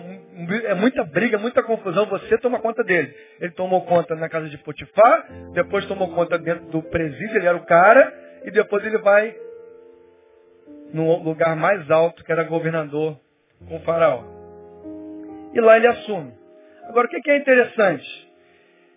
é 0.64 0.74
muita 0.74 1.02
briga, 1.02 1.38
muita 1.38 1.62
confusão, 1.62 2.04
você 2.06 2.36
toma 2.38 2.60
conta 2.60 2.84
dele. 2.84 3.12
Ele 3.40 3.52
tomou 3.52 3.80
conta 3.86 4.14
na 4.14 4.28
casa 4.28 4.50
de 4.50 4.58
Potifar, 4.58 5.26
depois 5.54 5.86
tomou 5.86 6.12
conta 6.14 6.38
dentro 6.38 6.66
do 6.66 6.82
presídio, 6.82 7.36
ele 7.36 7.46
era 7.46 7.56
o 7.56 7.64
cara, 7.64 8.12
e 8.44 8.50
depois 8.50 8.84
ele 8.84 8.98
vai 8.98 9.34
no 10.92 11.22
lugar 11.22 11.56
mais 11.56 11.90
alto, 11.90 12.22
que 12.22 12.30
era 12.30 12.44
governador 12.44 13.18
com 13.66 13.76
o 13.76 13.80
faraó. 13.80 14.35
E 15.56 15.60
lá 15.60 15.78
ele 15.78 15.86
assume. 15.86 16.34
Agora, 16.86 17.06
o 17.06 17.10
que 17.10 17.30
é 17.30 17.36
interessante? 17.38 18.06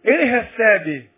Ele 0.03 0.25
recebe 0.25 1.09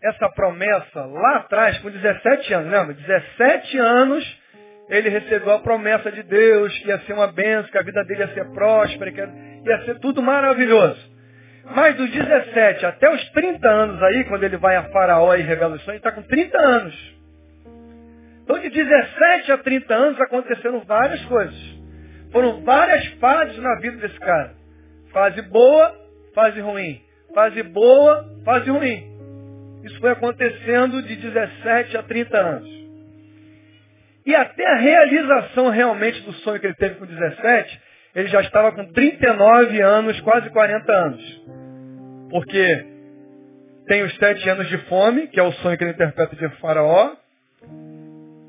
essa 0.00 0.28
promessa 0.28 1.04
lá 1.06 1.38
atrás, 1.38 1.76
com 1.78 1.90
17 1.90 2.54
anos, 2.54 2.70
lembra? 2.70 2.94
17 2.94 3.78
anos 3.78 4.40
ele 4.88 5.08
recebeu 5.08 5.54
a 5.54 5.58
promessa 5.58 6.12
de 6.12 6.22
Deus, 6.22 6.76
que 6.78 6.88
ia 6.88 7.00
ser 7.00 7.14
uma 7.14 7.26
benção, 7.32 7.68
que 7.70 7.78
a 7.78 7.82
vida 7.82 8.04
dele 8.04 8.20
ia 8.20 8.34
ser 8.34 8.44
próspera, 8.52 9.10
que 9.10 9.20
ia 9.20 9.84
ser 9.84 9.98
tudo 9.98 10.22
maravilhoso. 10.22 11.00
Mas 11.74 11.96
dos 11.96 12.08
17 12.08 12.86
até 12.86 13.12
os 13.12 13.30
30 13.30 13.68
anos 13.68 14.00
aí, 14.04 14.24
quando 14.24 14.44
ele 14.44 14.56
vai 14.56 14.76
a 14.76 14.84
Faraó 14.84 15.34
e 15.34 15.42
revela 15.42 15.74
os 15.74 15.82
sonhos, 15.82 16.00
ele 16.00 16.08
está 16.08 16.12
com 16.12 16.22
30 16.22 16.58
anos. 16.58 17.16
Então 18.44 18.56
de 18.56 18.70
17 18.70 19.52
a 19.52 19.58
30 19.58 19.94
anos 19.94 20.20
aconteceram 20.20 20.80
várias 20.80 21.24
coisas. 21.24 21.80
Foram 22.32 22.62
várias 22.62 23.04
fases 23.14 23.58
na 23.58 23.80
vida 23.80 23.96
desse 23.96 24.18
cara. 24.20 24.59
Fase 25.12 25.42
boa, 25.42 25.94
fase 26.34 26.60
ruim. 26.60 27.00
Fase 27.34 27.62
boa, 27.62 28.28
fase 28.44 28.70
ruim. 28.70 29.10
Isso 29.84 29.98
foi 30.00 30.10
acontecendo 30.10 31.02
de 31.02 31.16
17 31.16 31.96
a 31.96 32.02
30 32.02 32.38
anos. 32.38 32.80
E 34.26 34.34
até 34.34 34.66
a 34.66 34.76
realização 34.76 35.70
realmente 35.70 36.20
do 36.22 36.32
sonho 36.34 36.60
que 36.60 36.66
ele 36.66 36.74
teve 36.74 36.96
com 36.96 37.06
17, 37.06 37.80
ele 38.14 38.28
já 38.28 38.40
estava 38.42 38.72
com 38.72 38.84
39 38.92 39.80
anos, 39.80 40.20
quase 40.20 40.50
40 40.50 40.92
anos. 40.92 41.42
Porque 42.30 42.86
tem 43.86 44.02
os 44.02 44.14
sete 44.16 44.48
anos 44.48 44.68
de 44.68 44.78
fome, 44.86 45.26
que 45.28 45.40
é 45.40 45.42
o 45.42 45.52
sonho 45.52 45.76
que 45.76 45.84
ele 45.84 45.92
interpreta 45.92 46.36
de 46.36 46.48
faraó. 46.56 47.16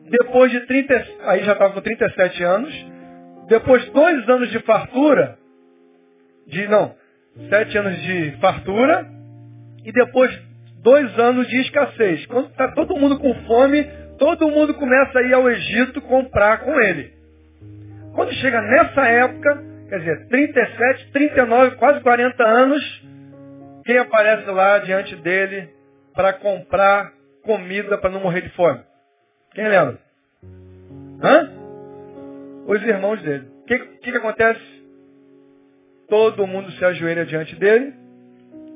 Depois 0.10 0.52
de 0.52 0.60
30, 0.68 1.08
aí 1.24 1.44
já 1.44 1.54
estava 1.54 1.74
com 1.74 1.82
37 1.82 2.44
anos. 2.44 2.86
Depois 3.48 3.86
dois 3.90 4.30
anos 4.30 4.50
de 4.52 4.60
fartura, 4.60 5.38
de 6.52 6.68
não, 6.68 6.94
sete 7.50 7.78
anos 7.78 8.00
de 8.02 8.38
fartura, 8.40 9.08
e 9.84 9.92
depois 9.92 10.32
dois 10.84 11.18
anos 11.18 11.48
de 11.48 11.62
escassez. 11.62 12.26
Quando 12.28 12.50
está 12.50 12.68
todo 12.74 12.98
mundo 12.98 13.18
com 13.20 13.34
fome, 13.46 13.84
todo 14.20 14.50
mundo 14.50 14.74
começa 14.74 15.20
a 15.20 15.24
ir 15.24 15.34
ao 15.34 15.50
Egito 15.50 16.02
comprar 16.02 16.60
com 16.60 16.80
ele. 16.80 17.12
Quando 18.14 18.34
chega 18.34 18.62
nessa 18.62 19.02
época, 19.08 19.64
quer 19.90 20.00
dizer, 20.00 20.28
37, 20.28 21.12
39, 21.12 21.76
quase 21.78 22.02
40 22.02 22.44
anos, 22.44 23.04
quem 23.86 23.98
aparece 23.98 24.50
lá 24.52 24.80
diante 24.80 25.16
dele 25.18 25.70
para 26.14 26.34
comprar 26.34 27.14
comida 27.44 27.98
para 27.98 28.10
não 28.10 28.20
morrer 28.20 28.42
de 28.42 28.50
fome? 28.50 28.82
Quem 29.54 29.68
lembra? 29.68 29.98
Hã? 31.24 31.52
Os 32.68 32.82
irmãos 32.84 33.22
dele. 33.22 33.48
O 33.64 33.66
que, 33.66 33.80
que, 33.80 34.12
que 34.12 34.18
acontece? 34.18 34.81
Todo 36.12 36.46
mundo 36.46 36.70
se 36.74 36.84
ajoelha 36.84 37.26
diante 37.26 37.56
dele 37.56 37.94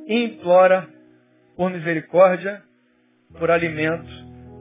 e 0.08 0.24
implora 0.24 0.88
por 1.58 1.70
misericórdia, 1.70 2.62
por 3.38 3.52
alimento, 3.52 4.08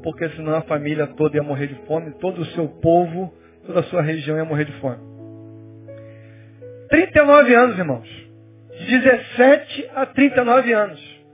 porque 0.02 0.28
senão 0.30 0.56
a 0.56 0.62
família 0.62 1.06
toda 1.06 1.36
ia 1.36 1.42
morrer 1.44 1.68
de 1.68 1.76
fome, 1.86 2.10
todo 2.18 2.42
o 2.42 2.46
seu 2.46 2.66
povo, 2.66 3.32
toda 3.64 3.78
a 3.78 3.84
sua 3.84 4.02
região 4.02 4.36
ia 4.36 4.44
morrer 4.44 4.64
de 4.64 4.72
fome. 4.80 4.98
39 6.90 7.54
anos, 7.54 7.78
irmãos. 7.78 8.08
17 8.88 9.90
a 9.94 10.06
39 10.06 10.72
anos. 10.72 11.24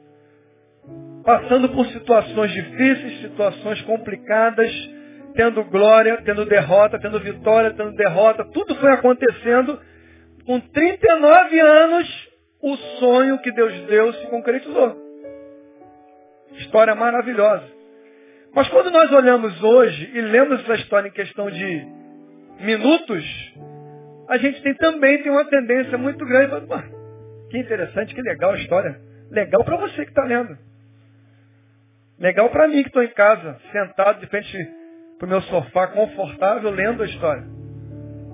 Passando 1.24 1.70
por 1.70 1.87
situações 1.87 2.53
difíceis, 2.53 3.22
situações 3.22 3.81
complicadas, 3.83 4.70
tendo 5.35 5.64
glória, 5.64 6.20
tendo 6.22 6.44
derrota, 6.44 6.98
tendo 6.98 7.18
vitória, 7.18 7.72
tendo 7.72 7.92
derrota, 7.92 8.44
tudo 8.53 8.74
foi 8.74 8.92
acontecendo. 8.92 9.81
Com 10.46 10.61
39 10.61 11.61
anos, 11.61 12.29
o 12.62 12.76
sonho 12.98 13.38
que 13.38 13.53
Deus 13.53 13.72
deu 13.87 14.12
se 14.14 14.26
concretizou. 14.29 14.96
História 16.53 16.94
maravilhosa. 16.94 17.64
Mas 18.53 18.68
quando 18.68 18.90
nós 18.90 19.11
olhamos 19.12 19.62
hoje 19.62 20.11
e 20.12 20.20
lemos 20.20 20.61
essa 20.61 20.74
história 20.74 21.09
em 21.09 21.12
questão 21.12 21.50
de 21.50 21.87
minutos, 22.61 23.55
a 24.29 24.37
gente 24.38 24.61
tem, 24.62 24.74
também 24.74 25.22
tem 25.22 25.31
uma 25.31 25.44
tendência 25.44 25.96
muito 25.96 26.24
grande. 26.26 26.66
Que 27.50 27.59
interessante, 27.59 28.14
que 28.14 28.22
legal 28.22 28.53
a 28.53 28.59
história. 28.59 29.00
Legal 29.31 29.64
para 29.64 29.76
você 29.76 30.05
que 30.05 30.11
está 30.11 30.24
lendo. 30.24 30.57
Legal 32.18 32.50
para 32.50 32.68
mim 32.68 32.83
que 32.83 32.88
estou 32.88 33.03
em 33.03 33.12
casa, 33.14 33.57
sentado 33.72 34.20
de 34.20 34.26
frente 34.26 34.68
para 35.18 35.26
o 35.26 35.29
meu 35.29 35.40
sofá, 35.42 35.87
confortável, 35.88 36.70
lendo 36.70 37.03
a 37.03 37.07
história. 37.07 37.44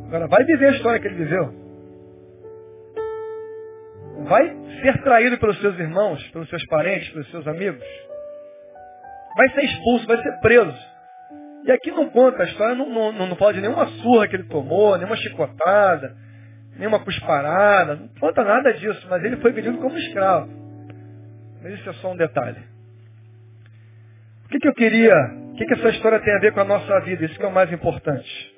Agora, 0.07 0.27
vai 0.29 0.45
viver 0.45 0.69
a 0.69 0.73
história 0.73 1.01
que 1.01 1.07
ele 1.07 1.17
viveu. 1.17 1.66
Vai 4.27 4.57
ser 4.83 5.03
traído 5.03 5.39
pelos 5.39 5.59
seus 5.61 5.79
irmãos, 5.79 6.23
pelos 6.31 6.49
seus 6.49 6.65
parentes, 6.67 7.09
pelos 7.11 7.31
seus 7.31 7.47
amigos. 7.47 7.85
Vai 9.37 9.49
ser 9.51 9.65
expulso, 9.65 10.07
vai 10.07 10.21
ser 10.23 10.33
preso. 10.41 10.77
E 11.65 11.73
aqui 11.73 11.91
não 11.91 12.09
conta, 12.11 12.43
a 12.43 12.47
história 12.47 12.75
não, 12.75 13.13
não, 13.13 13.27
não 13.27 13.37
pode 13.37 13.61
nenhuma 13.61 13.87
surra 13.87 14.29
que 14.29 14.37
ele 14.37 14.45
tomou, 14.45 14.97
nenhuma 14.97 15.17
chicotada, 15.17 16.17
nenhuma 16.77 17.01
cusparada, 17.01 17.97
não 17.97 18.09
conta 18.21 18.45
nada 18.45 18.73
disso, 18.75 19.07
mas 19.11 19.23
ele 19.25 19.37
foi 19.39 19.53
vendido 19.53 19.79
como 19.79 19.97
escravo. 19.99 20.49
Mas 21.63 21.75
isso 21.75 21.91
é 21.91 21.93
só 21.95 22.13
um 22.13 22.17
detalhe. 22.17 22.61
O 24.45 24.49
que, 24.49 24.59
que 24.59 24.69
eu 24.69 24.75
queria, 24.75 25.15
o 25.51 25.55
que, 25.55 25.67
que 25.67 25.75
essa 25.75 25.89
história 25.89 26.21
tem 26.21 26.35
a 26.35 26.39
ver 26.39 26.53
com 26.53 26.61
a 26.61 26.65
nossa 26.65 27.01
vida? 27.01 27.25
Isso 27.25 27.37
que 27.37 27.45
é 27.45 27.49
o 27.49 27.53
mais 27.53 27.73
importante. 27.73 28.55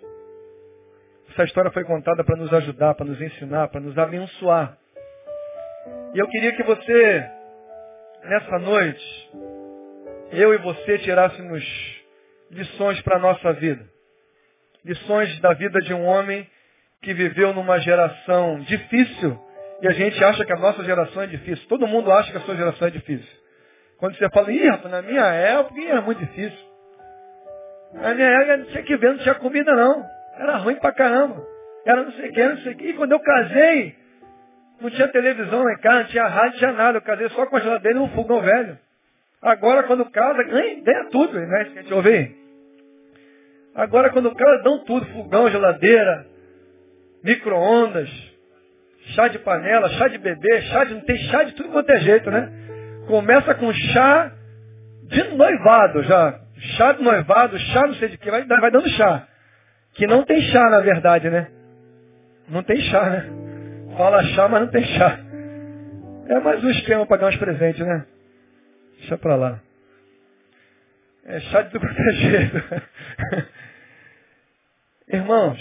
Essa 1.31 1.45
história 1.45 1.71
foi 1.71 1.85
contada 1.85 2.23
para 2.25 2.37
nos 2.37 2.53
ajudar, 2.53 2.95
para 2.95 3.07
nos 3.07 3.21
ensinar, 3.21 3.69
para 3.69 3.81
nos 3.81 3.97
abençoar. 3.97 4.77
E 6.15 6.19
eu 6.19 6.27
queria 6.29 6.53
que 6.53 6.63
você, 6.63 7.31
nessa 8.25 8.59
noite, 8.59 9.31
eu 10.33 10.55
e 10.55 10.59
você 10.59 10.99
tirássemos 10.99 11.65
lições 12.51 13.01
para 13.03 13.17
a 13.17 13.21
nossa 13.21 13.53
vida. 13.55 13.85
Lições 14.85 15.39
da 15.41 15.53
vida 15.55 15.81
de 15.81 15.93
um 15.93 16.05
homem 16.05 16.49
que 17.03 17.13
viveu 17.13 17.53
numa 17.53 17.79
geração 17.79 18.61
difícil 18.61 19.39
e 19.81 19.87
a 19.87 19.93
gente 19.93 20.23
acha 20.25 20.45
que 20.45 20.53
a 20.53 20.59
nossa 20.59 20.83
geração 20.83 21.23
é 21.23 21.27
difícil. 21.27 21.69
Todo 21.69 21.87
mundo 21.87 22.11
acha 22.11 22.33
que 22.33 22.39
a 22.39 22.41
sua 22.41 22.57
geração 22.57 22.89
é 22.89 22.91
difícil. 22.91 23.39
Quando 23.99 24.17
você 24.17 24.29
fala, 24.31 24.51
ih, 24.51 24.67
rapaz, 24.69 24.91
na 24.91 25.03
minha 25.03 25.25
época 25.25 25.81
era 25.83 26.01
muito 26.01 26.19
difícil. 26.19 26.69
Na 27.93 28.15
minha 28.15 28.29
época 28.29 28.57
não 28.57 28.65
tinha 28.67 28.83
que 28.83 28.97
ver, 28.97 29.11
não 29.11 29.19
tinha 29.19 29.35
comida 29.35 29.75
não. 29.75 30.05
Era 30.37 30.57
ruim 30.57 30.77
pra 30.77 30.93
caramba. 30.93 31.45
Era 31.85 32.03
não 32.03 32.13
sei 32.13 32.31
o 32.31 32.33
que, 32.33 32.45
não 32.45 32.59
sei 32.59 32.73
o 32.73 32.77
que. 32.77 32.89
E 32.89 32.95
quando 32.95 33.13
eu 33.13 33.21
casei, 33.21 33.97
não 34.81 34.91
tinha 34.91 35.09
televisão 35.09 35.69
em 35.71 35.79
casa, 35.79 36.01
não 36.01 36.07
tinha 36.07 36.27
rádio, 36.27 36.53
não 36.53 36.59
tinha 36.59 36.73
nada. 36.73 36.99
Eu 36.99 37.03
casei 37.03 37.29
só 37.31 37.47
com 37.47 37.57
a 37.57 37.61
geladeira 37.61 37.99
e 37.99 38.03
um 38.03 38.09
fogão 38.11 38.41
velho. 38.41 38.79
Agora, 39.43 39.85
quando 39.85 40.05
casa, 40.11 40.43
ganha, 40.45 40.83
ganha 40.83 41.05
tudo, 41.11 41.39
né? 41.39 41.65
Que 41.65 41.79
a 41.79 41.83
gente 41.83 41.95
ouve. 41.95 42.37
Agora, 43.75 44.11
quando 44.11 44.35
casa, 44.35 44.63
dão 44.63 44.85
tudo. 44.85 45.07
Fogão, 45.07 45.51
geladeira, 45.51 46.27
micro-ondas, 47.23 48.09
chá 49.15 49.29
de 49.29 49.39
panela, 49.41 49.89
chá 49.91 50.09
de 50.09 50.19
bebê, 50.19 50.63
chá 50.63 50.85
de. 50.85 50.95
Não 50.95 51.01
tem 51.03 51.17
chá 51.29 51.43
de 51.45 51.53
tudo 51.53 51.71
quanto 51.71 51.91
é 51.91 52.01
jeito, 52.01 52.31
né? 52.31 52.51
Começa 53.07 53.55
com 53.55 53.73
chá 53.73 54.33
de 55.05 55.25
noivado 55.35 56.03
já. 56.05 56.41
Chá 56.77 56.93
de 56.93 57.03
noivado, 57.03 57.59
chá 57.59 57.87
não 57.87 57.95
sei 57.95 58.09
de 58.09 58.19
que, 58.19 58.31
vai, 58.31 58.45
vai 58.45 58.71
dando 58.71 58.89
chá. 58.91 59.27
Que 59.95 60.07
não 60.07 60.25
tem 60.25 60.41
chá, 60.51 60.69
na 60.71 60.81
verdade, 60.81 61.31
né? 61.31 61.49
Não 62.49 62.63
tem 62.63 62.81
chá, 62.83 63.09
né? 63.09 63.48
Fala 63.99 64.23
chá, 64.23 64.49
mas 64.49 64.61
não 64.61 64.69
tem 64.69 64.85
chá. 64.85 65.19
É 66.29 66.39
mais 66.39 66.63
um 66.63 66.71
esquema 66.71 67.05
para 67.05 67.17
ganhar 67.17 67.31
uns 67.31 67.37
presentes, 67.37 67.85
né? 67.85 68.07
Deixa 68.97 69.19
pra 69.19 69.35
lá. 69.35 69.61
É 71.27 71.41
chá 71.41 71.63
de 71.63 71.73
jeito. 72.15 72.57
Irmãos, 75.09 75.59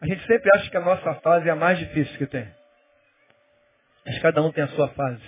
a 0.00 0.06
gente 0.06 0.24
sempre 0.28 0.48
acha 0.54 0.70
que 0.70 0.76
a 0.76 0.82
nossa 0.82 1.14
fase 1.14 1.48
é 1.48 1.50
a 1.50 1.56
mais 1.56 1.80
difícil 1.80 2.16
que 2.16 2.26
tem. 2.26 2.46
Mas 4.06 4.20
cada 4.20 4.40
um 4.40 4.52
tem 4.52 4.62
a 4.62 4.68
sua 4.68 4.90
fase. 4.90 5.24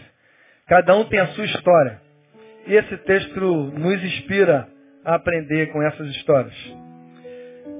Cada 0.69 0.97
um 0.97 1.07
tem 1.07 1.19
a 1.19 1.27
sua 1.29 1.45
história. 1.47 2.01
E 2.65 2.75
esse 2.77 2.97
texto 2.99 3.41
nos 3.41 4.05
inspira 4.05 4.69
a 5.05 5.17
aprender 5.17 5.73
com 5.73 5.83
essas 5.83 6.07
histórias. 6.11 6.55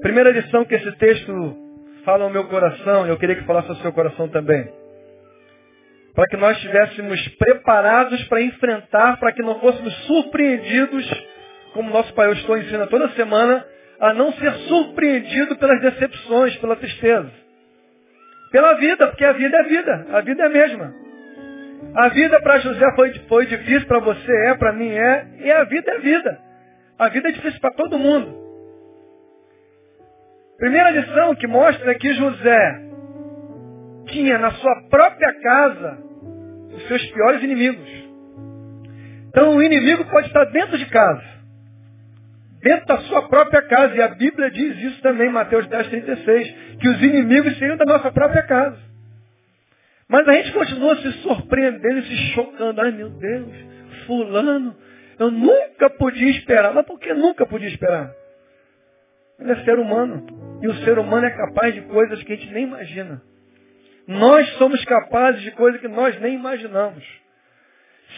Primeira 0.01 0.31
lição 0.31 0.65
que 0.65 0.75
esse 0.75 0.91
texto 0.97 1.70
fala 2.03 2.23
ao 2.23 2.29
meu 2.29 2.45
coração, 2.45 3.05
eu 3.07 3.17
queria 3.17 3.35
que 3.35 3.45
falasse 3.45 3.69
ao 3.69 3.75
seu 3.77 3.91
coração 3.93 4.27
também. 4.27 4.67
Para 6.13 6.27
que 6.27 6.37
nós 6.37 6.57
estivéssemos 6.57 7.27
preparados 7.37 8.23
para 8.25 8.41
enfrentar, 8.41 9.17
para 9.19 9.31
que 9.31 9.41
não 9.41 9.59
fôssemos 9.59 9.93
surpreendidos, 10.05 11.25
como 11.73 11.89
nosso 11.89 12.13
Pai 12.13 12.27
eu 12.27 12.33
estou 12.33 12.57
ensina 12.57 12.87
toda 12.87 13.09
semana, 13.09 13.65
a 13.99 14.13
não 14.13 14.33
ser 14.33 14.51
surpreendido 14.67 15.55
pelas 15.57 15.79
decepções, 15.81 16.55
pela 16.57 16.75
tristeza. 16.75 17.31
Pela 18.51 18.73
vida, 18.73 19.07
porque 19.07 19.23
a 19.23 19.31
vida 19.31 19.57
é 19.57 19.63
vida, 19.63 20.07
a 20.11 20.21
vida 20.21 20.43
é 20.43 20.45
a 20.45 20.49
mesma. 20.49 20.93
A 21.95 22.09
vida 22.09 22.41
para 22.41 22.59
José 22.59 22.85
foi, 22.95 23.13
foi 23.29 23.45
difícil, 23.45 23.87
para 23.87 23.99
você 23.99 24.47
é, 24.47 24.53
para 24.55 24.73
mim 24.73 24.89
é, 24.89 25.27
e 25.39 25.51
a 25.51 25.63
vida 25.63 25.91
é 25.91 25.99
vida. 25.99 26.39
A 26.99 27.09
vida 27.09 27.29
é 27.29 27.31
difícil 27.31 27.59
para 27.61 27.71
todo 27.71 27.97
mundo. 27.97 28.40
Primeira 30.61 30.91
lição 30.91 31.33
que 31.33 31.47
mostra 31.47 31.91
é 31.91 31.95
que 31.95 32.13
José 32.13 32.81
tinha 34.09 34.37
na 34.37 34.51
sua 34.51 34.83
própria 34.91 35.33
casa 35.41 35.97
os 36.75 36.87
seus 36.87 37.03
piores 37.07 37.41
inimigos. 37.41 37.89
Então 39.29 39.55
o 39.55 39.63
inimigo 39.63 40.05
pode 40.05 40.27
estar 40.27 40.45
dentro 40.45 40.77
de 40.77 40.85
casa 40.85 41.31
dentro 42.61 42.85
da 42.85 42.97
sua 42.99 43.27
própria 43.27 43.63
casa. 43.63 43.95
E 43.95 44.01
a 44.03 44.09
Bíblia 44.09 44.51
diz 44.51 44.77
isso 44.77 45.01
também, 45.01 45.31
Mateus 45.31 45.65
10, 45.67 45.87
36, 45.87 46.55
que 46.79 46.89
os 46.89 47.01
inimigos 47.01 47.57
seriam 47.57 47.75
da 47.75 47.85
nossa 47.85 48.11
própria 48.11 48.43
casa. 48.43 48.77
Mas 50.07 50.27
a 50.27 50.33
gente 50.33 50.51
continua 50.51 50.95
se 50.97 51.11
surpreendendo 51.23 51.99
e 51.99 52.03
se 52.03 52.15
chocando. 52.33 52.81
Ai 52.81 52.91
meu 52.91 53.09
Deus, 53.09 53.49
fulano, 54.05 54.75
eu 55.17 55.31
nunca 55.31 55.89
podia 55.89 56.29
esperar. 56.29 56.71
Mas 56.71 56.85
por 56.85 56.99
que 56.99 57.11
nunca 57.15 57.47
podia 57.47 57.69
esperar? 57.69 58.11
Ele 59.39 59.53
é 59.53 59.63
ser 59.63 59.79
humano. 59.79 60.40
E 60.61 60.67
o 60.67 60.75
ser 60.83 60.99
humano 60.99 61.25
é 61.25 61.31
capaz 61.31 61.73
de 61.73 61.81
coisas 61.81 62.21
que 62.23 62.33
a 62.33 62.35
gente 62.35 62.51
nem 62.51 62.65
imagina. 62.65 63.21
Nós 64.07 64.47
somos 64.57 64.83
capazes 64.85 65.41
de 65.41 65.51
coisas 65.51 65.79
que 65.79 65.87
nós 65.87 66.19
nem 66.19 66.35
imaginamos. 66.35 67.03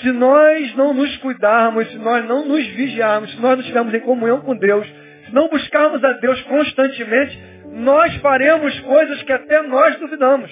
Se 0.02 0.12
nós 0.12 0.76
não 0.76 0.94
nos 0.94 1.16
cuidarmos, 1.18 1.88
se 1.90 1.98
nós 1.98 2.26
não 2.26 2.48
nos 2.48 2.66
vigiarmos, 2.68 3.32
se 3.32 3.40
nós 3.40 3.52
não 3.52 3.60
estivermos 3.60 3.94
em 3.94 4.00
comunhão 4.00 4.42
com 4.42 4.56
Deus, 4.56 4.88
se 5.26 5.34
não 5.34 5.48
buscarmos 5.50 6.04
a 6.04 6.14
Deus 6.14 6.42
constantemente, 6.44 7.40
nós 7.74 8.16
faremos 8.18 8.80
coisas 8.82 9.22
que 9.24 9.32
até 9.32 9.62
nós 9.64 9.98
duvidamos. 10.00 10.52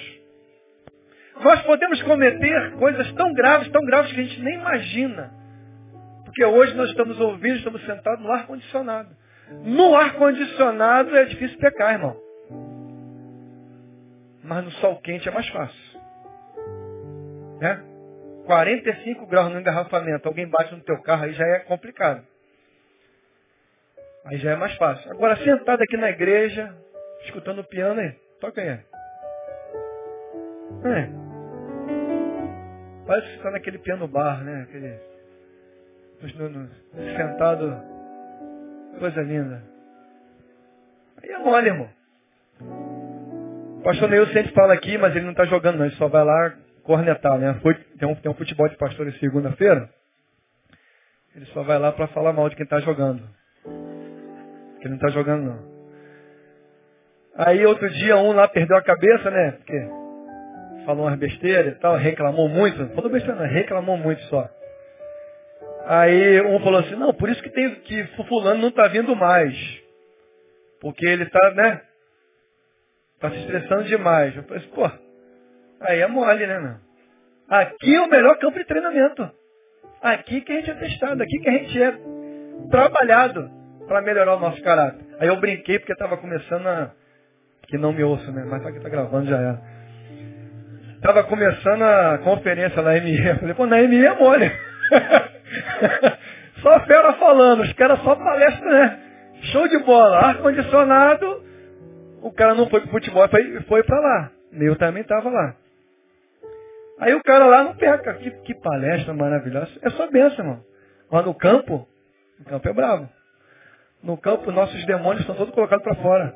Nós 1.42 1.60
podemos 1.62 2.00
cometer 2.02 2.72
coisas 2.72 3.12
tão 3.14 3.32
graves, 3.32 3.68
tão 3.70 3.84
graves 3.84 4.12
que 4.12 4.20
a 4.20 4.24
gente 4.24 4.40
nem 4.42 4.54
imagina. 4.54 5.32
Porque 6.24 6.44
hoje 6.44 6.74
nós 6.74 6.88
estamos 6.90 7.18
ouvindo, 7.20 7.56
estamos 7.56 7.84
sentados 7.84 8.24
no 8.24 8.30
ar-condicionado. 8.30 9.08
No 9.64 9.94
ar-condicionado 9.94 11.16
é 11.16 11.24
difícil 11.24 11.58
pecar, 11.58 11.92
irmão. 11.92 12.16
Mas 14.42 14.64
no 14.64 14.70
sol 14.72 15.00
quente 15.00 15.28
é 15.28 15.32
mais 15.32 15.48
fácil. 15.48 16.00
Né? 17.60 17.84
45 18.46 19.26
graus 19.26 19.52
no 19.52 19.60
engarrafamento, 19.60 20.26
alguém 20.26 20.48
bate 20.48 20.74
no 20.74 20.82
teu 20.82 21.00
carro, 21.02 21.24
aí 21.24 21.32
já 21.32 21.46
é 21.46 21.60
complicado. 21.60 22.26
Aí 24.24 24.38
já 24.38 24.52
é 24.52 24.56
mais 24.56 24.74
fácil. 24.76 25.10
Agora, 25.10 25.36
sentado 25.36 25.82
aqui 25.82 25.96
na 25.96 26.10
igreja, 26.10 26.74
escutando 27.24 27.60
o 27.60 27.64
piano 27.64 28.00
aí, 28.00 28.12
toca 28.40 28.60
aí. 28.60 28.68
É. 28.68 28.84
Parece 33.06 33.28
que 33.28 33.36
está 33.36 33.50
naquele 33.50 33.78
piano 33.78 34.06
bar, 34.06 34.44
né? 34.44 34.62
Aquele, 34.62 35.00
no, 36.38 36.48
no, 36.48 36.68
sentado, 37.16 37.82
coisa 38.98 39.22
linda. 39.22 39.62
Aí 41.22 41.30
é 41.30 41.38
mole, 41.38 41.68
irmão. 41.68 41.88
O 43.78 43.82
pastor 43.82 44.08
Neil 44.08 44.26
sempre 44.28 44.52
fala 44.52 44.74
aqui, 44.74 44.96
mas 44.96 45.14
ele 45.14 45.24
não 45.24 45.32
está 45.32 45.44
jogando 45.44 45.78
não, 45.78 45.86
ele 45.86 45.96
só 45.96 46.08
vai 46.08 46.24
lá 46.24 46.54
cornetar, 46.84 47.38
né? 47.38 47.60
Tem, 47.98 48.08
um, 48.08 48.14
tem 48.14 48.30
um 48.30 48.34
futebol 48.34 48.68
de 48.68 48.76
pastores 48.76 49.18
segunda-feira, 49.18 49.88
ele 51.34 51.46
só 51.46 51.62
vai 51.62 51.78
lá 51.78 51.90
para 51.92 52.06
falar 52.08 52.32
mal 52.32 52.48
de 52.48 52.56
quem 52.56 52.64
está 52.64 52.80
jogando. 52.80 53.22
Que 54.80 54.88
não 54.88 54.96
está 54.96 55.08
jogando 55.08 55.44
não. 55.44 55.72
Aí 57.36 57.64
outro 57.64 57.88
dia 57.88 58.16
um 58.16 58.32
lá 58.32 58.46
perdeu 58.46 58.76
a 58.76 58.82
cabeça, 58.82 59.30
né? 59.30 59.52
Porque 59.52 59.88
falou 60.84 61.06
umas 61.06 61.18
besteiras 61.18 61.74
e 61.74 61.78
tal, 61.78 61.96
reclamou 61.96 62.48
muito. 62.48 62.86
Falou 62.94 63.10
besteira 63.10 63.40
não, 63.40 63.46
reclamou 63.46 63.96
muito 63.96 64.22
só. 64.24 64.48
Aí 65.86 66.40
um 66.42 66.60
falou 66.60 66.80
assim, 66.80 66.94
não, 66.94 67.12
por 67.12 67.28
isso 67.28 67.42
que 67.42 67.50
tem 67.50 67.74
que 67.76 68.04
fulano 68.28 68.60
não 68.60 68.68
está 68.68 68.86
vindo 68.88 69.14
mais. 69.16 69.54
Porque 70.80 71.06
ele 71.06 71.24
está, 71.24 71.50
né? 71.52 71.82
Está 73.14 73.30
se 73.30 73.38
estressando 73.38 73.84
demais. 73.84 74.36
Eu 74.36 74.42
falei 74.44 74.62
pô, 74.74 74.90
aí 75.80 76.00
é 76.00 76.06
mole, 76.06 76.46
né, 76.46 76.58
meu? 76.58 76.76
Aqui 77.48 77.94
é 77.94 78.00
o 78.00 78.08
melhor 78.08 78.38
campo 78.38 78.58
de 78.58 78.64
treinamento. 78.64 79.30
Aqui 80.00 80.40
que 80.40 80.52
a 80.52 80.56
gente 80.56 80.70
é 80.70 80.74
testado, 80.74 81.22
aqui 81.22 81.38
que 81.38 81.48
a 81.48 81.52
gente 81.52 81.82
é 81.82 81.94
trabalhado 82.70 83.50
para 83.86 84.02
melhorar 84.02 84.36
o 84.36 84.40
nosso 84.40 84.60
caráter. 84.62 85.04
Aí 85.20 85.28
eu 85.28 85.36
brinquei 85.36 85.78
porque 85.78 85.92
estava 85.92 86.16
começando 86.16 86.66
a. 86.66 86.92
Que 87.68 87.78
não 87.78 87.92
me 87.92 88.02
ouço, 88.02 88.30
né? 88.32 88.44
Mas 88.44 88.64
aqui 88.66 88.80
tá 88.80 88.88
gravando 88.88 89.28
já 89.28 89.38
era. 89.38 89.62
Tava 91.00 91.24
começando 91.24 91.82
a 91.82 92.18
conferência 92.18 92.82
na 92.82 92.92
ME. 92.92 93.26
Eu 93.26 93.38
falei, 93.38 93.54
pô, 93.54 93.66
na 93.66 93.78
ME 93.82 94.04
é 94.04 94.14
mole. 94.14 94.50
só 96.62 96.80
fera 96.80 97.12
falando, 97.14 97.62
os 97.62 97.72
caras 97.74 98.00
só 98.02 98.14
palestra, 98.14 98.68
né? 98.68 99.00
Show 99.52 99.68
de 99.68 99.78
bola, 99.78 100.18
ar-condicionado, 100.18 101.42
o 102.22 102.32
cara 102.32 102.54
não 102.54 102.68
foi 102.68 102.80
pro 102.80 102.90
futebol, 102.90 103.28
foi, 103.28 103.60
foi 103.62 103.82
para 103.82 104.00
lá. 104.00 104.30
Eu 104.52 104.76
também 104.76 105.02
estava 105.02 105.28
lá. 105.28 105.56
Aí 107.00 107.14
o 107.14 107.22
cara 107.22 107.46
lá 107.46 107.64
não 107.64 107.74
peca. 107.74 108.14
Que, 108.14 108.30
que 108.30 108.54
palestra 108.54 109.12
maravilhosa. 109.12 109.70
É 109.82 109.90
só 109.90 110.08
benção, 110.08 110.44
irmão. 110.44 110.64
Mas 111.10 111.24
no 111.24 111.34
campo, 111.34 111.88
o 112.40 112.44
campo 112.44 112.68
é 112.68 112.72
bravo. 112.72 113.08
No 114.02 114.16
campo, 114.16 114.52
nossos 114.52 114.84
demônios 114.86 115.20
estão 115.20 115.34
todos 115.34 115.54
colocados 115.54 115.82
para 115.82 115.96
fora. 115.96 116.34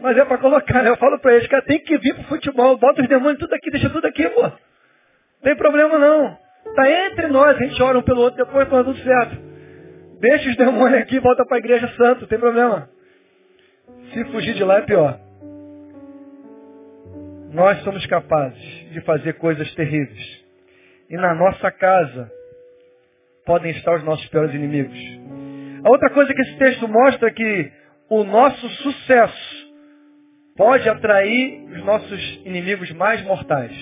Mas 0.00 0.16
é 0.16 0.24
para 0.24 0.38
colocar, 0.38 0.82
né? 0.82 0.90
Eu 0.90 0.96
falo 0.96 1.18
para 1.20 1.34
eles, 1.34 1.48
cara, 1.48 1.62
tem 1.62 1.80
que 1.80 1.96
vir 1.98 2.14
pro 2.14 2.24
futebol. 2.24 2.76
Bota 2.76 3.02
os 3.02 3.08
demônios 3.08 3.38
tudo 3.38 3.54
aqui, 3.54 3.70
deixa 3.70 3.90
tudo 3.90 4.06
aqui, 4.06 4.28
pô. 4.28 4.42
Não 4.42 4.52
tem 5.42 5.56
problema 5.56 5.98
não. 5.98 6.38
Tá 6.74 6.90
entre 6.90 7.28
nós, 7.28 7.56
a 7.56 7.64
gente 7.64 7.82
ora 7.82 7.98
um 7.98 8.02
pelo 8.02 8.22
outro, 8.22 8.44
depois 8.44 8.68
tá 8.68 8.82
tudo 8.82 8.98
certo. 8.98 9.36
Deixa 10.20 10.50
os 10.50 10.56
demônios 10.56 11.02
aqui, 11.02 11.18
volta 11.18 11.44
para 11.44 11.56
a 11.56 11.60
igreja 11.60 11.88
santa, 11.96 12.20
não 12.22 12.28
tem 12.28 12.38
problema. 12.38 12.88
Se 14.12 14.24
fugir 14.26 14.54
de 14.54 14.64
lá 14.64 14.78
é 14.78 14.82
pior. 14.82 15.18
Nós 17.52 17.82
somos 17.82 18.06
capazes 18.06 18.90
de 18.92 19.00
fazer 19.02 19.34
coisas 19.34 19.74
terríveis. 19.74 20.42
E 21.10 21.16
na 21.16 21.34
nossa 21.34 21.70
casa 21.70 22.30
podem 23.44 23.72
estar 23.72 23.96
os 23.96 24.04
nossos 24.04 24.26
piores 24.28 24.54
inimigos. 24.54 24.98
A 25.84 25.90
outra 25.90 26.08
coisa 26.10 26.32
que 26.32 26.40
esse 26.40 26.56
texto 26.56 26.88
mostra 26.88 27.28
é 27.28 27.32
que 27.32 27.72
o 28.08 28.24
nosso 28.24 28.68
sucesso 28.68 29.72
pode 30.56 30.88
atrair 30.88 31.64
os 31.70 31.84
nossos 31.84 32.40
inimigos 32.44 32.90
mais 32.92 33.22
mortais. 33.24 33.72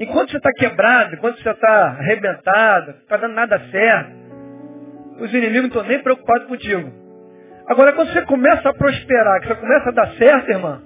Enquanto 0.00 0.30
você 0.30 0.38
está 0.38 0.50
quebrado, 0.54 1.14
enquanto 1.14 1.42
você 1.42 1.50
está 1.50 1.88
arrebentado, 1.98 2.92
não 2.92 2.98
está 3.00 3.16
dando 3.18 3.34
nada 3.34 3.60
certo, 3.70 4.10
os 5.20 5.30
inimigos 5.34 5.60
não 5.60 5.68
estão 5.68 5.82
nem 5.82 6.02
preocupados 6.02 6.48
contigo. 6.48 6.90
Agora, 7.68 7.92
quando 7.92 8.10
você 8.10 8.22
começa 8.22 8.66
a 8.66 8.72
prosperar, 8.72 9.40
que 9.40 9.48
você 9.48 9.54
começa 9.56 9.90
a 9.90 9.92
dar 9.92 10.10
certo, 10.14 10.50
irmã, 10.50 10.82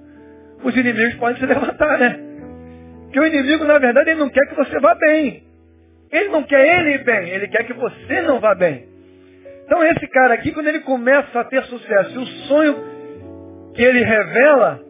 os 0.65 0.77
inimigos 0.77 1.15
podem 1.15 1.37
se 1.37 1.47
levantar, 1.47 1.97
né? 1.97 2.19
Porque 3.05 3.21
o 3.21 3.27
inimigo, 3.27 3.65
na 3.65 3.79
verdade, 3.79 4.11
ele 4.11 4.19
não 4.19 4.29
quer 4.29 4.49
que 4.49 4.57
você 4.57 4.81
vá 4.81 4.97
bem. 4.97 5.45
Ele 6.11 6.29
não 6.31 6.43
quer 6.43 6.81
ele 6.81 6.95
ir 6.95 7.05
bem, 7.05 7.29
ele 7.29 7.47
quer 7.47 7.65
que 7.65 7.73
você 7.73 8.21
não 8.23 8.41
vá 8.41 8.55
bem. 8.55 8.89
Então 9.65 9.83
esse 9.85 10.07
cara 10.09 10.35
aqui, 10.35 10.51
quando 10.51 10.67
ele 10.67 10.81
começa 10.81 11.41
a 11.41 11.45
ter 11.45 11.63
sucesso, 11.65 12.21
o 12.21 12.27
sonho 12.49 12.77
que 13.75 13.83
ele 13.83 14.03
revela 14.05 14.81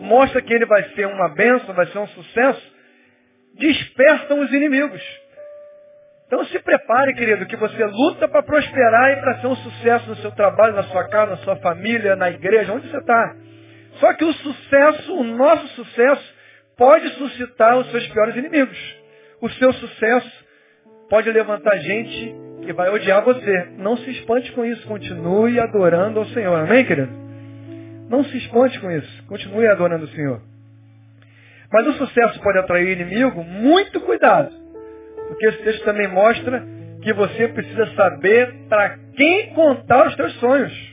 mostra 0.00 0.40
que 0.40 0.52
ele 0.52 0.64
vai 0.64 0.82
ser 0.94 1.06
uma 1.06 1.28
bênção, 1.28 1.74
vai 1.74 1.86
ser 1.86 1.98
um 1.98 2.06
sucesso, 2.08 2.71
despertam 3.58 4.40
os 4.40 4.52
inimigos. 4.52 5.02
Então 6.26 6.44
se 6.46 6.58
prepare, 6.60 7.14
querido, 7.14 7.44
que 7.44 7.56
você 7.56 7.84
luta 7.84 8.26
para 8.26 8.42
prosperar 8.42 9.10
e 9.10 9.20
para 9.20 9.40
ser 9.40 9.46
um 9.48 9.56
sucesso 9.56 10.08
no 10.08 10.16
seu 10.16 10.30
trabalho, 10.32 10.74
na 10.74 10.84
sua 10.84 11.06
casa, 11.08 11.32
na 11.32 11.36
sua 11.38 11.56
família, 11.56 12.16
na 12.16 12.30
igreja, 12.30 12.72
onde 12.72 12.88
você 12.88 12.96
está. 12.96 13.36
Só 14.00 14.14
que 14.14 14.24
o 14.24 14.32
sucesso, 14.32 15.14
o 15.14 15.24
nosso 15.24 15.68
sucesso, 15.68 16.34
pode 16.76 17.08
suscitar 17.10 17.76
os 17.76 17.90
seus 17.90 18.06
piores 18.08 18.34
inimigos. 18.34 18.78
O 19.42 19.50
seu 19.50 19.72
sucesso 19.74 20.44
pode 21.10 21.30
levantar 21.30 21.76
gente 21.76 22.34
que 22.64 22.72
vai 22.72 22.88
odiar 22.88 23.22
você. 23.22 23.68
Não 23.76 23.96
se 23.98 24.10
espante 24.12 24.50
com 24.52 24.64
isso. 24.64 24.86
Continue 24.86 25.60
adorando 25.60 26.20
ao 26.20 26.26
Senhor. 26.26 26.58
Amém, 26.60 26.84
querido? 26.86 27.12
Não 28.08 28.24
se 28.24 28.38
espante 28.38 28.80
com 28.80 28.90
isso. 28.90 29.26
Continue 29.26 29.66
adorando 29.66 30.04
o 30.06 30.08
Senhor. 30.08 30.40
Mas 31.72 31.86
o 31.86 31.92
sucesso 31.94 32.40
pode 32.42 32.58
atrair 32.58 32.86
o 32.86 32.90
inimigo. 32.90 33.42
Muito 33.42 34.00
cuidado. 34.00 34.52
Porque 35.28 35.46
esse 35.46 35.62
texto 35.62 35.84
também 35.84 36.08
mostra 36.08 36.62
que 37.02 37.12
você 37.12 37.48
precisa 37.48 37.86
saber 37.94 38.52
para 38.68 38.98
quem 39.16 39.54
contar 39.54 40.08
os 40.08 40.16
teus 40.16 40.32
sonhos. 40.34 40.92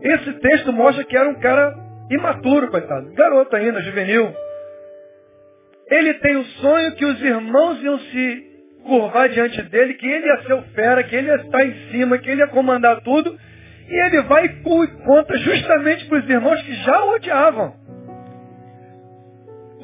Esse 0.00 0.32
texto 0.34 0.72
mostra 0.72 1.04
que 1.04 1.16
era 1.16 1.28
um 1.28 1.40
cara 1.40 1.74
imaturo, 2.10 2.70
coitado. 2.70 3.12
Garoto 3.14 3.56
ainda, 3.56 3.82
juvenil. 3.82 4.32
Ele 5.90 6.14
tem 6.14 6.36
o 6.36 6.44
sonho 6.44 6.94
que 6.94 7.04
os 7.04 7.20
irmãos 7.22 7.82
iam 7.82 7.98
se 7.98 8.46
curvar 8.84 9.28
diante 9.28 9.60
dele, 9.62 9.94
que 9.94 10.06
ele 10.06 10.26
ia 10.26 10.42
ser 10.42 10.54
o 10.54 10.62
fera, 10.74 11.02
que 11.02 11.14
ele 11.14 11.28
ia 11.28 11.36
estar 11.36 11.64
em 11.64 11.90
cima, 11.90 12.18
que 12.18 12.30
ele 12.30 12.40
ia 12.40 12.48
comandar 12.48 13.00
tudo. 13.02 13.36
E 13.88 14.06
ele 14.06 14.22
vai 14.22 14.46
e 14.46 14.86
conta 15.04 15.36
justamente 15.38 16.06
para 16.06 16.18
os 16.18 16.28
irmãos 16.28 16.62
que 16.62 16.74
já 16.74 17.04
o 17.04 17.14
odiavam. 17.14 17.85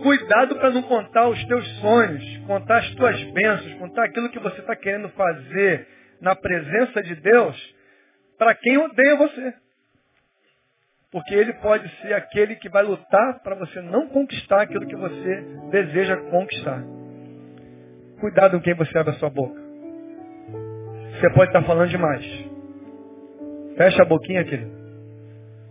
Cuidado 0.02 0.56
para 0.56 0.70
não 0.70 0.82
contar 0.82 1.28
os 1.28 1.44
teus 1.44 1.64
sonhos, 1.80 2.38
contar 2.46 2.78
as 2.78 2.94
tuas 2.94 3.22
bênçãos, 3.32 3.74
contar 3.74 4.04
aquilo 4.04 4.30
que 4.30 4.40
você 4.40 4.60
está 4.60 4.74
querendo 4.74 5.08
fazer 5.10 5.86
na 6.20 6.34
presença 6.34 7.02
de 7.02 7.14
Deus 7.14 7.74
para 8.36 8.54
quem 8.54 8.78
odeia 8.78 9.16
você. 9.16 9.54
Porque 11.12 11.32
ele 11.34 11.52
pode 11.54 11.88
ser 12.00 12.14
aquele 12.14 12.56
que 12.56 12.68
vai 12.68 12.82
lutar 12.82 13.40
para 13.44 13.54
você 13.54 13.80
não 13.80 14.08
conquistar 14.08 14.62
aquilo 14.62 14.86
que 14.86 14.96
você 14.96 15.44
deseja 15.70 16.16
conquistar. 16.16 16.82
Cuidado 18.18 18.56
com 18.56 18.62
quem 18.62 18.74
você 18.74 18.98
abre 18.98 19.14
a 19.14 19.18
sua 19.18 19.30
boca. 19.30 19.60
Você 21.20 21.30
pode 21.30 21.50
estar 21.50 21.62
falando 21.62 21.90
demais. 21.90 22.24
Fecha 23.76 24.02
a 24.02 24.06
boquinha, 24.06 24.44
querido. 24.44 24.72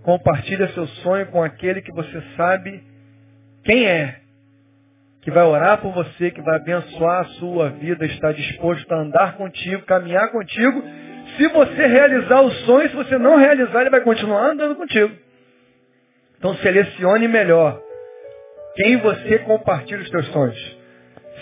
Compartilha 0.03 0.69
seu 0.69 0.87
sonho 0.87 1.27
com 1.27 1.43
aquele 1.43 1.81
que 1.81 1.91
você 1.91 2.21
sabe 2.37 2.81
quem 3.63 3.85
é 3.85 4.20
que 5.21 5.31
vai 5.31 5.43
orar 5.43 5.77
por 5.79 5.93
você, 5.93 6.31
que 6.31 6.41
vai 6.41 6.57
abençoar 6.57 7.21
a 7.21 7.25
sua 7.39 7.69
vida, 7.69 8.05
está 8.05 8.31
disposto 8.31 8.91
a 8.91 8.97
andar 8.97 9.38
contigo, 9.38 9.86
caminhar 9.86 10.31
contigo. 10.31 10.84
Se 11.38 11.47
você 11.47 11.86
realizar 11.88 12.41
o 12.41 12.51
sonho, 12.51 12.89
se 12.89 12.95
você 12.95 13.17
não 13.17 13.38
realizar, 13.38 13.81
ele 13.81 13.91
vai 13.91 14.01
continuar 14.01 14.51
andando 14.51 14.75
contigo. 14.75 15.15
Então 16.38 16.55
selecione 16.55 17.27
melhor 17.27 17.79
quem 18.75 18.97
você 18.97 19.38
compartilha 19.39 20.01
os 20.01 20.10
seus 20.10 20.25
sonhos. 20.27 20.81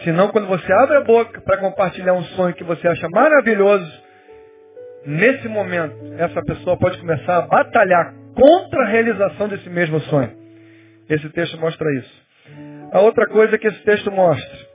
Senão, 0.03 0.29
quando 0.29 0.47
você 0.47 0.71
abre 0.71 0.97
a 0.97 1.01
boca 1.01 1.41
para 1.41 1.57
compartilhar 1.57 2.13
um 2.13 2.23
sonho 2.23 2.53
que 2.53 2.63
você 2.63 2.87
acha 2.87 3.07
maravilhoso 3.09 3.91
nesse 5.05 5.47
momento, 5.47 5.95
essa 6.17 6.41
pessoa 6.43 6.77
pode 6.77 6.97
começar 6.99 7.37
a 7.37 7.41
batalhar 7.41 8.13
contra 8.33 8.83
a 8.83 8.87
realização 8.87 9.47
desse 9.47 9.69
mesmo 9.69 9.99
sonho. 10.01 10.31
Esse 11.09 11.29
texto 11.29 11.57
mostra 11.59 11.87
isso. 11.97 12.28
A 12.91 13.01
outra 13.01 13.27
coisa 13.27 13.57
que 13.57 13.67
esse 13.67 13.79
texto 13.83 14.11
mostra 14.11 14.67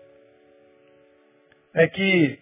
é 1.74 1.88
que 1.88 2.38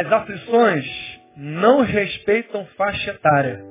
as 0.00 0.12
aflições 0.12 0.86
não 1.36 1.82
respeitam 1.82 2.66
faixa 2.76 3.10
etária. 3.10 3.64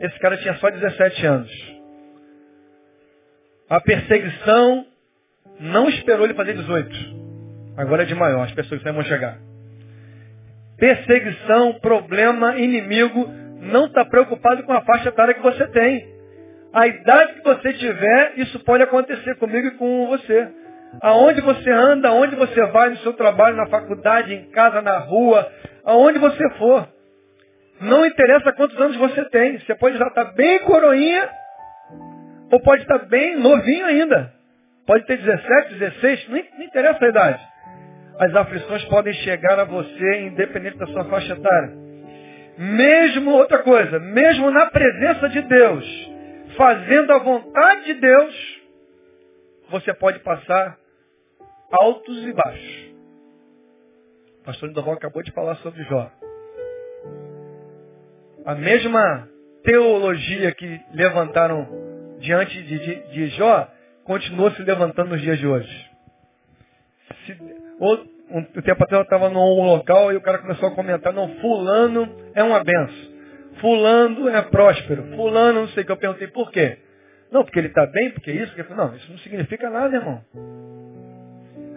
Esse 0.00 0.18
cara 0.18 0.36
tinha 0.38 0.54
só 0.56 0.68
17 0.70 1.26
anos. 1.26 1.76
A 3.68 3.80
perseguição 3.80 4.86
não 5.60 5.88
esperou 5.88 6.24
ele 6.24 6.34
fazer 6.34 6.54
18. 6.54 7.16
Agora 7.76 8.02
é 8.02 8.06
de 8.06 8.14
maior, 8.14 8.44
as 8.44 8.52
pessoas 8.52 8.82
vão 8.82 9.02
chegar. 9.02 9.38
Perseguição, 10.76 11.74
problema, 11.80 12.58
inimigo, 12.58 13.26
não 13.60 13.86
está 13.86 14.04
preocupado 14.04 14.62
com 14.64 14.72
a 14.72 14.82
faixa 14.82 15.08
etária 15.08 15.34
que 15.34 15.42
você 15.42 15.66
tem. 15.68 16.15
A 16.76 16.86
idade 16.88 17.32
que 17.32 17.42
você 17.42 17.72
tiver, 17.72 18.34
isso 18.36 18.60
pode 18.60 18.82
acontecer 18.82 19.34
comigo 19.36 19.66
e 19.66 19.78
com 19.78 20.08
você. 20.08 20.46
Aonde 21.00 21.40
você 21.40 21.70
anda, 21.70 22.08
aonde 22.08 22.36
você 22.36 22.66
vai 22.66 22.90
no 22.90 22.98
seu 22.98 23.14
trabalho, 23.14 23.56
na 23.56 23.66
faculdade, 23.66 24.34
em 24.34 24.50
casa, 24.50 24.82
na 24.82 24.98
rua, 24.98 25.50
aonde 25.86 26.18
você 26.18 26.50
for. 26.58 26.86
Não 27.80 28.04
interessa 28.04 28.52
quantos 28.52 28.78
anos 28.78 28.94
você 28.98 29.24
tem. 29.30 29.58
Você 29.58 29.74
pode 29.76 29.96
já 29.96 30.06
estar 30.06 30.24
bem 30.34 30.58
coroinha, 30.64 31.26
ou 32.52 32.60
pode 32.60 32.82
estar 32.82 32.98
bem 33.06 33.38
novinho 33.38 33.86
ainda. 33.86 34.34
Pode 34.86 35.06
ter 35.06 35.16
17, 35.16 35.76
16, 35.76 36.28
não, 36.28 36.42
não 36.58 36.62
interessa 36.62 37.02
a 37.02 37.08
idade. 37.08 37.40
As 38.18 38.34
aflições 38.34 38.84
podem 38.84 39.14
chegar 39.14 39.58
a 39.58 39.64
você 39.64 40.26
independente 40.26 40.76
da 40.76 40.86
sua 40.88 41.06
faixa 41.06 41.32
etária. 41.32 41.72
Mesmo, 42.58 43.30
outra 43.30 43.60
coisa, 43.60 43.98
mesmo 43.98 44.50
na 44.50 44.66
presença 44.66 45.26
de 45.30 45.40
Deus, 45.40 46.15
fazendo 46.56 47.12
a 47.12 47.18
vontade 47.18 47.84
de 47.84 47.94
Deus, 47.94 48.62
você 49.70 49.94
pode 49.94 50.18
passar 50.20 50.78
altos 51.70 52.24
e 52.24 52.32
baixos. 52.32 52.94
O 54.40 54.44
pastor 54.44 54.68
Lindoval 54.68 54.94
acabou 54.94 55.22
de 55.22 55.32
falar 55.32 55.56
sobre 55.56 55.82
Jó. 55.84 56.10
A 58.44 58.54
mesma 58.54 59.28
teologia 59.64 60.52
que 60.54 60.80
levantaram 60.94 61.66
diante 62.20 62.62
de, 62.62 62.78
de, 62.78 63.12
de 63.12 63.28
Jó 63.30 63.68
continua 64.04 64.52
se 64.52 64.62
levantando 64.62 65.10
nos 65.10 65.20
dias 65.20 65.38
de 65.38 65.46
hoje. 65.46 65.90
Se, 67.26 67.36
um 68.30 68.44
tempo 68.62 68.84
atrás 68.84 69.00
eu 69.00 69.02
estava 69.02 69.28
num 69.28 69.64
local 69.64 70.12
e 70.12 70.16
o 70.16 70.20
cara 70.20 70.38
começou 70.38 70.68
a 70.68 70.74
comentar, 70.74 71.12
não, 71.12 71.28
fulano 71.36 72.08
é 72.34 72.42
uma 72.42 72.62
benção. 72.62 73.15
Fulano 73.60 74.28
é 74.28 74.42
próspero. 74.42 75.04
Fulano 75.16 75.60
não 75.60 75.68
sei 75.68 75.82
o 75.82 75.86
que. 75.86 75.92
Eu 75.92 75.96
perguntei 75.96 76.28
por 76.28 76.50
quê. 76.50 76.78
Não, 77.30 77.44
porque 77.44 77.58
ele 77.58 77.68
está 77.68 77.86
bem, 77.86 78.10
porque 78.10 78.30
isso. 78.30 78.54
Porque... 78.54 78.74
Não, 78.74 78.94
isso 78.94 79.10
não 79.10 79.18
significa 79.18 79.70
nada, 79.70 79.96
irmão. 79.96 80.22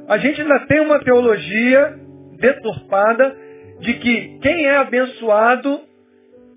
A 0.07 0.17
gente 0.17 0.41
ainda 0.41 0.59
tem 0.67 0.79
uma 0.79 1.03
teologia 1.03 1.95
deturpada 2.39 3.35
de 3.79 3.93
que 3.95 4.39
quem 4.39 4.65
é 4.65 4.77
abençoado, 4.77 5.81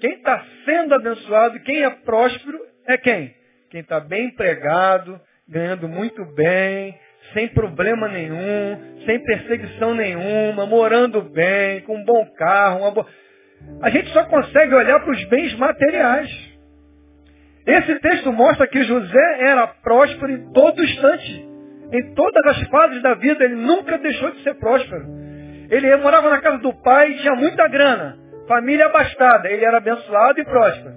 quem 0.00 0.14
está 0.14 0.44
sendo 0.64 0.94
abençoado, 0.94 1.60
quem 1.60 1.82
é 1.82 1.90
próspero 1.90 2.58
é 2.86 2.96
quem? 2.96 3.34
Quem 3.70 3.80
está 3.80 4.00
bem 4.00 4.26
empregado, 4.26 5.20
ganhando 5.48 5.88
muito 5.88 6.24
bem, 6.34 6.98
sem 7.32 7.48
problema 7.48 8.08
nenhum, 8.08 9.02
sem 9.06 9.22
perseguição 9.22 9.94
nenhuma, 9.94 10.66
morando 10.66 11.22
bem, 11.22 11.80
com 11.82 11.96
um 11.96 12.04
bom 12.04 12.26
carro. 12.36 12.80
Uma 12.80 12.90
bo... 12.90 13.06
A 13.82 13.90
gente 13.90 14.10
só 14.12 14.24
consegue 14.24 14.74
olhar 14.74 15.00
para 15.00 15.10
os 15.10 15.24
bens 15.24 15.54
materiais. 15.56 16.52
Esse 17.66 17.94
texto 18.00 18.32
mostra 18.32 18.66
que 18.66 18.82
José 18.82 19.36
era 19.40 19.66
próspero 19.66 20.32
em 20.32 20.52
todo 20.52 20.82
instante. 20.82 21.48
Em 21.92 22.14
todas 22.14 22.56
as 22.56 22.68
fases 22.68 23.02
da 23.02 23.14
vida, 23.14 23.44
ele 23.44 23.56
nunca 23.56 23.98
deixou 23.98 24.30
de 24.30 24.42
ser 24.42 24.54
próspero. 24.54 25.04
Ele 25.70 25.96
morava 25.96 26.30
na 26.30 26.40
casa 26.40 26.58
do 26.58 26.72
pai, 26.82 27.14
tinha 27.14 27.34
muita 27.34 27.66
grana, 27.68 28.18
família 28.46 28.86
abastada, 28.86 29.48
ele 29.48 29.64
era 29.64 29.78
abençoado 29.78 30.40
e 30.40 30.44
próspero. 30.44 30.94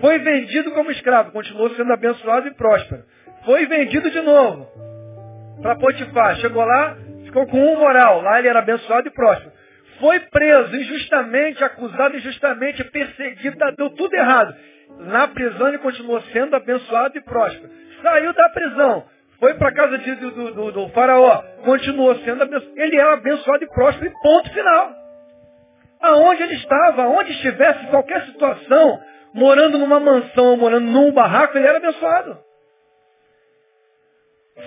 Foi 0.00 0.18
vendido 0.18 0.70
como 0.72 0.90
escravo, 0.90 1.32
continuou 1.32 1.70
sendo 1.70 1.92
abençoado 1.92 2.48
e 2.48 2.54
próspero. 2.54 3.02
Foi 3.44 3.66
vendido 3.66 4.10
de 4.10 4.20
novo 4.20 4.68
para 5.60 5.76
Potifar. 5.76 6.36
Chegou 6.36 6.64
lá, 6.64 6.96
ficou 7.24 7.46
com 7.46 7.58
um 7.58 7.78
moral. 7.78 8.22
Lá 8.22 8.38
ele 8.38 8.48
era 8.48 8.60
abençoado 8.60 9.08
e 9.08 9.10
próspero. 9.10 9.52
Foi 10.00 10.20
preso 10.20 10.76
injustamente, 10.76 11.62
acusado 11.64 12.16
injustamente, 12.16 12.84
perseguido, 12.84 13.56
deu 13.76 13.90
tudo 13.90 14.14
errado. 14.14 14.54
Na 15.00 15.28
prisão 15.28 15.68
ele 15.68 15.78
continuou 15.78 16.20
sendo 16.32 16.54
abençoado 16.54 17.18
e 17.18 17.20
próspero. 17.20 17.70
Saiu 18.02 18.32
da 18.32 18.48
prisão, 18.50 19.04
foi 19.40 19.54
para 19.54 19.68
a 19.68 19.74
casa 19.74 19.98
de, 19.98 20.14
do, 20.16 20.30
do, 20.52 20.72
do, 20.72 20.88
faraó, 20.90 21.42
continuou 21.64 22.14
sendo 22.20 22.42
abençoado. 22.42 22.72
Ele 22.76 22.96
era 22.96 23.12
abençoado 23.14 23.64
e 23.64 23.68
próspero 23.68 24.06
e 24.06 24.22
ponto 24.22 24.52
final. 24.52 24.94
Aonde 26.00 26.42
ele 26.44 26.54
estava, 26.54 27.02
aonde 27.02 27.32
estivesse, 27.32 27.86
qualquer 27.86 28.24
situação, 28.26 29.02
morando 29.34 29.78
numa 29.78 29.98
mansão, 29.98 30.56
morando 30.56 30.86
num 30.86 31.12
barraco, 31.12 31.58
ele 31.58 31.66
era 31.66 31.78
abençoado. 31.78 32.38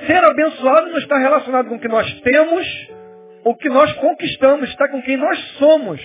Ser 0.08 0.24
abençoado 0.24 0.90
não 0.90 0.98
está 0.98 1.18
relacionado 1.18 1.70
com 1.70 1.76
o 1.76 1.80
que 1.80 1.88
nós 1.88 2.22
temos, 2.22 2.92
o 3.44 3.56
que 3.56 3.70
nós 3.70 3.92
conquistamos, 3.94 4.70
está 4.70 4.88
com 4.88 5.02
quem 5.02 5.18
nós 5.18 5.38
somos. 5.58 6.02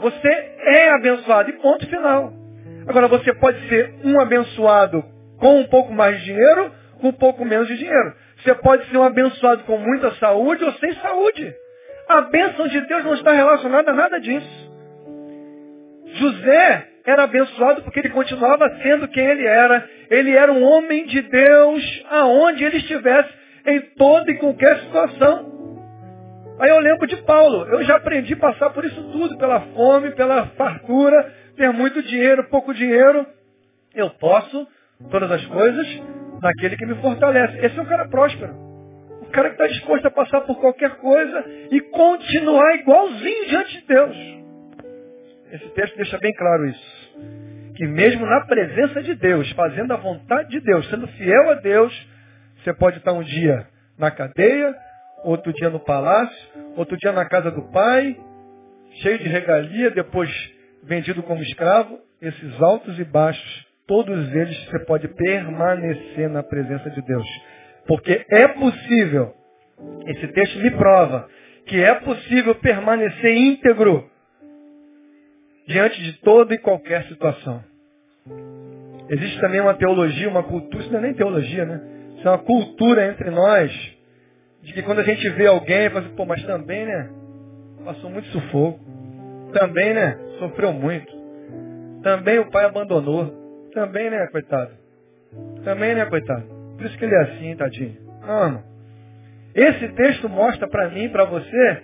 Você 0.00 0.28
é 0.28 0.90
abençoado 0.90 1.50
e 1.50 1.54
ponto 1.54 1.86
final. 1.86 2.32
Agora 2.86 3.08
você 3.08 3.32
pode 3.34 3.68
ser 3.68 3.94
um 4.04 4.18
abençoado 4.20 5.04
com 5.38 5.60
um 5.60 5.66
pouco 5.66 5.92
mais 5.92 6.18
de 6.18 6.24
dinheiro, 6.24 6.72
com 7.00 7.08
um 7.08 7.12
pouco 7.12 7.44
menos 7.44 7.68
de 7.68 7.76
dinheiro. 7.76 8.14
Você 8.42 8.54
pode 8.54 8.88
ser 8.88 8.96
um 8.96 9.04
abençoado 9.04 9.64
com 9.64 9.78
muita 9.78 10.10
saúde 10.16 10.64
ou 10.64 10.72
sem 10.74 10.92
saúde. 10.94 11.54
A 12.08 12.22
bênção 12.22 12.66
de 12.66 12.80
Deus 12.82 13.04
não 13.04 13.14
está 13.14 13.32
relacionada 13.32 13.90
a 13.90 13.94
nada 13.94 14.20
disso. 14.20 14.72
José 16.14 16.88
era 17.04 17.24
abençoado 17.24 17.82
porque 17.82 18.00
ele 18.00 18.10
continuava 18.10 18.68
sendo 18.82 19.08
quem 19.08 19.24
ele 19.24 19.46
era. 19.46 19.88
Ele 20.10 20.32
era 20.32 20.52
um 20.52 20.62
homem 20.62 21.06
de 21.06 21.22
Deus 21.22 22.04
aonde 22.10 22.64
ele 22.64 22.78
estivesse, 22.78 23.30
em 23.66 23.80
toda 23.96 24.30
e 24.30 24.38
qualquer 24.38 24.78
situação. 24.80 25.61
Aí 26.62 26.70
eu 26.70 26.78
lembro 26.78 27.08
de 27.08 27.16
Paulo. 27.22 27.66
Eu 27.66 27.82
já 27.82 27.96
aprendi 27.96 28.34
a 28.34 28.36
passar 28.36 28.70
por 28.70 28.84
isso 28.84 29.02
tudo, 29.10 29.36
pela 29.36 29.60
fome, 29.74 30.12
pela 30.12 30.46
fartura, 30.50 31.34
ter 31.56 31.72
muito 31.72 32.00
dinheiro, 32.04 32.44
pouco 32.44 32.72
dinheiro. 32.72 33.26
Eu 33.92 34.10
posso 34.10 34.68
todas 35.10 35.28
as 35.28 35.44
coisas 35.46 35.84
naquele 36.40 36.76
que 36.76 36.86
me 36.86 36.94
fortalece. 37.02 37.58
Esse 37.66 37.76
é 37.76 37.82
um 37.82 37.86
cara 37.86 38.08
próspero. 38.08 38.54
O 39.22 39.26
cara 39.32 39.48
que 39.48 39.54
está 39.60 39.66
disposto 39.66 40.06
a 40.06 40.10
passar 40.12 40.42
por 40.42 40.60
qualquer 40.60 40.90
coisa 40.98 41.44
e 41.72 41.80
continuar 41.80 42.76
igualzinho 42.76 43.48
diante 43.48 43.80
de 43.80 43.86
Deus. 43.88 44.16
Esse 45.50 45.68
texto 45.70 45.96
deixa 45.96 46.16
bem 46.18 46.32
claro 46.32 46.64
isso. 46.66 47.74
Que 47.74 47.88
mesmo 47.88 48.24
na 48.24 48.46
presença 48.46 49.02
de 49.02 49.16
Deus, 49.16 49.50
fazendo 49.52 49.94
a 49.94 49.96
vontade 49.96 50.50
de 50.50 50.60
Deus, 50.60 50.88
sendo 50.88 51.08
fiel 51.08 51.50
a 51.50 51.54
Deus, 51.54 52.08
você 52.62 52.72
pode 52.72 52.98
estar 52.98 53.12
um 53.12 53.24
dia 53.24 53.66
na 53.98 54.12
cadeia, 54.12 54.72
outro 55.24 55.52
dia 55.52 55.70
no 55.70 55.80
palácio, 55.80 56.48
outro 56.76 56.96
dia 56.96 57.12
na 57.12 57.24
casa 57.24 57.50
do 57.50 57.62
pai, 57.70 58.16
cheio 59.00 59.18
de 59.18 59.28
regalia, 59.28 59.90
depois 59.90 60.30
vendido 60.82 61.22
como 61.22 61.42
escravo. 61.42 61.98
Esses 62.20 62.60
altos 62.62 62.98
e 63.00 63.04
baixos, 63.04 63.66
todos 63.86 64.32
eles 64.32 64.56
você 64.66 64.78
pode 64.84 65.08
permanecer 65.08 66.28
na 66.28 66.42
presença 66.42 66.88
de 66.90 67.02
Deus. 67.02 67.26
Porque 67.86 68.24
é 68.30 68.46
possível, 68.48 69.34
esse 70.06 70.28
texto 70.28 70.58
me 70.60 70.70
prova, 70.70 71.28
que 71.66 71.82
é 71.82 71.94
possível 71.94 72.54
permanecer 72.54 73.36
íntegro 73.36 74.08
diante 75.66 76.00
de 76.02 76.12
toda 76.20 76.54
e 76.54 76.58
qualquer 76.58 77.04
situação. 77.08 77.64
Existe 79.10 79.40
também 79.40 79.60
uma 79.60 79.74
teologia, 79.74 80.28
uma 80.28 80.42
cultura, 80.42 80.82
isso 80.82 80.92
não 80.92 80.98
é 81.00 81.02
nem 81.02 81.14
teologia, 81.14 81.64
né? 81.64 81.80
Isso 82.16 82.26
é 82.26 82.30
uma 82.30 82.38
cultura 82.38 83.06
entre 83.08 83.30
nós, 83.30 83.96
de 84.62 84.72
que 84.72 84.82
quando 84.82 85.00
a 85.00 85.04
gente 85.04 85.28
vê 85.30 85.46
alguém, 85.46 85.90
fala 85.90 86.06
assim, 86.06 86.14
pô, 86.14 86.24
mas 86.24 86.42
também, 86.44 86.86
né? 86.86 87.10
Passou 87.84 88.10
muito 88.10 88.28
sufoco. 88.28 88.80
Também, 89.52 89.92
né? 89.92 90.18
Sofreu 90.38 90.72
muito. 90.72 91.12
Também 92.02 92.38
o 92.38 92.50
pai 92.50 92.64
abandonou. 92.64 93.42
Também, 93.72 94.10
né, 94.10 94.26
coitado? 94.28 94.70
Também, 95.64 95.94
né, 95.94 96.04
coitado? 96.06 96.44
Por 96.76 96.86
isso 96.86 96.96
que 96.98 97.04
ele 97.04 97.14
é 97.14 97.22
assim, 97.22 97.56
tadinho. 97.56 97.96
Não, 98.26 98.62
Esse 99.54 99.88
texto 99.88 100.28
mostra 100.28 100.68
para 100.68 100.90
mim, 100.90 101.08
para 101.08 101.24
você, 101.24 101.82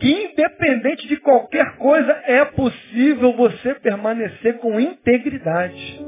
que 0.00 0.30
independente 0.32 1.06
de 1.08 1.16
qualquer 1.18 1.76
coisa, 1.76 2.12
é 2.24 2.44
possível 2.44 3.32
você 3.34 3.74
permanecer 3.74 4.58
com 4.58 4.80
integridade. 4.80 6.06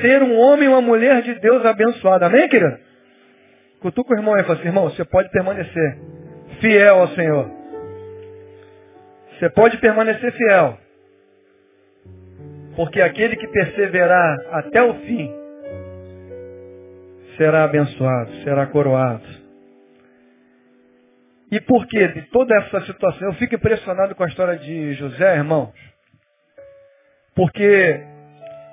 Ser 0.00 0.22
um 0.22 0.38
homem 0.38 0.68
ou 0.68 0.74
uma 0.74 0.80
mulher 0.80 1.22
de 1.22 1.34
Deus 1.34 1.64
abençoado. 1.64 2.24
Amém, 2.24 2.48
querido? 2.48 2.78
Cutuca 3.82 4.14
o 4.14 4.16
irmão 4.16 4.38
e 4.38 4.44
fala 4.44 4.58
assim, 4.58 4.68
irmão, 4.68 4.88
você 4.88 5.04
pode 5.04 5.28
permanecer 5.30 5.98
fiel 6.60 7.00
ao 7.00 7.08
Senhor. 7.08 7.50
Você 9.32 9.50
pode 9.50 9.76
permanecer 9.78 10.32
fiel. 10.32 10.78
Porque 12.76 13.02
aquele 13.02 13.36
que 13.36 13.48
perseverar 13.48 14.38
até 14.52 14.80
o 14.82 14.94
fim 14.94 15.30
será 17.36 17.64
abençoado, 17.64 18.32
será 18.44 18.66
coroado. 18.66 19.26
E 21.50 21.60
por 21.60 21.86
que 21.86 22.08
de 22.08 22.22
toda 22.30 22.54
essa 22.56 22.80
situação? 22.82 23.28
Eu 23.28 23.34
fico 23.34 23.56
impressionado 23.56 24.14
com 24.14 24.22
a 24.22 24.28
história 24.28 24.56
de 24.56 24.94
José, 24.94 25.36
irmãos. 25.36 25.74
Porque 27.34 28.00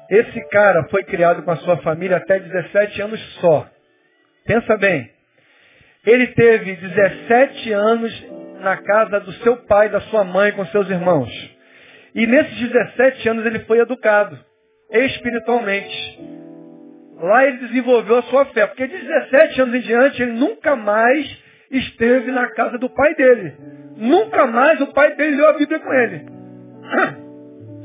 esse 0.09 0.49
cara 0.49 0.87
foi 0.89 1.03
criado 1.03 1.41
com 1.43 1.51
a 1.51 1.57
sua 1.57 1.77
família 1.77 2.17
até 2.17 2.39
17 2.39 3.01
anos 3.01 3.19
só. 3.41 3.67
Pensa 4.49 4.75
bem. 4.77 5.07
Ele 6.03 6.25
teve 6.25 6.75
17 6.75 7.71
anos 7.71 8.25
na 8.61 8.77
casa 8.77 9.19
do 9.19 9.31
seu 9.43 9.57
pai 9.67 9.89
da 9.89 10.01
sua 10.01 10.23
mãe 10.23 10.51
com 10.53 10.65
seus 10.65 10.89
irmãos. 10.89 11.29
E 12.15 12.25
nesses 12.25 12.57
17 12.57 13.29
anos 13.29 13.45
ele 13.45 13.59
foi 13.59 13.77
educado 13.77 14.35
espiritualmente. 14.89 16.19
Lá 17.21 17.45
ele 17.45 17.57
desenvolveu 17.57 18.17
a 18.17 18.23
sua 18.23 18.45
fé, 18.45 18.65
porque 18.65 18.87
de 18.87 18.97
17 18.97 19.61
anos 19.61 19.75
em 19.75 19.81
diante 19.81 20.23
ele 20.23 20.31
nunca 20.31 20.75
mais 20.75 21.29
esteve 21.69 22.31
na 22.31 22.49
casa 22.49 22.79
do 22.79 22.89
pai 22.89 23.13
dele. 23.13 23.53
Nunca 23.97 24.47
mais 24.47 24.81
o 24.81 24.87
pai 24.87 25.15
dele 25.15 25.35
leu 25.35 25.47
a 25.47 25.57
Bíblia 25.59 25.79
com 25.79 25.93
ele. 25.93 26.25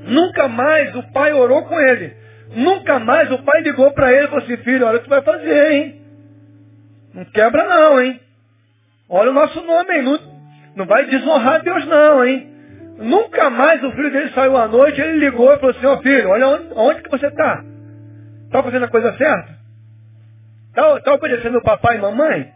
Nunca 0.09 0.49
mais 0.49 0.97
o 0.97 1.03
pai 1.13 1.35
orou 1.35 1.67
com 1.67 1.79
ele. 1.79 2.15
Nunca 2.57 2.99
mais 2.99 3.31
o 3.31 3.43
pai 3.43 3.61
ligou 3.61 3.93
para 3.93 4.15
ele 4.15 4.25
e 4.25 4.29
falou 4.29 4.45
assim, 4.45 4.57
filho, 4.59 4.87
olha 4.87 4.97
o 4.97 5.01
que 5.01 5.07
tu 5.07 5.11
vai 5.11 5.23
fazer, 5.23 5.73
hein? 5.73 6.04
Não 7.15 7.25
quebra 7.27 7.65
não, 7.65 8.01
hein? 8.01 8.21
Olha 9.09 9.31
o 9.31 9.35
nosso 9.35 9.61
nome, 9.63 9.95
hein? 9.95 10.03
Não, 10.03 10.19
não 10.77 10.87
vai 10.87 11.07
desonrar 11.07 11.63
Deus 11.63 11.87
não, 11.87 12.25
hein? 12.25 12.51
Nunca 12.99 13.51
mais 13.51 13.83
o 13.83 13.91
filho 13.93 14.11
dele 14.11 14.33
saiu 14.33 14.57
à 14.57 14.69
noite, 14.69 15.01
ele 15.01 15.19
ligou 15.19 15.53
e 15.53 15.59
falou 15.59 15.71
assim, 15.71 15.87
ó 15.87 15.95
oh, 15.95 16.03
filho, 16.03 16.29
olha 16.29 16.49
onde, 16.49 16.69
onde 16.75 17.03
que 17.03 17.11
você 17.11 17.27
está? 17.27 17.65
Está 18.47 18.63
fazendo 18.63 18.85
a 18.85 18.89
coisa 18.89 19.17
certa? 19.17 19.55
Está 20.69 21.01
tá 21.01 21.15
obedecendo 21.15 21.59
o 21.59 21.63
papai 21.63 21.97
e 21.97 22.01
mamãe? 22.01 22.53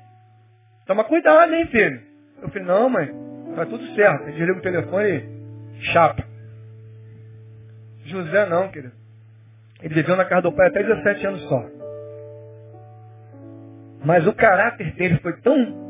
Toma 0.87 1.05
cuidado, 1.05 1.53
hein, 1.55 1.67
filho? 1.67 2.01
Eu 2.43 2.49
falei, 2.49 2.65
não, 2.65 2.89
mãe, 2.89 3.11
está 3.51 3.67
tudo 3.67 3.85
certo. 3.95 4.23
Ele 4.23 4.33
desliga 4.33 4.59
o 4.59 4.63
telefone 4.63 5.09
e 5.09 5.83
chapa. 5.93 6.25
José 8.05 8.47
não, 8.47 8.69
querido. 8.69 8.95
Ele 9.83 9.95
viveu 9.95 10.17
na 10.17 10.25
casa 10.25 10.43
do 10.43 10.53
pai 10.53 10.69
até 10.69 10.83
17 10.83 11.27
anos 11.27 11.43
só. 11.49 11.78
Mas 14.05 14.27
o 14.27 14.33
caráter 14.33 14.93
dele 14.93 15.19
foi 15.23 15.41
tão 15.41 15.89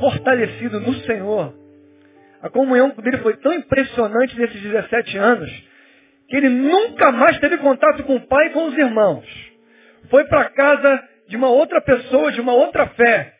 fortalecido 0.00 0.80
no 0.80 0.94
Senhor. 1.00 1.54
A 2.42 2.50
comunhão 2.50 2.90
dele 2.90 3.18
foi 3.18 3.36
tão 3.38 3.54
impressionante 3.54 4.38
nesses 4.38 4.60
17 4.60 5.16
anos 5.16 5.50
que 6.28 6.36
ele 6.36 6.48
nunca 6.48 7.12
mais 7.12 7.38
teve 7.38 7.58
contato 7.58 8.02
com 8.04 8.16
o 8.16 8.26
pai 8.26 8.46
e 8.46 8.50
com 8.50 8.66
os 8.66 8.76
irmãos. 8.76 9.24
Foi 10.10 10.24
para 10.24 10.50
casa 10.50 11.08
de 11.28 11.36
uma 11.36 11.48
outra 11.48 11.80
pessoa, 11.80 12.32
de 12.32 12.40
uma 12.40 12.52
outra 12.52 12.86
fé. 12.88 13.32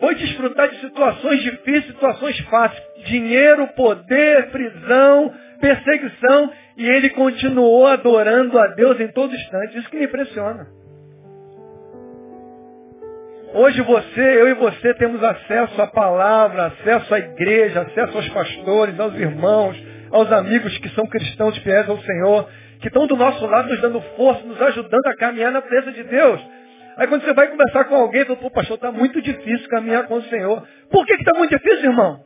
Foi 0.00 0.14
desfrutar 0.14 0.68
de 0.68 0.80
situações 0.80 1.42
difíceis, 1.42 1.86
situações 1.86 2.38
fáceis. 2.50 2.82
Dinheiro, 3.04 3.68
poder, 3.68 4.50
prisão, 4.50 5.34
perseguição. 5.60 6.52
E 6.76 6.88
ele 6.88 7.10
continuou 7.10 7.86
adorando 7.86 8.58
a 8.58 8.68
Deus 8.68 8.98
em 9.00 9.08
todo 9.08 9.34
instante. 9.34 9.78
Isso 9.78 9.88
que 9.88 9.98
me 9.98 10.06
impressiona. 10.06 10.77
Hoje 13.54 13.80
você, 13.80 14.20
eu 14.20 14.48
e 14.48 14.54
você 14.54 14.92
temos 14.94 15.22
acesso 15.22 15.80
à 15.80 15.86
palavra, 15.86 16.66
acesso 16.66 17.14
à 17.14 17.18
igreja, 17.18 17.80
acesso 17.80 18.16
aos 18.16 18.28
pastores, 18.28 19.00
aos 19.00 19.14
irmãos, 19.14 19.76
aos 20.12 20.30
amigos 20.30 20.76
que 20.78 20.88
são 20.90 21.06
cristãos 21.06 21.56
fiéis 21.58 21.88
ao 21.88 21.98
Senhor, 22.00 22.48
que 22.80 22.88
estão 22.88 23.06
do 23.06 23.16
nosso 23.16 23.46
lado 23.46 23.68
nos 23.68 23.80
dando 23.80 24.00
força, 24.16 24.42
nos 24.44 24.60
ajudando 24.60 25.06
a 25.06 25.16
caminhar 25.16 25.50
na 25.50 25.62
presença 25.62 25.92
de 25.92 26.04
Deus. 26.04 26.40
Aí 26.98 27.06
quando 27.06 27.24
você 27.24 27.32
vai 27.32 27.48
conversar 27.48 27.84
com 27.84 27.94
alguém, 27.94 28.24
fala, 28.26 28.38
pô, 28.38 28.50
pastor, 28.50 28.74
está 28.74 28.92
muito 28.92 29.22
difícil 29.22 29.68
caminhar 29.68 30.06
com 30.06 30.16
o 30.16 30.22
Senhor. 30.24 30.66
Por 30.90 31.06
que 31.06 31.14
está 31.14 31.32
muito 31.38 31.50
difícil, 31.56 31.90
irmão? 31.90 32.20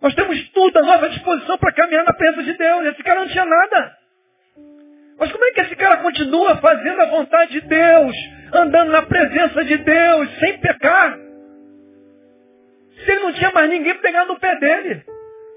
Nós 0.00 0.14
temos 0.14 0.48
tudo 0.50 0.78
à 0.78 0.82
nossa 0.82 1.08
disposição 1.08 1.58
para 1.58 1.72
caminhar 1.72 2.04
na 2.04 2.12
presença 2.12 2.44
de 2.44 2.56
Deus. 2.56 2.86
Esse 2.86 3.02
cara 3.02 3.20
não 3.20 3.28
tinha 3.28 3.44
nada. 3.44 3.92
Mas 5.18 5.32
como 5.32 5.44
é 5.44 5.50
que 5.50 5.60
esse 5.62 5.74
cara 5.74 5.96
continua 5.96 6.56
fazendo 6.58 7.02
a 7.02 7.06
vontade 7.06 7.52
de 7.52 7.60
Deus, 7.62 8.16
andando 8.52 8.90
na 8.90 9.02
presença 9.02 9.64
de 9.64 9.76
Deus, 9.78 10.38
sem 10.38 10.58
pecar? 10.58 11.18
Se 13.04 13.10
ele 13.10 13.20
não 13.20 13.32
tinha 13.32 13.50
mais 13.52 13.70
ninguém 13.70 13.94
pegando 13.98 14.32
no 14.32 14.40
pé 14.40 14.58
dele. 14.58 15.04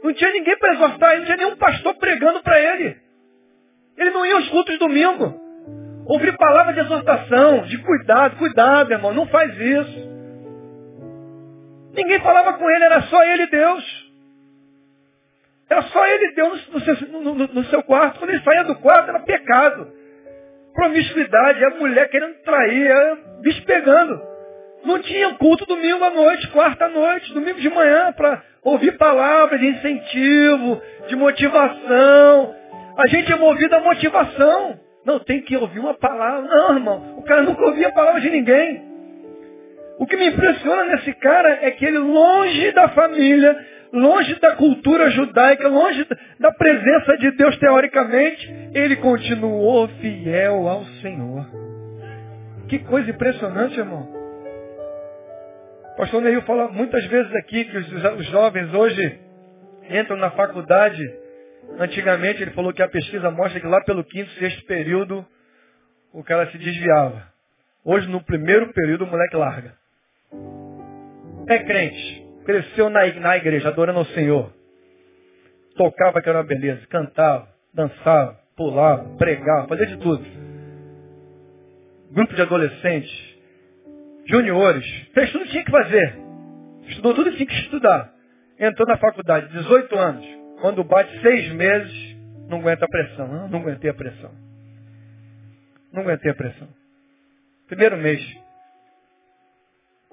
Não 0.04 0.14
tinha 0.14 0.32
ninguém 0.32 0.58
para 0.58 0.74
exortar 0.74 1.12
ele, 1.12 1.20
não 1.20 1.26
tinha 1.26 1.38
nenhum 1.38 1.56
pastor 1.56 1.96
pregando 1.96 2.42
para 2.42 2.60
ele. 2.60 2.98
Ele 3.98 4.10
não 4.12 4.26
ia 4.26 4.36
aos 4.36 4.50
cultos 4.50 4.80
domingo. 4.80 5.40
Ouvir 6.06 6.36
palavra 6.38 6.74
de 6.74 6.80
exortação, 6.80 7.64
de 7.64 7.78
cuidado, 7.78 8.38
cuidado, 8.38 8.92
irmão, 8.92 9.14
não 9.14 9.28
faz 9.28 9.56
isso. 9.56 10.12
Ninguém 11.94 12.20
falava 12.22 12.54
com 12.54 12.70
ele, 12.70 12.84
era 12.84 13.02
só 13.04 13.24
ele 13.24 13.44
e 13.44 13.50
Deus. 13.50 14.12
Era 15.70 15.84
só 15.84 16.06
ele 16.08 16.26
e 16.26 16.36
Deus 16.36 16.68
no 16.70 17.22
no, 17.22 17.36
no, 17.36 17.48
no 17.48 17.64
seu 17.66 17.84
quarto. 17.84 18.20
Quando 18.20 18.32
ele 18.32 18.44
saía 18.44 18.64
do 18.64 18.76
quarto, 18.76 19.10
era 19.10 19.20
pecado. 19.20 20.01
Promiscuidade, 20.74 21.66
a 21.66 21.70
mulher 21.72 22.10
querendo 22.10 22.36
trair, 22.44 22.88
era 22.88 23.18
bicho 23.42 23.64
pegando. 23.66 24.22
Não 24.84 25.00
tinha 25.00 25.34
culto 25.36 25.66
domingo 25.66 26.04
à 26.04 26.10
noite, 26.10 26.48
quarta 26.50 26.86
à 26.86 26.90
noite, 26.90 27.34
domingo 27.34 27.60
de 27.60 27.70
manhã, 27.70 28.12
para 28.14 28.42
ouvir 28.64 28.98
palavras 28.98 29.60
de 29.60 29.68
incentivo, 29.68 30.82
de 31.08 31.16
motivação. 31.16 32.56
A 32.98 33.08
gente 33.08 33.32
é 33.32 33.36
movido 33.36 33.76
à 33.76 33.80
motivação. 33.80 34.80
Não, 35.06 35.20
tem 35.20 35.42
que 35.42 35.56
ouvir 35.56 35.80
uma 35.80 35.94
palavra. 35.94 36.50
Não, 36.50 36.76
irmão, 36.76 37.16
o 37.18 37.24
cara 37.24 37.44
nunca 37.44 37.64
ouvia 37.64 37.88
a 37.88 37.94
palavra 37.94 38.22
de 38.22 38.30
ninguém. 38.30 38.92
O 40.00 40.06
que 40.06 40.18
me 40.18 40.28
impressiona 40.28 40.86
nesse 40.86 41.14
cara 41.14 41.60
é 41.62 41.72
que 41.72 41.86
ele, 41.86 42.00
longe 42.00 42.72
da 42.72 42.90
família, 42.90 43.56
longe 43.94 44.40
da 44.40 44.56
cultura 44.56 45.10
judaica, 45.12 45.68
longe 45.68 46.08
da 46.40 46.52
presença 46.52 47.18
de 47.18 47.32
Deus 47.32 47.58
teoricamente, 47.58 48.50
ele 48.74 48.96
continuou 48.98 49.88
fiel 50.00 50.68
ao 50.68 50.86
Senhor. 51.02 51.46
Que 52.70 52.80
coisa 52.80 53.10
impressionante, 53.10 53.78
irmão. 53.78 54.08
O 55.94 55.96
pastor 55.98 56.22
Neil 56.22 56.42
fala 56.44 56.70
muitas 56.70 57.06
vezes 57.08 57.34
aqui 57.36 57.66
que 57.66 57.78
os, 57.78 58.26
jovens 58.28 58.74
hoje 58.74 59.20
entram 59.90 60.16
na 60.16 60.32
faculdade. 60.32 61.04
Antigamente 61.78 62.42
ele 62.42 62.52
falou 62.52 62.74
que 62.74 62.82
a 62.82 62.88
pesquisa 62.88 63.30
mostra 63.30 63.60
que 63.60 63.68
lá 63.68 63.82
pelo 63.84 64.04
quinto, 64.04 64.30
sexto 64.32 64.66
período 64.66 65.26
o 66.14 66.24
cara 66.24 66.50
se 66.50 66.58
desviava. 66.58 67.28
Hoje 67.84 68.08
no 68.08 68.24
primeiro 68.24 68.72
período 68.74 69.04
o 69.04 69.08
moleque 69.08 69.36
larga. 69.36 69.74
É 71.48 71.60
crente. 71.60 72.31
Cresceu 72.52 72.90
na, 72.90 73.06
na 73.14 73.38
igreja, 73.38 73.70
adorando 73.70 74.00
ao 74.00 74.06
Senhor. 74.08 74.52
Tocava 75.78 76.22
que 76.22 76.28
era 76.28 76.40
uma 76.40 76.44
beleza. 76.44 76.86
Cantava, 76.88 77.48
dançava, 77.74 78.38
pulava, 78.58 79.16
pregava, 79.18 79.70
fazia 79.70 79.88
de 79.88 79.98
tudo. 79.98 80.26
Grupo 82.12 82.36
de 82.36 82.42
adolescentes, 82.42 83.10
juniores, 84.26 84.86
fez 85.14 85.32
tudo 85.32 85.46
que 85.46 85.52
tinha 85.52 85.64
que 85.64 85.72
fazer. 85.72 86.14
Estudou 86.90 87.14
tudo 87.16 87.32
que 87.32 87.38
tinha 87.38 87.48
que 87.48 87.56
estudar. 87.56 88.14
Entrou 88.60 88.86
na 88.86 88.98
faculdade, 88.98 89.48
18 89.54 89.98
anos. 89.98 90.28
Quando 90.60 90.84
bate 90.84 91.22
seis 91.22 91.54
meses, 91.54 92.18
não 92.50 92.60
aguenta 92.60 92.84
a 92.84 92.90
pressão. 92.90 93.28
Não, 93.30 93.48
não 93.48 93.60
aguentei 93.62 93.90
a 93.90 93.94
pressão. 93.94 94.32
Não 95.94 96.02
aguentei 96.04 96.32
a 96.32 96.36
pressão. 96.36 96.68
Primeiro 97.68 97.96
mês. 97.96 98.22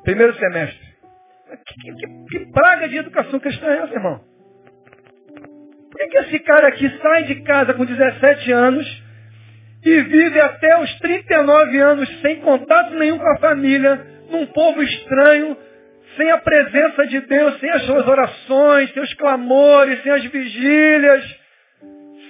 Primeiro 0.05 0.32
semestre. 0.36 0.97
Que, 1.57 1.94
que, 1.94 2.38
que 2.38 2.53
praga 2.53 2.88
de 2.88 2.96
educação 2.99 3.40
cristã 3.40 3.66
é 3.66 3.78
essa, 3.78 3.94
irmão? 3.94 4.20
Por 5.90 5.99
que, 5.99 6.07
que 6.09 6.18
esse 6.18 6.38
cara 6.40 6.68
aqui 6.68 6.88
sai 7.01 7.24
de 7.24 7.36
casa 7.42 7.74
com 7.74 7.84
17 7.84 8.53
anos 8.53 9.03
e 9.84 10.01
vive 10.03 10.40
até 10.40 10.78
os 10.80 10.99
39 10.99 11.78
anos 11.78 12.20
sem 12.20 12.40
contato 12.40 12.94
nenhum 12.94 13.18
com 13.18 13.28
a 13.28 13.38
família, 13.38 14.07
num 14.30 14.46
povo 14.46 14.82
estranho, 14.82 15.57
sem 16.16 16.30
a 16.30 16.38
presença 16.38 17.07
de 17.07 17.20
Deus, 17.20 17.59
sem 17.61 17.70
as 17.70 17.82
suas 17.84 18.07
orações, 18.07 18.92
sem 18.92 19.03
os 19.03 19.14
clamores, 19.14 20.03
sem 20.03 20.12
as 20.12 20.24
vigílias, 20.24 21.24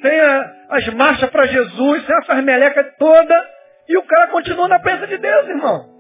sem 0.03 0.21
a, 0.21 0.53
as 0.71 0.89
marchas 0.95 1.31
para 1.31 1.47
Jesus, 1.47 2.07
sem 2.07 2.17
essa 2.17 2.41
meleca 2.43 2.85
toda, 2.99 3.51
e 3.89 3.97
o 3.97 4.03
cara 4.03 4.29
continua 4.29 4.69
na 4.69 4.79
presença 4.79 5.07
de 5.07 5.19
Deus, 5.19 5.49
irmão. 5.49 5.98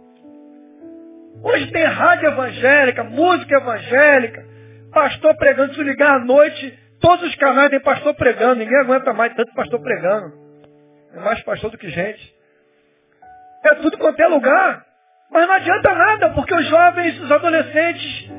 Hoje 1.42 1.70
tem 1.70 1.84
rádio 1.84 2.28
evangélica, 2.28 3.04
música 3.04 3.56
evangélica, 3.56 4.44
pastor 4.92 5.36
pregando, 5.36 5.74
se 5.74 5.82
ligar 5.82 6.16
à 6.16 6.18
noite, 6.18 6.78
todos 7.00 7.28
os 7.28 7.34
canais 7.36 7.70
tem 7.70 7.80
pastor 7.80 8.14
pregando, 8.14 8.56
ninguém 8.56 8.78
aguenta 8.78 9.12
mais 9.12 9.34
tanto 9.34 9.54
pastor 9.54 9.80
pregando. 9.80 10.32
É 11.14 11.20
mais 11.20 11.40
pastor 11.42 11.70
do 11.70 11.78
que 11.78 11.88
gente. 11.88 12.34
É 13.64 13.74
tudo 13.76 13.98
quanto 13.98 14.20
é 14.20 14.26
lugar. 14.26 14.84
Mas 15.30 15.46
não 15.46 15.54
adianta 15.54 15.94
nada, 15.94 16.30
porque 16.30 16.54
os 16.54 16.66
jovens, 16.68 17.20
os 17.20 17.30
adolescentes, 17.30 18.30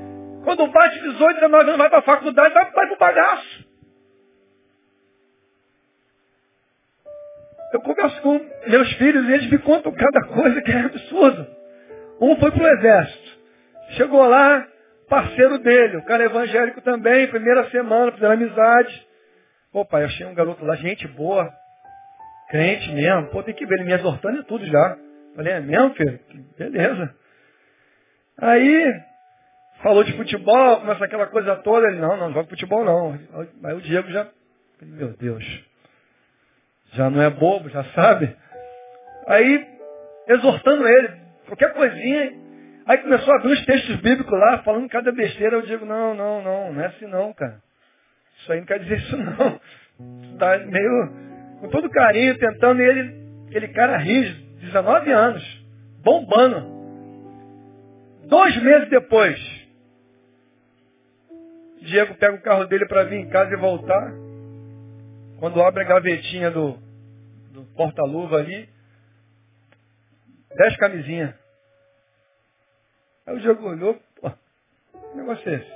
Quando 0.44 0.68
bate 0.68 1.00
18, 1.00 1.36
19 1.36 1.64
anos, 1.64 1.78
vai 1.78 1.90
para 1.90 2.00
a 2.00 2.04
faculdade, 2.04 2.54
vai, 2.54 2.72
vai 2.72 2.88
para 2.88 2.96
o 2.96 3.00
bagaço. 3.00 3.70
Eu 7.74 7.82
converso 7.82 8.22
com 8.22 8.40
meus 8.68 8.92
filhos 8.94 9.30
e 9.30 9.34
eles 9.34 9.52
me 9.52 9.60
contam 9.60 9.92
cada 9.92 10.28
coisa 10.28 10.62
que 10.62 10.72
é 10.72 10.80
absurdo. 10.80 11.59
Um 12.22 12.36
foi 12.38 12.52
para 12.52 12.64
o 12.64 12.68
exército. 12.68 13.40
Chegou 13.92 14.28
lá, 14.28 14.68
parceiro 15.08 15.58
dele, 15.60 15.98
o 15.98 16.06
cara 16.06 16.26
evangélico 16.26 16.82
também, 16.82 17.28
primeira 17.28 17.70
semana, 17.70 18.12
fizeram 18.12 18.34
amizade. 18.34 19.08
Pô, 19.72 19.86
pai, 19.86 20.04
achei 20.04 20.26
um 20.26 20.34
garoto 20.34 20.64
lá, 20.66 20.76
gente 20.76 21.08
boa, 21.08 21.52
crente 22.50 22.92
mesmo. 22.92 23.28
Pô, 23.28 23.42
tem 23.44 23.54
que 23.54 23.66
ver, 23.66 23.76
ele 23.76 23.86
me 23.86 23.94
exortando 23.94 24.40
e 24.40 24.44
tudo 24.44 24.66
já. 24.66 24.98
Falei, 25.36 25.54
é 25.54 25.60
mesmo, 25.60 25.94
filho? 25.96 26.20
Beleza. 26.58 27.16
Aí, 28.38 29.02
falou 29.82 30.04
de 30.04 30.16
futebol, 30.16 30.82
começa 30.82 31.06
aquela 31.06 31.28
coisa 31.28 31.56
toda. 31.58 31.88
Ele, 31.88 32.00
não, 32.00 32.18
não, 32.18 32.34
joga 32.34 32.50
futebol 32.50 32.84
não. 32.84 33.20
Aí 33.64 33.74
o 33.74 33.82
Diego 33.82 34.10
já, 34.10 34.28
meu 34.82 35.10
Deus, 35.18 35.44
já 36.94 37.10
não 37.10 37.22
é 37.22 37.30
bobo, 37.30 37.70
já 37.70 37.84
sabe. 37.96 38.36
Aí, 39.28 39.68
exortando 40.28 40.88
ele, 40.88 41.19
qualquer 41.50 41.74
coisinha. 41.74 42.34
Aí 42.86 42.98
começou 43.00 43.34
a 43.34 43.38
abrir 43.38 43.52
os 43.52 43.66
textos 43.66 43.96
bíblicos 43.98 44.40
lá, 44.40 44.60
falando 44.64 44.90
cada 44.90 45.12
besteira. 45.12 45.58
Eu 45.58 45.62
digo, 45.64 45.86
não, 45.86 46.16
não, 46.16 46.42
não, 46.42 46.74
não 46.74 46.82
é 46.82 46.88
assim 46.88 47.06
não, 47.06 47.34
cara. 47.34 47.62
Isso 48.40 48.52
aí 48.52 48.60
não 48.60 48.66
quer 48.66 48.80
dizer 48.80 48.98
isso 48.98 49.18
não. 49.18 49.60
Está 50.34 50.58
meio, 50.60 51.12
com 51.60 51.70
todo 51.70 51.90
carinho, 51.90 52.38
tentando, 52.38 52.82
e 52.82 52.86
ele, 52.86 53.16
aquele 53.50 53.68
cara 53.70 53.98
rígido, 53.98 54.42
19 54.62 55.12
anos, 55.12 55.66
bombando. 56.02 56.80
Dois 58.28 58.56
meses 58.62 58.90
depois, 58.90 59.40
Diego 61.82 62.16
pega 62.16 62.36
o 62.36 62.42
carro 62.42 62.66
dele 62.66 62.86
para 62.86 63.04
vir 63.04 63.18
em 63.18 63.30
casa 63.30 63.54
e 63.54 63.58
voltar. 63.58 64.14
Quando 65.40 65.62
abre 65.62 65.84
a 65.84 65.88
gavetinha 65.88 66.52
do, 66.52 66.78
do 67.52 67.64
porta-luva 67.76 68.38
ali, 68.38 68.70
dez 70.56 70.76
camisinhas. 70.78 71.34
Aí 73.30 73.36
o 73.36 73.40
Diego 73.40 73.70
olhou, 73.70 73.96
pô, 74.20 74.32
que 74.32 75.18
negócio 75.18 75.48
é 75.48 75.56
esse? 75.56 75.72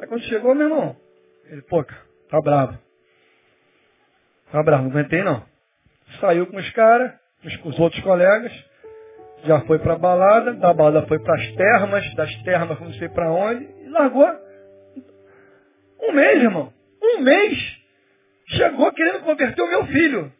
Aí 0.00 0.08
quando 0.08 0.24
chegou, 0.24 0.52
meu 0.52 0.66
irmão, 0.66 0.96
ele, 1.44 1.62
pô, 1.62 1.84
tá 1.84 2.40
bravo. 2.42 2.76
Tá 4.50 4.62
bravo, 4.64 4.82
não 4.84 4.90
aguentei 4.90 5.22
não. 5.22 5.46
Saiu 6.20 6.48
com 6.48 6.56
os 6.56 6.70
caras, 6.72 7.12
com 7.62 7.68
os 7.68 7.78
outros 7.78 8.02
colegas, 8.02 8.52
já 9.44 9.60
foi 9.60 9.78
para 9.78 9.92
a 9.92 9.98
balada, 9.98 10.54
da 10.54 10.74
balada 10.74 11.06
foi 11.06 11.20
para 11.20 11.34
as 11.40 11.52
termas, 11.54 12.14
das 12.16 12.42
termas 12.42 12.80
não 12.80 12.92
sei 12.94 13.08
para 13.08 13.30
onde, 13.30 13.64
e 13.64 13.88
largou. 13.90 14.28
Um 16.00 16.12
mês, 16.12 16.42
irmão. 16.42 16.72
Um 17.00 17.20
mês. 17.20 17.80
Chegou 18.48 18.92
querendo 18.92 19.22
converter 19.22 19.62
o 19.62 19.68
meu 19.70 19.86
filho. 19.86 20.32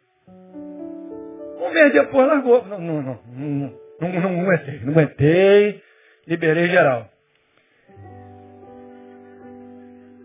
Um 1.57 1.71
mês 1.71 1.93
depois 1.93 2.27
largou. 2.27 2.65
Não, 2.65 2.79
não, 2.79 3.01
não, 3.01 3.19
não, 3.27 3.79
não, 4.01 4.09
não 4.09 4.41
aguentei, 4.41 4.79
não 4.81 4.91
aguentei, 4.91 5.84
liberei 6.27 6.67
geral. 6.67 7.09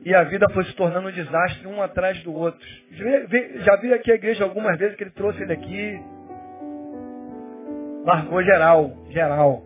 E 0.04 0.14
a 0.14 0.24
vida 0.24 0.46
foi 0.52 0.64
se 0.64 0.72
tornando 0.74 1.08
um 1.08 1.12
desastre 1.12 1.66
um 1.66 1.82
atrás 1.82 2.22
do 2.22 2.32
outro. 2.32 2.66
Já 3.64 3.76
vi 3.76 3.92
aqui 3.92 4.10
a 4.10 4.14
igreja 4.14 4.44
algumas 4.44 4.78
vezes 4.78 4.96
que 4.96 5.04
ele 5.04 5.10
trouxe 5.10 5.42
ele 5.42 5.52
aqui. 5.52 6.00
Largou 8.04 8.42
geral, 8.42 8.96
geral. 9.10 9.62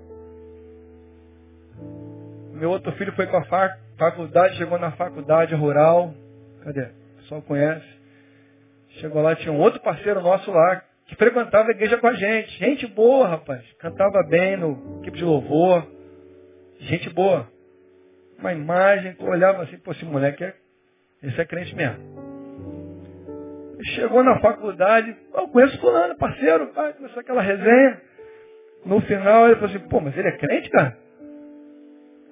Meu 2.53 2.71
outro 2.71 2.91
filho 2.93 3.13
foi 3.13 3.27
para 3.27 3.39
a 3.39 3.77
faculdade, 3.97 4.57
chegou 4.57 4.79
na 4.79 4.91
faculdade 4.93 5.55
rural. 5.55 6.13
Cadê? 6.65 6.83
O 6.83 7.17
pessoal 7.19 7.43
conhece. 7.43 7.95
Chegou 9.01 9.23
lá, 9.23 9.37
tinha 9.37 9.53
um 9.53 9.61
outro 9.61 9.81
parceiro 9.81 10.21
nosso 10.21 10.51
lá, 10.51 10.83
que 11.07 11.15
frequentava 11.17 11.69
a 11.69 11.73
igreja 11.73 11.97
com 11.99 12.09
a 12.09 12.13
gente. 12.15 12.59
Gente 12.59 12.87
boa, 12.89 13.29
rapaz. 13.29 13.63
Cantava 13.79 14.23
bem 14.29 14.57
no 14.57 15.01
equipe 15.01 15.19
de 15.19 15.25
louvor. 15.25 15.94
Gente 16.81 17.11
boa 17.11 17.49
uma 18.39 18.53
imagem, 18.53 19.15
tu 19.15 19.25
olhava 19.25 19.63
assim, 19.63 19.79
pô, 19.79 19.93
esse 19.93 20.05
moleque 20.05 20.45
é, 20.45 20.55
esse 21.23 21.41
é 21.41 21.45
crente 21.45 21.75
mesmo. 21.75 21.99
Chegou 23.95 24.23
na 24.23 24.39
faculdade, 24.41 25.15
eu 25.35 25.49
conheço 25.49 25.79
fulano, 25.81 26.17
parceiro, 26.17 26.69
pai, 26.69 26.93
começou 26.95 27.21
aquela 27.21 27.43
resenha. 27.43 28.01
No 28.85 29.01
final 29.03 29.47
ele 29.47 29.57
falou 29.57 29.71
assim, 29.71 29.89
pô, 29.89 30.01
mas 30.01 30.17
ele 30.17 30.29
é 30.29 30.37
crente, 30.37 30.71
cara? 30.71 30.97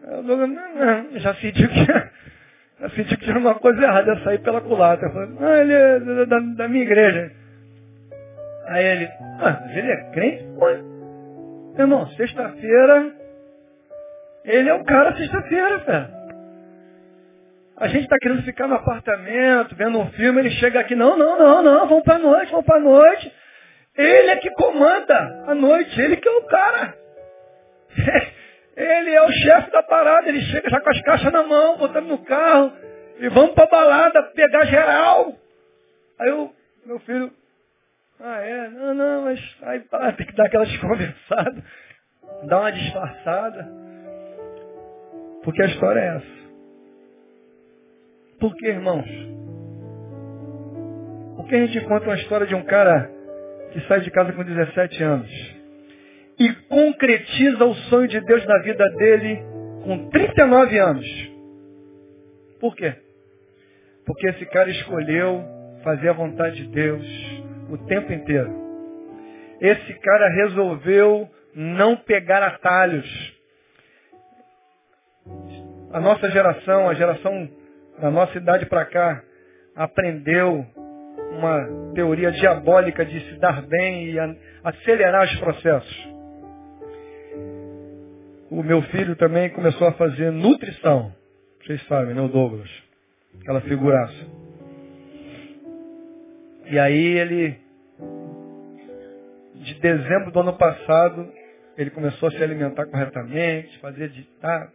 Eu 0.04 0.22
não, 0.22 0.46
não, 0.46 1.18
já 1.18 1.34
senti 1.34 1.66
que 1.66 1.86
já 2.80 2.90
senti 2.90 3.16
que 3.16 3.24
tinha 3.24 3.38
uma 3.38 3.54
coisa 3.54 3.82
errada, 3.82 4.14
ia 4.14 4.24
sair 4.24 4.38
pela 4.40 4.60
culata. 4.60 5.06
Eu 5.06 5.12
falei, 5.12 5.28
não, 5.38 5.54
ele 5.54 5.72
é 5.72 6.00
da, 6.00 6.24
da, 6.24 6.38
da 6.38 6.68
minha 6.68 6.84
igreja. 6.84 7.32
Aí 8.66 8.84
ele, 8.84 9.06
ah, 9.40 9.60
mas 9.62 9.76
ele 9.76 9.90
é 9.90 10.10
crente? 10.10 10.44
Pô, 10.58 10.68
irmão, 11.78 12.06
sexta-feira 12.08 13.21
ele 14.44 14.68
é 14.68 14.74
o 14.74 14.84
cara 14.84 15.16
sexta-feira, 15.16 15.78
velho. 15.78 16.22
A 17.76 17.88
gente 17.88 18.04
está 18.04 18.16
querendo 18.18 18.42
ficar 18.42 18.68
no 18.68 18.76
apartamento, 18.76 19.74
vendo 19.74 19.98
um 19.98 20.10
filme, 20.12 20.40
ele 20.40 20.50
chega 20.52 20.80
aqui, 20.80 20.94
não, 20.94 21.16
não, 21.16 21.38
não, 21.38 21.62
não, 21.62 21.88
vamos 21.88 22.04
para 22.04 22.18
noite, 22.18 22.50
vamos 22.50 22.66
para 22.66 22.78
noite. 22.78 23.32
Ele 23.96 24.30
é 24.30 24.36
que 24.36 24.50
comanda 24.50 25.44
a 25.46 25.54
noite, 25.54 26.00
ele 26.00 26.16
que 26.16 26.28
é 26.28 26.32
o 26.32 26.42
cara. 26.46 26.94
Ele 28.74 29.10
é 29.10 29.22
o 29.22 29.30
chefe 29.30 29.70
da 29.70 29.82
parada, 29.82 30.26
ele 30.30 30.40
chega 30.46 30.70
já 30.70 30.80
com 30.80 30.88
as 30.88 31.02
caixas 31.02 31.30
na 31.30 31.42
mão, 31.42 31.76
botando 31.76 32.06
no 32.06 32.24
carro, 32.24 32.72
e 33.18 33.28
vamos 33.28 33.52
para 33.52 33.66
balada, 33.66 34.22
pegar 34.34 34.64
geral. 34.64 35.34
Aí 36.18 36.30
o 36.30 36.50
meu 36.86 36.98
filho, 37.00 37.30
ah 38.18 38.40
é, 38.40 38.68
não, 38.68 38.94
não, 38.94 39.22
mas 39.24 39.56
aí 39.62 39.80
pá, 39.80 40.10
tem 40.12 40.26
que 40.26 40.34
dar 40.34 40.46
aquela 40.46 40.64
desconversada, 40.64 41.62
dar 42.48 42.60
uma 42.60 42.72
disfarçada. 42.72 43.81
Porque 45.42 45.62
a 45.62 45.66
história 45.66 46.00
é 46.00 46.16
essa. 46.16 46.42
Por 48.38 48.54
que, 48.56 48.66
irmãos? 48.66 49.08
Porque 51.36 51.54
a 51.54 51.66
gente 51.66 51.80
conta 51.86 52.06
uma 52.06 52.16
história 52.16 52.46
de 52.46 52.54
um 52.54 52.62
cara 52.64 53.10
que 53.72 53.80
sai 53.82 54.00
de 54.00 54.10
casa 54.10 54.32
com 54.32 54.44
17 54.44 55.02
anos 55.02 55.62
e 56.38 56.52
concretiza 56.68 57.64
o 57.64 57.74
sonho 57.74 58.08
de 58.08 58.20
Deus 58.20 58.44
na 58.46 58.58
vida 58.62 58.84
dele 58.96 59.42
com 59.84 60.08
39 60.10 60.78
anos. 60.78 61.06
Por 62.60 62.74
quê? 62.76 62.94
Porque 64.04 64.28
esse 64.28 64.46
cara 64.46 64.70
escolheu 64.70 65.44
fazer 65.82 66.08
a 66.08 66.14
vontade 66.14 66.56
de 66.56 66.68
Deus 66.68 67.06
o 67.70 67.78
tempo 67.86 68.12
inteiro. 68.12 68.52
Esse 69.60 69.94
cara 70.00 70.28
resolveu 70.28 71.28
não 71.54 71.96
pegar 71.96 72.42
atalhos. 72.42 73.06
A 75.92 76.00
nossa 76.00 76.30
geração, 76.30 76.88
a 76.88 76.94
geração 76.94 77.48
da 78.00 78.10
nossa 78.10 78.36
idade 78.36 78.66
para 78.66 78.84
cá, 78.86 79.22
aprendeu 79.74 80.66
uma 81.32 81.92
teoria 81.94 82.30
diabólica 82.32 83.04
de 83.04 83.20
se 83.20 83.38
dar 83.38 83.62
bem 83.62 84.10
e 84.10 84.16
acelerar 84.64 85.24
os 85.24 85.38
processos. 85.38 86.12
O 88.50 88.62
meu 88.62 88.82
filho 88.82 89.16
também 89.16 89.48
começou 89.50 89.86
a 89.88 89.92
fazer 89.92 90.30
nutrição. 90.30 91.12
Vocês 91.64 91.82
sabem, 91.86 92.14
né? 92.14 92.20
O 92.20 92.28
Douglas. 92.28 92.70
Aquela 93.40 93.60
figuraça. 93.62 94.26
E 96.66 96.78
aí 96.78 97.18
ele, 97.18 97.58
de 99.54 99.74
dezembro 99.74 100.30
do 100.30 100.40
ano 100.40 100.52
passado, 100.54 101.30
ele 101.78 101.90
começou 101.90 102.28
a 102.28 102.32
se 102.32 102.42
alimentar 102.42 102.86
corretamente, 102.86 103.78
fazer 103.78 104.08
de, 104.10 104.22
tá, 104.40 104.70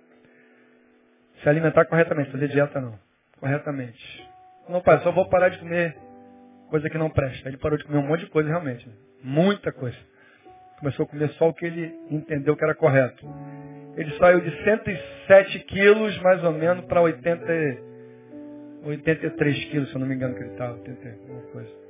se 1.41 1.49
alimentar 1.49 1.85
corretamente, 1.85 2.31
fazer 2.31 2.47
dieta 2.47 2.81
não. 2.81 2.97
Corretamente. 3.39 4.27
Não, 4.67 4.81
pai, 4.81 4.99
só 4.99 5.11
vou 5.11 5.29
parar 5.29 5.49
de 5.49 5.59
comer 5.59 5.95
coisa 6.69 6.89
que 6.89 6.97
não 6.97 7.09
presta. 7.09 7.47
Ele 7.47 7.57
parou 7.57 7.77
de 7.77 7.85
comer 7.85 7.99
um 7.99 8.07
monte 8.07 8.21
de 8.21 8.31
coisa 8.31 8.49
realmente. 8.49 8.87
Né? 8.87 8.93
Muita 9.23 9.71
coisa. 9.71 9.97
Começou 10.79 11.05
a 11.05 11.07
comer 11.07 11.29
só 11.31 11.49
o 11.49 11.53
que 11.53 11.65
ele 11.65 11.93
entendeu 12.11 12.55
que 12.55 12.63
era 12.63 12.75
correto. 12.75 13.25
Ele 13.95 14.15
saiu 14.17 14.41
de 14.41 14.63
107 14.63 15.59
quilos, 15.61 16.19
mais 16.21 16.43
ou 16.43 16.51
menos, 16.51 16.85
para 16.85 17.01
80, 17.01 17.43
83 18.83 19.65
quilos, 19.65 19.89
se 19.89 19.95
eu 19.95 19.99
não 19.99 20.07
me 20.07 20.15
engano 20.15 20.35
que 20.35 20.41
ele 20.41 20.51
estava. 20.51 20.73
80, 20.73 21.09
alguma 21.09 21.41
coisa. 21.51 21.87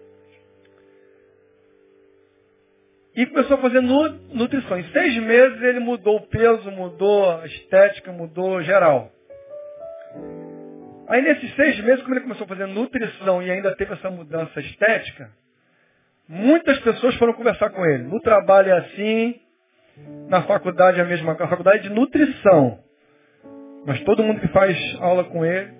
E 3.15 3.25
começou 3.25 3.57
a 3.57 3.61
fazer 3.61 3.81
nutrição. 3.81 4.77
Em 4.77 4.83
seis 4.91 5.17
meses 5.23 5.61
ele 5.63 5.79
mudou 5.79 6.17
o 6.17 6.27
peso, 6.27 6.71
mudou 6.71 7.31
a 7.31 7.45
estética, 7.47 8.11
mudou 8.11 8.61
geral. 8.61 9.11
Aí 11.07 11.21
nesses 11.21 11.55
seis 11.55 11.79
meses, 11.83 12.01
como 12.03 12.15
ele 12.15 12.21
começou 12.21 12.43
a 12.43 12.47
fazer 12.47 12.65
nutrição 12.65 13.41
e 13.41 13.49
ainda 13.49 13.73
teve 13.75 13.93
essa 13.93 14.11
mudança 14.11 14.59
estética, 14.59 15.29
muitas 16.27 16.77
pessoas 16.79 17.15
foram 17.15 17.33
conversar 17.33 17.69
com 17.69 17.85
ele. 17.85 18.03
No 18.03 18.19
trabalho 18.19 18.69
é 18.69 18.77
assim, 18.79 19.39
na 20.27 20.41
faculdade 20.43 20.99
é 20.99 21.03
a 21.03 21.05
mesma 21.05 21.27
coisa, 21.27 21.43
na 21.43 21.49
faculdade 21.49 21.83
de 21.83 21.89
nutrição. 21.89 22.79
Mas 23.85 24.01
todo 24.01 24.21
mundo 24.21 24.41
que 24.41 24.49
faz 24.49 24.77
aula 24.99 25.23
com 25.23 25.45
ele, 25.45 25.71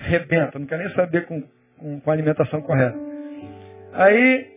rebenta, 0.00 0.58
não 0.58 0.66
quer 0.66 0.78
nem 0.78 0.90
saber 0.90 1.26
com, 1.26 1.42
com, 1.78 2.00
com 2.00 2.10
a 2.10 2.12
alimentação 2.12 2.60
correta. 2.62 2.98
Aí, 3.92 4.52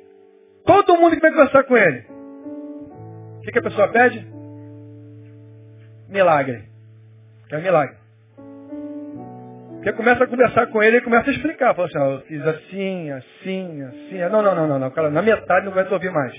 todo 0.65 0.97
mundo 0.97 1.15
que 1.15 1.21
vem 1.21 1.31
conversar 1.31 1.63
com 1.65 1.77
ele, 1.77 2.05
o 3.37 3.41
que, 3.41 3.51
que 3.51 3.59
a 3.59 3.63
pessoa 3.63 3.87
pede? 3.89 4.25
Milagre. 6.09 6.63
Quer 7.49 7.61
milagre. 7.61 8.06
Porque 9.77 9.93
começa 9.93 10.23
a 10.23 10.27
conversar 10.27 10.67
com 10.67 10.81
ele 10.81 10.97
e 10.97 11.01
começa 11.01 11.29
a 11.29 11.33
explicar. 11.33 11.75
Fala 11.75 11.87
assim, 11.87 11.97
ó, 11.97 12.11
eu 12.13 12.21
fiz 12.21 12.41
assim, 12.45 13.11
assim, 13.11 13.83
assim. 13.83 14.17
Não, 14.29 14.41
não, 14.41 14.55
não, 14.55 14.67
não, 14.67 14.79
não. 14.79 14.91
Cara, 14.91 15.09
na 15.09 15.21
metade 15.21 15.65
não 15.65 15.73
vai 15.73 15.85
te 15.85 15.93
ouvir 15.93 16.11
mais. 16.11 16.33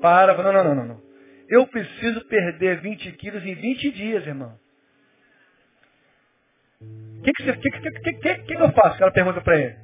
Para, 0.00 0.34
não, 0.34 0.52
não, 0.52 0.64
não, 0.64 0.74
não, 0.74 0.86
não. 0.86 1.02
Eu 1.48 1.66
preciso 1.66 2.24
perder 2.26 2.80
20 2.80 3.12
quilos 3.12 3.44
em 3.44 3.54
20 3.54 3.90
dias, 3.90 4.26
irmão. 4.26 4.54
O 6.80 7.22
que, 7.22 7.32
que, 7.32 7.52
que, 7.52 7.70
que, 7.70 7.90
que, 7.90 8.12
que, 8.14 8.34
que 8.56 8.62
eu 8.62 8.72
faço? 8.72 9.02
Ela 9.02 9.12
pergunta 9.12 9.40
para 9.40 9.58
ele. 9.58 9.76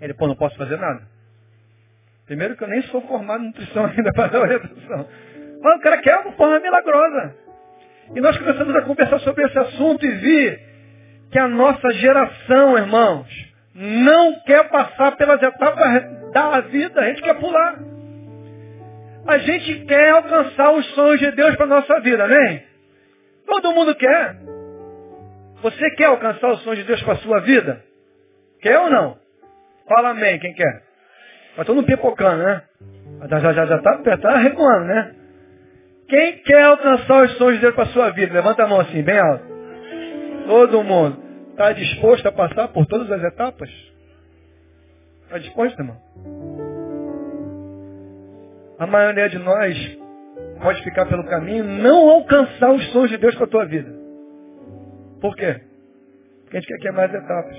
Ele, 0.00 0.14
pô, 0.14 0.26
não 0.26 0.36
posso 0.36 0.56
fazer 0.56 0.76
nada. 0.76 1.02
Primeiro 2.26 2.56
que 2.56 2.64
eu 2.64 2.68
nem 2.68 2.82
sou 2.82 3.00
formado 3.02 3.42
em 3.42 3.46
nutrição 3.46 3.86
ainda 3.86 4.12
para 4.14 4.28
dar 4.28 4.40
orientação. 4.40 5.08
Mas 5.62 5.78
o 5.78 5.80
cara 5.80 5.98
quer 6.02 6.18
uma 6.18 6.32
forma 6.32 6.60
milagrosa. 6.60 7.34
E 8.14 8.20
nós 8.20 8.36
começamos 8.36 8.76
a 8.76 8.82
conversar 8.82 9.18
sobre 9.20 9.46
esse 9.46 9.58
assunto 9.58 10.04
e 10.04 10.10
vi 10.10 10.73
que 11.34 11.38
a 11.40 11.48
nossa 11.48 11.90
geração, 11.94 12.78
irmãos, 12.78 13.26
não 13.74 14.38
quer 14.42 14.68
passar 14.68 15.16
pelas 15.16 15.42
etapas 15.42 16.30
da 16.30 16.60
vida, 16.60 17.00
a 17.00 17.06
gente 17.06 17.22
quer 17.22 17.34
pular. 17.40 17.76
A 19.26 19.38
gente 19.38 19.84
quer 19.84 20.10
alcançar 20.10 20.72
os 20.74 20.86
sonhos 20.94 21.18
de 21.18 21.32
Deus 21.32 21.56
para 21.56 21.64
a 21.64 21.68
nossa 21.68 22.00
vida, 22.02 22.22
amém? 22.22 22.62
Todo 23.48 23.72
mundo 23.72 23.96
quer. 23.96 24.36
Você 25.60 25.90
quer 25.96 26.04
alcançar 26.04 26.52
os 26.52 26.62
sonhos 26.62 26.78
de 26.78 26.84
Deus 26.84 27.02
para 27.02 27.14
a 27.14 27.16
sua 27.16 27.40
vida? 27.40 27.82
Quer 28.62 28.78
ou 28.78 28.88
não? 28.88 29.18
Fala 29.88 30.10
amém, 30.10 30.38
quem 30.38 30.54
quer? 30.54 30.82
Mas 31.56 31.66
todo 31.66 31.74
mundo 31.74 31.86
pipocando, 31.86 32.44
né? 32.44 32.62
Já, 33.28 33.40
já, 33.40 33.52
já, 33.54 33.66
já 33.66 33.78
tá, 33.80 34.18
tá 34.18 34.36
recuando, 34.36 34.84
né? 34.84 35.12
Quem 36.08 36.38
quer 36.44 36.62
alcançar 36.62 37.24
os 37.24 37.36
sonhos 37.38 37.56
de 37.56 37.62
Deus 37.62 37.74
para 37.74 37.84
a 37.84 37.88
sua 37.88 38.10
vida? 38.10 38.32
Levanta 38.32 38.62
a 38.62 38.68
mão 38.68 38.78
assim, 38.78 39.02
bem 39.02 39.18
alto. 39.18 39.44
Todo 40.46 40.84
mundo. 40.84 41.23
Está 41.54 41.72
disposto 41.72 42.26
a 42.26 42.32
passar 42.32 42.66
por 42.72 42.84
todas 42.86 43.08
as 43.12 43.22
etapas? 43.22 43.70
Está 45.22 45.38
disposto, 45.38 45.78
irmão? 45.78 45.96
A 48.76 48.88
maioria 48.88 49.28
de 49.28 49.38
nós 49.38 49.98
pode 50.60 50.82
ficar 50.82 51.06
pelo 51.06 51.22
caminho 51.26 51.62
não 51.62 52.10
alcançar 52.10 52.72
os 52.72 52.84
sonhos 52.90 53.10
de 53.10 53.18
Deus 53.18 53.36
para 53.36 53.44
a 53.44 53.48
tua 53.48 53.66
vida. 53.66 53.88
Por 55.20 55.36
quê? 55.36 55.60
Porque 56.42 56.56
a 56.56 56.60
gente 56.60 56.66
quer 56.66 56.78
que 56.78 56.90
mais 56.90 57.14
etapas. 57.14 57.56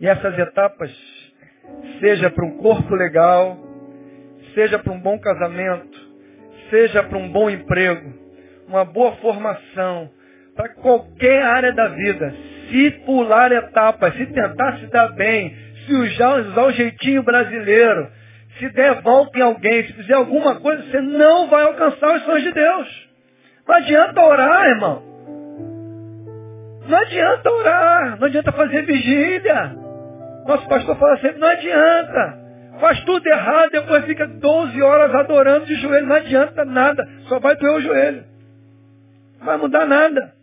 E 0.00 0.08
essas 0.08 0.36
etapas, 0.36 0.90
seja 2.00 2.28
para 2.28 2.44
um 2.44 2.56
corpo 2.56 2.92
legal, 2.92 3.56
seja 4.52 4.80
para 4.80 4.92
um 4.92 4.98
bom 4.98 5.16
casamento, 5.20 5.96
seja 6.70 7.04
para 7.04 7.18
um 7.18 7.30
bom 7.30 7.48
emprego, 7.48 8.12
uma 8.66 8.84
boa 8.84 9.12
formação, 9.18 10.10
para 10.60 10.74
qualquer 10.74 11.42
área 11.42 11.72
da 11.72 11.88
vida, 11.88 12.34
se 12.68 12.90
pular 13.06 13.50
etapas, 13.50 14.14
se 14.14 14.26
tentar 14.26 14.78
se 14.78 14.86
dar 14.88 15.08
bem, 15.14 15.56
se 15.86 15.94
usar, 15.94 16.40
usar 16.40 16.64
o 16.64 16.72
jeitinho 16.72 17.22
brasileiro, 17.22 18.06
se 18.58 18.68
der 18.68 19.00
volta 19.00 19.38
em 19.38 19.42
alguém, 19.42 19.86
se 19.86 19.94
fizer 19.94 20.12
alguma 20.12 20.60
coisa, 20.60 20.82
você 20.82 21.00
não 21.00 21.48
vai 21.48 21.64
alcançar 21.64 22.14
os 22.14 22.24
sonhos 22.24 22.42
de 22.42 22.52
Deus. 22.52 23.08
Não 23.66 23.74
adianta 23.74 24.20
orar, 24.20 24.68
irmão. 24.68 25.02
Não 26.86 26.98
adianta 26.98 27.50
orar, 27.50 28.18
não 28.18 28.26
adianta 28.26 28.52
fazer 28.52 28.82
vigília. 28.82 29.74
Nosso 30.46 30.68
pastor 30.68 30.94
fala 30.96 31.16
sempre, 31.20 31.40
não 31.40 31.48
adianta. 31.48 32.38
Faz 32.80 33.00
tudo 33.04 33.26
errado, 33.26 33.70
depois 33.70 34.04
fica 34.04 34.26
12 34.26 34.82
horas 34.82 35.14
adorando 35.14 35.64
de 35.64 35.74
joelho. 35.76 36.06
Não 36.06 36.16
adianta 36.16 36.66
nada, 36.66 37.08
só 37.28 37.38
vai 37.38 37.56
doer 37.56 37.76
o 37.76 37.80
joelho. 37.80 38.24
Não 39.38 39.46
vai 39.46 39.56
mudar 39.56 39.86
nada. 39.86 40.39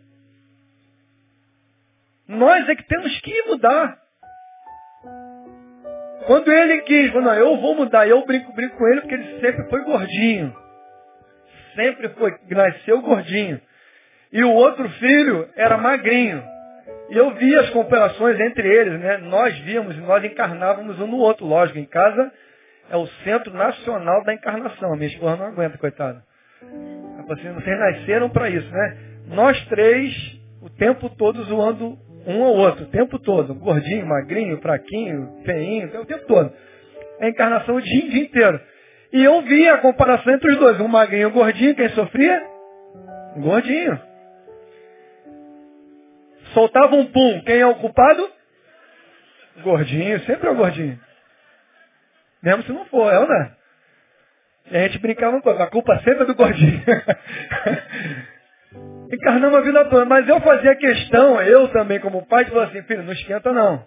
Nós 2.28 2.68
é 2.68 2.74
que 2.74 2.86
temos 2.86 3.18
que 3.20 3.42
mudar. 3.44 3.98
Quando 6.26 6.52
ele 6.52 6.82
quis, 6.82 7.12
não, 7.14 7.32
eu 7.34 7.56
vou 7.56 7.74
mudar, 7.74 8.06
eu 8.06 8.24
brinco, 8.26 8.52
brinco 8.52 8.76
com 8.76 8.86
ele 8.86 9.00
porque 9.00 9.14
ele 9.14 9.40
sempre 9.40 9.66
foi 9.70 9.82
gordinho. 9.82 10.54
Sempre 11.74 12.10
foi, 12.10 12.34
nasceu 12.50 13.00
gordinho. 13.00 13.58
E 14.30 14.44
o 14.44 14.52
outro 14.52 14.86
filho 14.90 15.48
era 15.56 15.78
magrinho. 15.78 16.44
E 17.08 17.16
eu 17.16 17.34
vi 17.34 17.56
as 17.56 17.70
comparações 17.70 18.38
entre 18.38 18.68
eles, 18.68 19.00
né? 19.00 19.16
Nós 19.16 19.56
víamos 19.60 19.96
nós 19.96 20.22
encarnávamos 20.22 21.00
um 21.00 21.06
no 21.06 21.16
outro. 21.16 21.46
Lógico, 21.46 21.78
em 21.78 21.86
casa 21.86 22.30
é 22.90 22.96
o 22.96 23.06
centro 23.24 23.54
nacional 23.54 24.22
da 24.24 24.34
encarnação. 24.34 24.92
A 24.92 24.96
minha 24.96 25.08
esposa 25.08 25.36
não 25.36 25.46
aguenta, 25.46 25.78
coitada. 25.78 26.22
Assim, 27.30 27.52
vocês 27.52 27.78
nasceram 27.78 28.28
para 28.28 28.50
isso, 28.50 28.70
né? 28.70 28.96
Nós 29.28 29.58
três, 29.66 30.14
o 30.60 30.68
tempo 30.68 31.08
todo 31.10 31.42
zoando 31.44 31.98
um 32.28 32.44
ao 32.44 32.54
outro, 32.54 32.84
o 32.84 32.88
tempo 32.88 33.18
todo. 33.18 33.54
Gordinho, 33.54 34.06
magrinho, 34.06 34.60
fraquinho, 34.60 35.42
feinho, 35.44 36.00
o 36.00 36.06
tempo 36.06 36.26
todo. 36.26 36.52
É 37.18 37.26
a 37.26 37.28
encarnação 37.30 37.76
o 37.76 37.82
dia, 37.82 38.10
dia 38.10 38.22
inteiro. 38.22 38.60
E 39.12 39.24
eu 39.24 39.40
vi 39.42 39.68
a 39.68 39.78
comparação 39.78 40.34
entre 40.34 40.52
os 40.52 40.58
dois. 40.58 40.80
Um 40.80 40.88
magrinho 40.88 41.22
e 41.22 41.26
um 41.26 41.32
gordinho, 41.32 41.74
quem 41.74 41.88
sofria? 41.90 42.42
Gordinho. 43.38 44.00
Soltava 46.52 46.94
um 46.94 47.06
pum, 47.06 47.42
quem 47.44 47.58
é 47.58 47.66
o 47.66 47.76
culpado? 47.76 48.30
Gordinho, 49.62 50.20
sempre 50.20 50.48
é 50.48 50.50
o 50.50 50.56
gordinho. 50.56 50.98
Mesmo 52.42 52.62
se 52.62 52.72
não 52.72 52.84
for, 52.86 53.12
é 53.12 53.18
ou 53.18 53.26
não 53.26 53.34
é? 53.34 53.52
E 54.70 54.76
a 54.76 54.82
gente 54.86 54.98
brincava 54.98 55.40
com 55.40 55.50
a 55.50 55.66
culpa 55.68 55.98
sempre 56.00 56.22
é 56.22 56.26
do 56.26 56.34
gordinho. 56.34 56.82
Encarnamos 59.12 59.58
a 59.58 59.62
vida 59.62 59.84
toda. 59.86 60.04
Mas 60.04 60.28
eu 60.28 60.40
fazia 60.40 60.74
questão, 60.76 61.40
eu 61.42 61.68
também 61.68 62.00
como 62.00 62.26
pai, 62.26 62.44
de 62.44 62.50
falar 62.50 62.64
assim, 62.64 62.82
filho, 62.82 63.02
não 63.02 63.12
esquenta 63.12 63.52
não. 63.52 63.84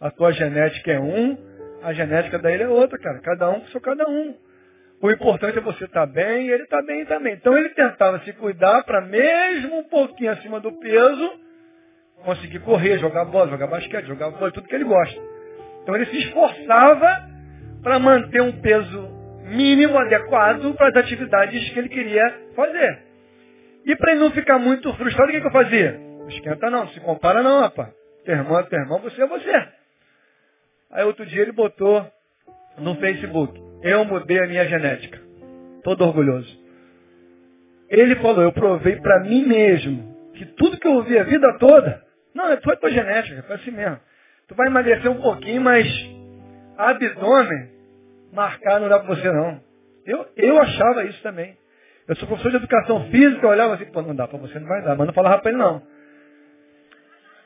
A 0.00 0.10
tua 0.10 0.32
genética 0.32 0.92
é 0.92 1.00
um, 1.00 1.36
a 1.82 1.92
genética 1.92 2.38
da 2.38 2.50
ele 2.50 2.62
é 2.62 2.68
outra, 2.68 2.98
cara. 2.98 3.20
Cada 3.20 3.50
um 3.50 3.64
sou 3.66 3.80
cada 3.80 4.08
um. 4.08 4.34
O 5.02 5.10
importante 5.10 5.58
é 5.58 5.60
você 5.60 5.84
estar 5.84 6.06
tá 6.06 6.12
bem 6.12 6.46
e 6.46 6.50
ele 6.50 6.64
estar 6.64 6.78
tá 6.78 6.82
bem 6.82 7.04
também. 7.04 7.34
Então 7.34 7.56
ele 7.56 7.68
tentava 7.70 8.20
se 8.20 8.32
cuidar 8.32 8.82
para 8.84 9.00
mesmo 9.02 9.78
um 9.78 9.84
pouquinho 9.84 10.30
acima 10.30 10.60
do 10.60 10.72
peso, 10.72 11.32
conseguir 12.24 12.60
correr, 12.60 12.98
jogar 12.98 13.26
bola, 13.26 13.50
jogar 13.50 13.66
basquete, 13.66 14.06
jogar 14.06 14.30
vôlei, 14.30 14.52
tudo 14.52 14.66
que 14.66 14.74
ele 14.74 14.84
gosta. 14.84 15.20
Então 15.82 15.94
ele 15.94 16.06
se 16.06 16.16
esforçava 16.18 17.28
para 17.82 17.98
manter 17.98 18.40
um 18.40 18.52
peso 18.62 19.10
mínimo 19.44 19.98
adequado 19.98 20.74
para 20.74 20.88
as 20.88 20.96
atividades 20.96 21.70
que 21.70 21.78
ele 21.78 21.90
queria 21.90 22.34
fazer. 22.56 23.13
E 23.84 23.96
para 23.96 24.12
ele 24.12 24.20
não 24.20 24.30
ficar 24.30 24.58
muito 24.58 24.92
frustrado, 24.94 25.30
o 25.30 25.34
que, 25.34 25.40
que 25.40 25.46
eu 25.46 25.52
fazia? 25.52 25.92
Não 25.98 26.28
esquenta 26.28 26.70
não, 26.70 26.88
se 26.88 27.00
compara 27.00 27.42
não, 27.42 27.60
rapaz. 27.60 27.90
Teu 28.24 28.34
irmão 28.34 28.58
é 28.58 28.62
teu 28.64 28.78
irmão, 28.78 29.00
você 29.00 29.22
é 29.22 29.26
você. 29.26 29.68
Aí 30.90 31.04
outro 31.04 31.26
dia 31.26 31.42
ele 31.42 31.52
botou 31.52 32.10
no 32.78 32.96
Facebook, 32.96 33.60
eu 33.82 34.04
mudei 34.04 34.38
a 34.42 34.46
minha 34.46 34.66
genética. 34.66 35.20
Todo 35.82 36.04
orgulhoso. 36.04 36.64
Ele 37.90 38.16
falou, 38.16 38.42
eu 38.42 38.52
provei 38.52 38.96
para 38.96 39.20
mim 39.20 39.44
mesmo 39.46 40.32
que 40.34 40.46
tudo 40.46 40.78
que 40.78 40.86
eu 40.86 40.94
ouvi 40.94 41.18
a 41.18 41.24
vida 41.24 41.58
toda, 41.58 42.02
não, 42.34 42.60
foi 42.62 42.76
tua 42.76 42.90
genética, 42.90 43.42
foi 43.42 43.56
assim 43.56 43.70
mesmo. 43.70 44.00
Tu 44.48 44.54
vai 44.54 44.66
emagrecer 44.66 45.10
um 45.10 45.20
pouquinho, 45.20 45.60
mas 45.60 45.86
abdômen, 46.76 47.70
marcar 48.32 48.80
não 48.80 48.88
dá 48.88 48.98
para 48.98 49.14
você 49.14 49.30
não. 49.30 49.60
Eu, 50.04 50.26
eu 50.36 50.60
achava 50.60 51.04
isso 51.04 51.22
também. 51.22 51.56
Eu 52.06 52.16
sou 52.16 52.28
professor 52.28 52.50
de 52.50 52.56
educação 52.56 53.08
física, 53.10 53.46
eu 53.46 53.50
olhava 53.50 53.74
assim, 53.74 53.86
pô, 53.86 54.02
não 54.02 54.14
dá 54.14 54.28
para 54.28 54.38
você, 54.38 54.58
não 54.58 54.68
vai 54.68 54.82
dar. 54.82 54.96
Mas 54.96 55.06
não 55.06 55.14
falava 55.14 55.40
para 55.40 55.50
ele 55.50 55.58
não. 55.58 55.82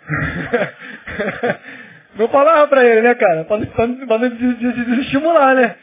não 2.16 2.28
falava 2.28 2.66
para 2.66 2.84
ele, 2.84 3.02
né, 3.02 3.14
cara? 3.14 3.44
Para 3.44 4.18
não 4.18 4.30
desestimular, 4.30 5.54
né? 5.54 5.76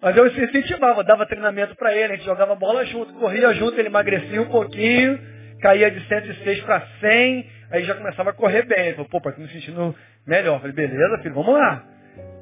Mas 0.00 0.16
eu 0.16 0.26
incentivava, 0.26 1.02
dava 1.02 1.26
treinamento 1.26 1.74
para 1.74 1.94
ele, 1.94 2.12
a 2.12 2.16
gente 2.16 2.26
jogava 2.26 2.54
bola 2.54 2.84
junto, 2.84 3.14
corria 3.14 3.52
junto, 3.54 3.78
ele 3.78 3.88
emagrecia 3.88 4.40
um 4.40 4.48
pouquinho, 4.48 5.18
caía 5.60 5.90
de 5.90 6.06
106 6.06 6.60
para 6.60 6.86
100, 7.00 7.50
aí 7.72 7.84
já 7.84 7.94
começava 7.94 8.30
a 8.30 8.34
correr 8.34 8.62
bem. 8.62 8.86
Ele 8.86 8.94
falou, 8.94 9.08
pô, 9.08 9.20
pai, 9.20 9.32
tô 9.32 9.40
me 9.40 9.48
sentindo 9.48 9.94
melhor. 10.26 10.56
Eu 10.56 10.60
falei, 10.60 10.74
beleza, 10.74 11.18
filho, 11.22 11.34
vamos 11.34 11.54
lá. 11.54 11.82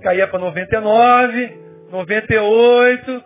Caía 0.02 0.26
para 0.26 0.38
99, 0.38 1.58
98, 1.90 3.24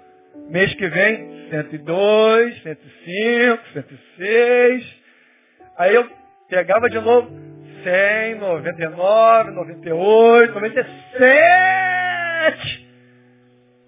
mês 0.51 0.75
que 0.75 0.87
vem, 0.89 1.49
102, 1.51 2.63
105, 2.63 3.65
106. 3.73 5.01
Aí 5.79 5.95
eu 5.95 6.07
pegava 6.49 6.91
de 6.91 7.01
novo 7.01 7.31
100, 7.83 8.35
99, 8.37 9.51
98, 9.53 10.53
97. 10.53 12.91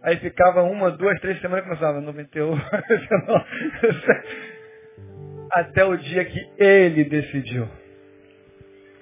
Aí 0.03 0.17
ficava 0.17 0.63
uma, 0.63 0.91
duas, 0.91 1.21
três 1.21 1.39
semanas 1.41 1.65
e 1.65 1.69
começava 1.69 2.01
98, 2.01 2.57
99. 2.57 3.45
até 5.53 5.85
o 5.85 5.97
dia 5.97 6.25
que 6.25 6.51
ele 6.59 7.05
decidiu. 7.05 7.69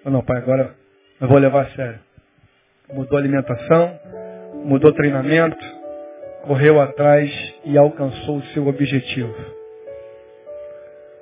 Não, 0.05 0.23
pai, 0.23 0.37
agora 0.39 0.75
eu 1.21 1.29
vou 1.29 1.39
levar 1.39 1.67
a 1.67 1.71
sério. 1.71 2.01
Mudou 2.93 3.17
a 3.17 3.21
alimentação, 3.21 4.01
mudou 4.65 4.91
o 4.91 4.95
treinamento, 4.95 5.80
correu 6.43 6.81
atrás 6.81 7.31
e 7.65 7.77
alcançou 7.77 8.39
o 8.39 8.45
seu 8.47 8.67
objetivo. 8.67 9.35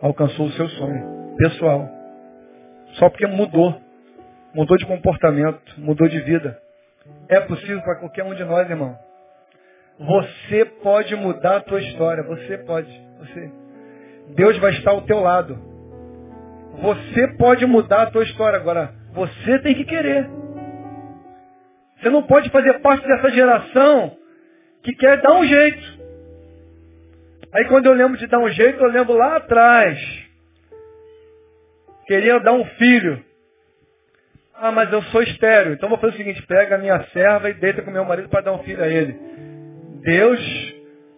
Alcançou 0.00 0.46
o 0.46 0.52
seu 0.52 0.68
sonho 0.68 1.36
pessoal. 1.36 1.88
Só 2.94 3.08
porque 3.08 3.26
mudou. 3.26 3.80
Mudou 4.54 4.76
de 4.76 4.86
comportamento, 4.86 5.60
mudou 5.78 6.08
de 6.08 6.20
vida. 6.20 6.58
É 7.28 7.40
possível 7.40 7.80
para 7.82 7.96
qualquer 7.96 8.24
um 8.24 8.34
de 8.34 8.44
nós, 8.44 8.68
irmão. 8.68 8.96
Você 9.98 10.64
pode 10.64 11.14
mudar 11.16 11.56
a 11.56 11.60
tua 11.60 11.80
história. 11.80 12.22
Você 12.22 12.58
pode. 12.58 12.90
Você. 13.18 13.50
Deus 14.34 14.58
vai 14.58 14.72
estar 14.72 14.92
ao 14.92 15.02
teu 15.02 15.20
lado. 15.20 15.58
Você 16.80 17.28
pode 17.36 17.66
mudar 17.66 18.02
a 18.02 18.10
tua 18.10 18.22
história. 18.22 18.58
Agora, 18.58 18.94
você 19.12 19.58
tem 19.60 19.74
que 19.74 19.84
querer. 19.84 20.28
Você 22.00 22.08
não 22.08 22.22
pode 22.22 22.48
fazer 22.50 22.80
parte 22.80 23.06
dessa 23.06 23.30
geração 23.30 24.17
que 24.88 24.94
quer 24.94 25.20
dar 25.20 25.34
um 25.34 25.44
jeito. 25.44 25.98
Aí 27.52 27.64
quando 27.66 27.86
eu 27.86 27.92
lembro 27.92 28.16
de 28.16 28.26
dar 28.26 28.38
um 28.38 28.48
jeito, 28.48 28.82
eu 28.82 28.90
lembro 28.90 29.14
lá 29.14 29.36
atrás. 29.36 29.98
Queria 32.06 32.40
dar 32.40 32.54
um 32.54 32.64
filho. 32.64 33.22
Ah, 34.54 34.72
mas 34.72 34.90
eu 34.90 35.02
sou 35.04 35.22
estéreo. 35.22 35.74
Então 35.74 35.90
vou 35.90 35.98
fazer 35.98 36.14
o 36.14 36.16
seguinte, 36.16 36.42
pega 36.46 36.76
a 36.76 36.78
minha 36.78 37.02
serva 37.08 37.50
e 37.50 37.54
deita 37.54 37.82
com 37.82 37.90
meu 37.90 38.04
marido 38.04 38.30
para 38.30 38.40
dar 38.40 38.52
um 38.52 38.62
filho 38.62 38.82
a 38.82 38.88
ele. 38.88 39.14
Deus 40.02 40.40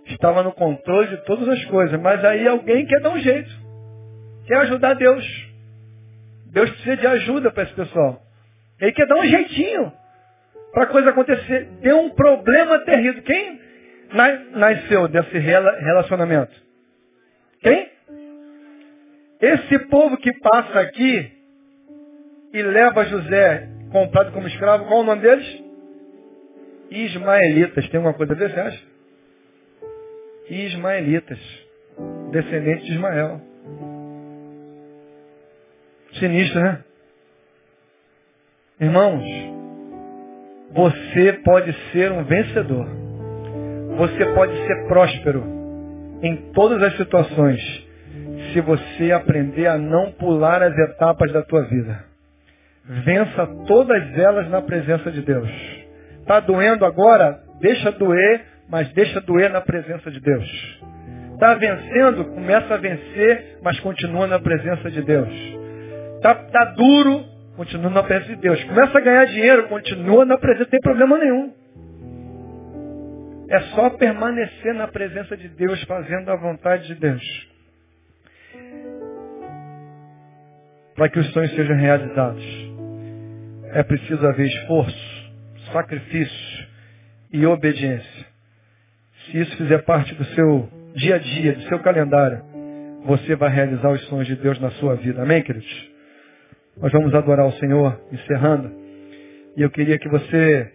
estava 0.07 0.43
no 0.43 0.53
controle 0.53 1.09
de 1.09 1.25
todas 1.25 1.49
as 1.49 1.65
coisas, 1.67 1.99
mas 2.01 2.25
aí 2.25 2.49
alguém 2.49 2.85
quer 2.87 3.01
dar 3.01 3.11
um 3.11 3.21
jeito. 3.21 3.51
Quer 4.47 4.57
ajudar 4.63 4.95
Deus. 4.95 5.25
Deus 6.47 6.71
precisa 6.71 6.97
de 6.97 7.07
ajuda 7.07 7.53
para 7.53 7.63
esse 7.63 7.75
pessoal. 7.75 8.21
Ele 8.81 8.93
quer 8.93 9.07
dar 9.07 9.15
um 9.15 9.27
jeitinho 9.27 9.93
para 10.73 10.85
a 10.85 10.89
coisa 10.89 11.11
acontecer. 11.11 11.69
Deu 11.81 12.01
um 12.01 12.11
problema 12.11 12.81
terrível. 12.81 13.23
Quem 13.23 13.60
nasceu 14.53 15.09
desse 15.09 15.39
relacionamento? 15.39 16.53
Quem? 17.61 17.91
Esse 19.41 19.79
povo 19.87 20.17
que 20.19 20.33
passa 20.41 20.81
aqui 20.81 21.33
e 22.53 22.63
leva 22.63 23.05
José 23.05 23.69
comprado 23.91 24.33
como 24.33 24.47
escravo, 24.47 24.87
qual 24.87 25.01
o 25.01 25.05
nome 25.05 25.23
deles? 25.23 25.65
Ismaelitas. 26.91 27.89
Tem 27.89 27.99
alguma 27.99 28.15
coisa 28.15 28.33
a 28.33 28.37
ver, 28.37 28.51
você 28.51 28.61
acha? 28.61 28.85
Ismaelitas. 30.49 31.39
Descendentes 32.33 32.87
de 32.87 32.93
Ismael. 32.93 33.41
Sinistro, 36.19 36.61
né? 36.61 36.85
Irmãos, 38.81 39.23
você 40.73 41.35
pode 41.45 41.73
ser 41.93 42.11
um 42.13 42.25
vencedor. 42.25 43.00
Você 43.97 44.27
pode 44.35 44.57
ser 44.67 44.87
próspero 44.87 45.45
em 46.23 46.37
todas 46.53 46.83
as 46.83 46.97
situações 46.97 47.61
se 48.53 48.61
você 48.61 49.13
aprender 49.13 49.67
a 49.67 49.79
não 49.79 50.13
pular 50.13 50.63
as 50.63 50.77
etapas 50.77 51.33
da 51.33 51.43
tua 51.43 51.63
vida. 51.65 52.05
Vença 53.05 53.47
todas 53.67 54.19
elas 54.19 54.49
na 54.49 54.63
presença 54.63 55.11
de 55.11 55.23
Deus. 55.23 55.49
Está 56.21 56.41
doendo 56.41 56.85
agora? 56.85 57.41
Deixa 57.61 57.93
doer, 57.93 58.43
mas 58.69 58.91
deixa 58.93 59.21
doer 59.21 59.51
na 59.51 59.61
presença 59.61 60.11
de 60.11 60.21
Deus. 60.21 60.81
Está 61.35 61.55
vencendo? 61.55 62.25
Começa 62.25 62.75
a 62.75 62.77
vencer, 62.77 63.59
mas 63.63 63.79
continua 63.81 64.27
na 64.27 64.39
presença 64.39 64.91
de 64.91 65.03
Deus. 65.03 65.29
Está 66.17 66.35
tá 66.35 66.65
duro? 66.77 67.25
Continua 67.57 67.91
na 67.91 68.03
presença 68.03 68.35
de 68.35 68.41
Deus. 68.41 68.63
Começa 68.65 68.99
a 68.99 69.01
ganhar 69.01 69.25
dinheiro, 69.27 69.69
continua 69.69 70.25
na 70.25 70.37
presença, 70.37 70.65
não 70.65 70.71
tem 70.71 70.81
problema 70.81 71.19
nenhum. 71.19 71.53
É 73.51 73.61
só 73.75 73.91
permanecer 73.91 74.73
na 74.75 74.87
presença 74.87 75.37
de 75.37 75.49
Deus, 75.49 75.83
fazendo 75.83 76.31
a 76.31 76.37
vontade 76.37 76.87
de 76.87 76.95
Deus. 76.95 77.49
Para 80.95 81.09
que 81.09 81.19
os 81.19 81.33
sonhos 81.33 81.53
sejam 81.57 81.75
realizados. 81.75 82.45
É 83.73 83.83
preciso 83.83 84.25
haver 84.25 84.47
esforço, 84.47 85.33
sacrifício 85.73 86.69
e 87.33 87.45
obediência. 87.45 88.27
Se 89.27 89.41
isso 89.41 89.57
fizer 89.57 89.79
parte 89.79 90.15
do 90.15 90.25
seu 90.27 90.69
dia 90.95 91.17
a 91.17 91.19
dia, 91.19 91.53
do 91.55 91.63
seu 91.63 91.81
calendário, 91.81 92.45
você 93.05 93.35
vai 93.35 93.51
realizar 93.51 93.91
os 93.91 94.05
sonhos 94.07 94.29
de 94.29 94.37
Deus 94.37 94.61
na 94.61 94.71
sua 94.73 94.95
vida. 94.95 95.23
Amém, 95.23 95.43
queridos? 95.43 95.91
Nós 96.77 96.93
vamos 96.93 97.13
adorar 97.15 97.47
o 97.47 97.53
Senhor, 97.55 98.01
encerrando. 98.13 98.73
E 99.57 99.63
eu 99.63 99.71
queria 99.71 99.99
que 99.99 100.09
você 100.09 100.73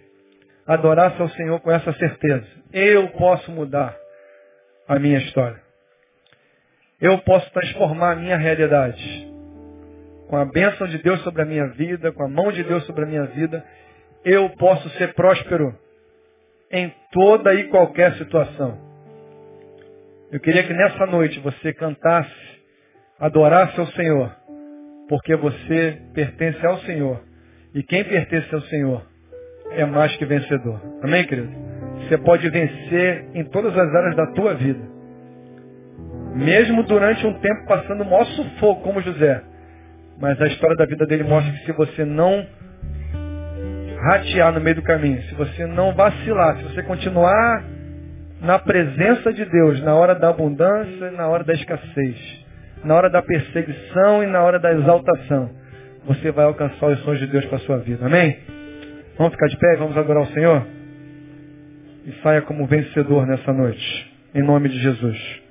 adorasse 0.66 1.22
ao 1.22 1.30
Senhor 1.30 1.60
com 1.60 1.72
essa 1.72 1.92
certeza. 1.94 2.46
Eu 2.74 3.10
posso 3.10 3.52
mudar 3.52 3.96
a 4.88 5.00
minha 5.00 5.18
história. 5.20 5.62
Eu 7.00 7.18
posso 7.20 7.50
transformar 7.52 8.14
a 8.14 8.16
minha 8.16 8.38
realidade. 8.38 9.28
Com 10.28 10.38
a 10.38 10.46
bênção 10.46 10.88
de 10.88 10.98
Deus 11.00 11.22
sobre 11.22 11.44
a 11.44 11.46
minha 11.46 11.68
vida, 11.68 12.12
com 12.12 12.24
a 12.24 12.28
mão 12.28 12.52
de 12.52 12.64
Deus 12.64 12.84
sobre 12.86 13.04
a 13.04 13.08
minha 13.08 13.26
vida, 13.26 13.64
eu 14.24 14.50
posso 14.52 14.90
ser 14.92 15.14
próspero 15.14 15.78
em 16.72 16.92
toda 17.12 17.54
e 17.54 17.66
qualquer 17.66 18.14
situação. 18.16 18.80
Eu 20.32 20.40
queria 20.40 20.64
que 20.64 20.74
nessa 20.74 21.06
noite 21.06 21.40
você 21.40 21.74
cantasse, 21.74 22.34
adorasse 23.20 23.80
ao 23.80 23.88
Senhor 23.88 24.46
porque 25.08 25.36
você 25.36 26.02
pertence 26.14 26.66
ao 26.66 26.80
Senhor. 26.82 27.22
E 27.74 27.84
quem 27.84 28.04
pertence 28.04 28.54
ao 28.54 28.62
Senhor 28.62 29.06
é 29.72 29.86
mais 29.86 30.16
que 30.18 30.26
vencedor. 30.26 30.82
Amém, 31.02 31.26
querido? 31.26 31.50
Você 32.00 32.18
pode 32.18 32.50
vencer 32.50 33.26
em 33.34 33.44
todas 33.46 33.78
as 33.78 33.96
áreas 33.96 34.16
da 34.16 34.28
tua 34.28 34.54
vida. 34.54 34.80
Mesmo 36.36 36.84
durante 36.84 37.26
um 37.26 37.34
tempo 37.40 37.66
passando 37.68 38.04
o 38.04 38.06
maior 38.06 38.26
sufoco, 38.26 38.82
como 38.82 39.02
José. 39.02 39.42
Mas 40.20 40.40
a 40.42 40.48
história 40.48 40.76
da 40.76 40.86
vida 40.86 41.06
dele 41.06 41.24
mostra 41.24 41.52
que 41.52 41.66
se 41.66 41.72
você 41.72 42.06
não 42.06 42.46
ratear 44.06 44.54
no 44.54 44.62
meio 44.62 44.76
do 44.76 44.82
caminho, 44.82 45.22
se 45.24 45.36
você 45.36 45.66
não 45.66 45.94
vacilar, 45.94 46.58
se 46.58 46.64
você 46.64 46.84
continuar 46.84 47.64
na 48.42 48.60
presença 48.60 49.34
de 49.34 49.46
Deus, 49.46 49.82
na 49.82 49.96
hora 49.96 50.14
da 50.14 50.30
abundância 50.30 51.08
e 51.08 51.16
na 51.16 51.28
hora 51.28 51.44
da 51.44 51.54
escassez, 51.54 52.46
na 52.84 52.96
hora 52.96 53.10
da 53.10 53.22
perseguição 53.22 54.24
e 54.24 54.28
na 54.28 54.42
hora 54.44 54.60
da 54.60 54.72
exaltação, 54.74 55.50
você 56.06 56.32
vai 56.32 56.46
alcançar 56.46 56.88
os 56.88 57.00
sonhos 57.00 57.20
de 57.20 57.28
Deus 57.28 57.46
para 57.46 57.58
a 57.58 57.62
sua 57.62 57.78
vida. 57.80 58.06
Amém? 58.06 58.38
Vamos 59.18 59.34
ficar 59.34 59.48
de 59.48 59.58
pé 59.58 59.74
e 59.74 59.78
vamos 59.78 59.98
adorar 59.98 60.24
o 60.24 60.34
Senhor? 60.34 60.66
E 62.06 62.12
saia 62.22 62.42
como 62.42 62.68
vencedor 62.68 63.26
nessa 63.26 63.54
noite. 63.54 64.14
Em 64.34 64.44
nome 64.44 64.68
de 64.70 64.78
Jesus. 64.80 65.45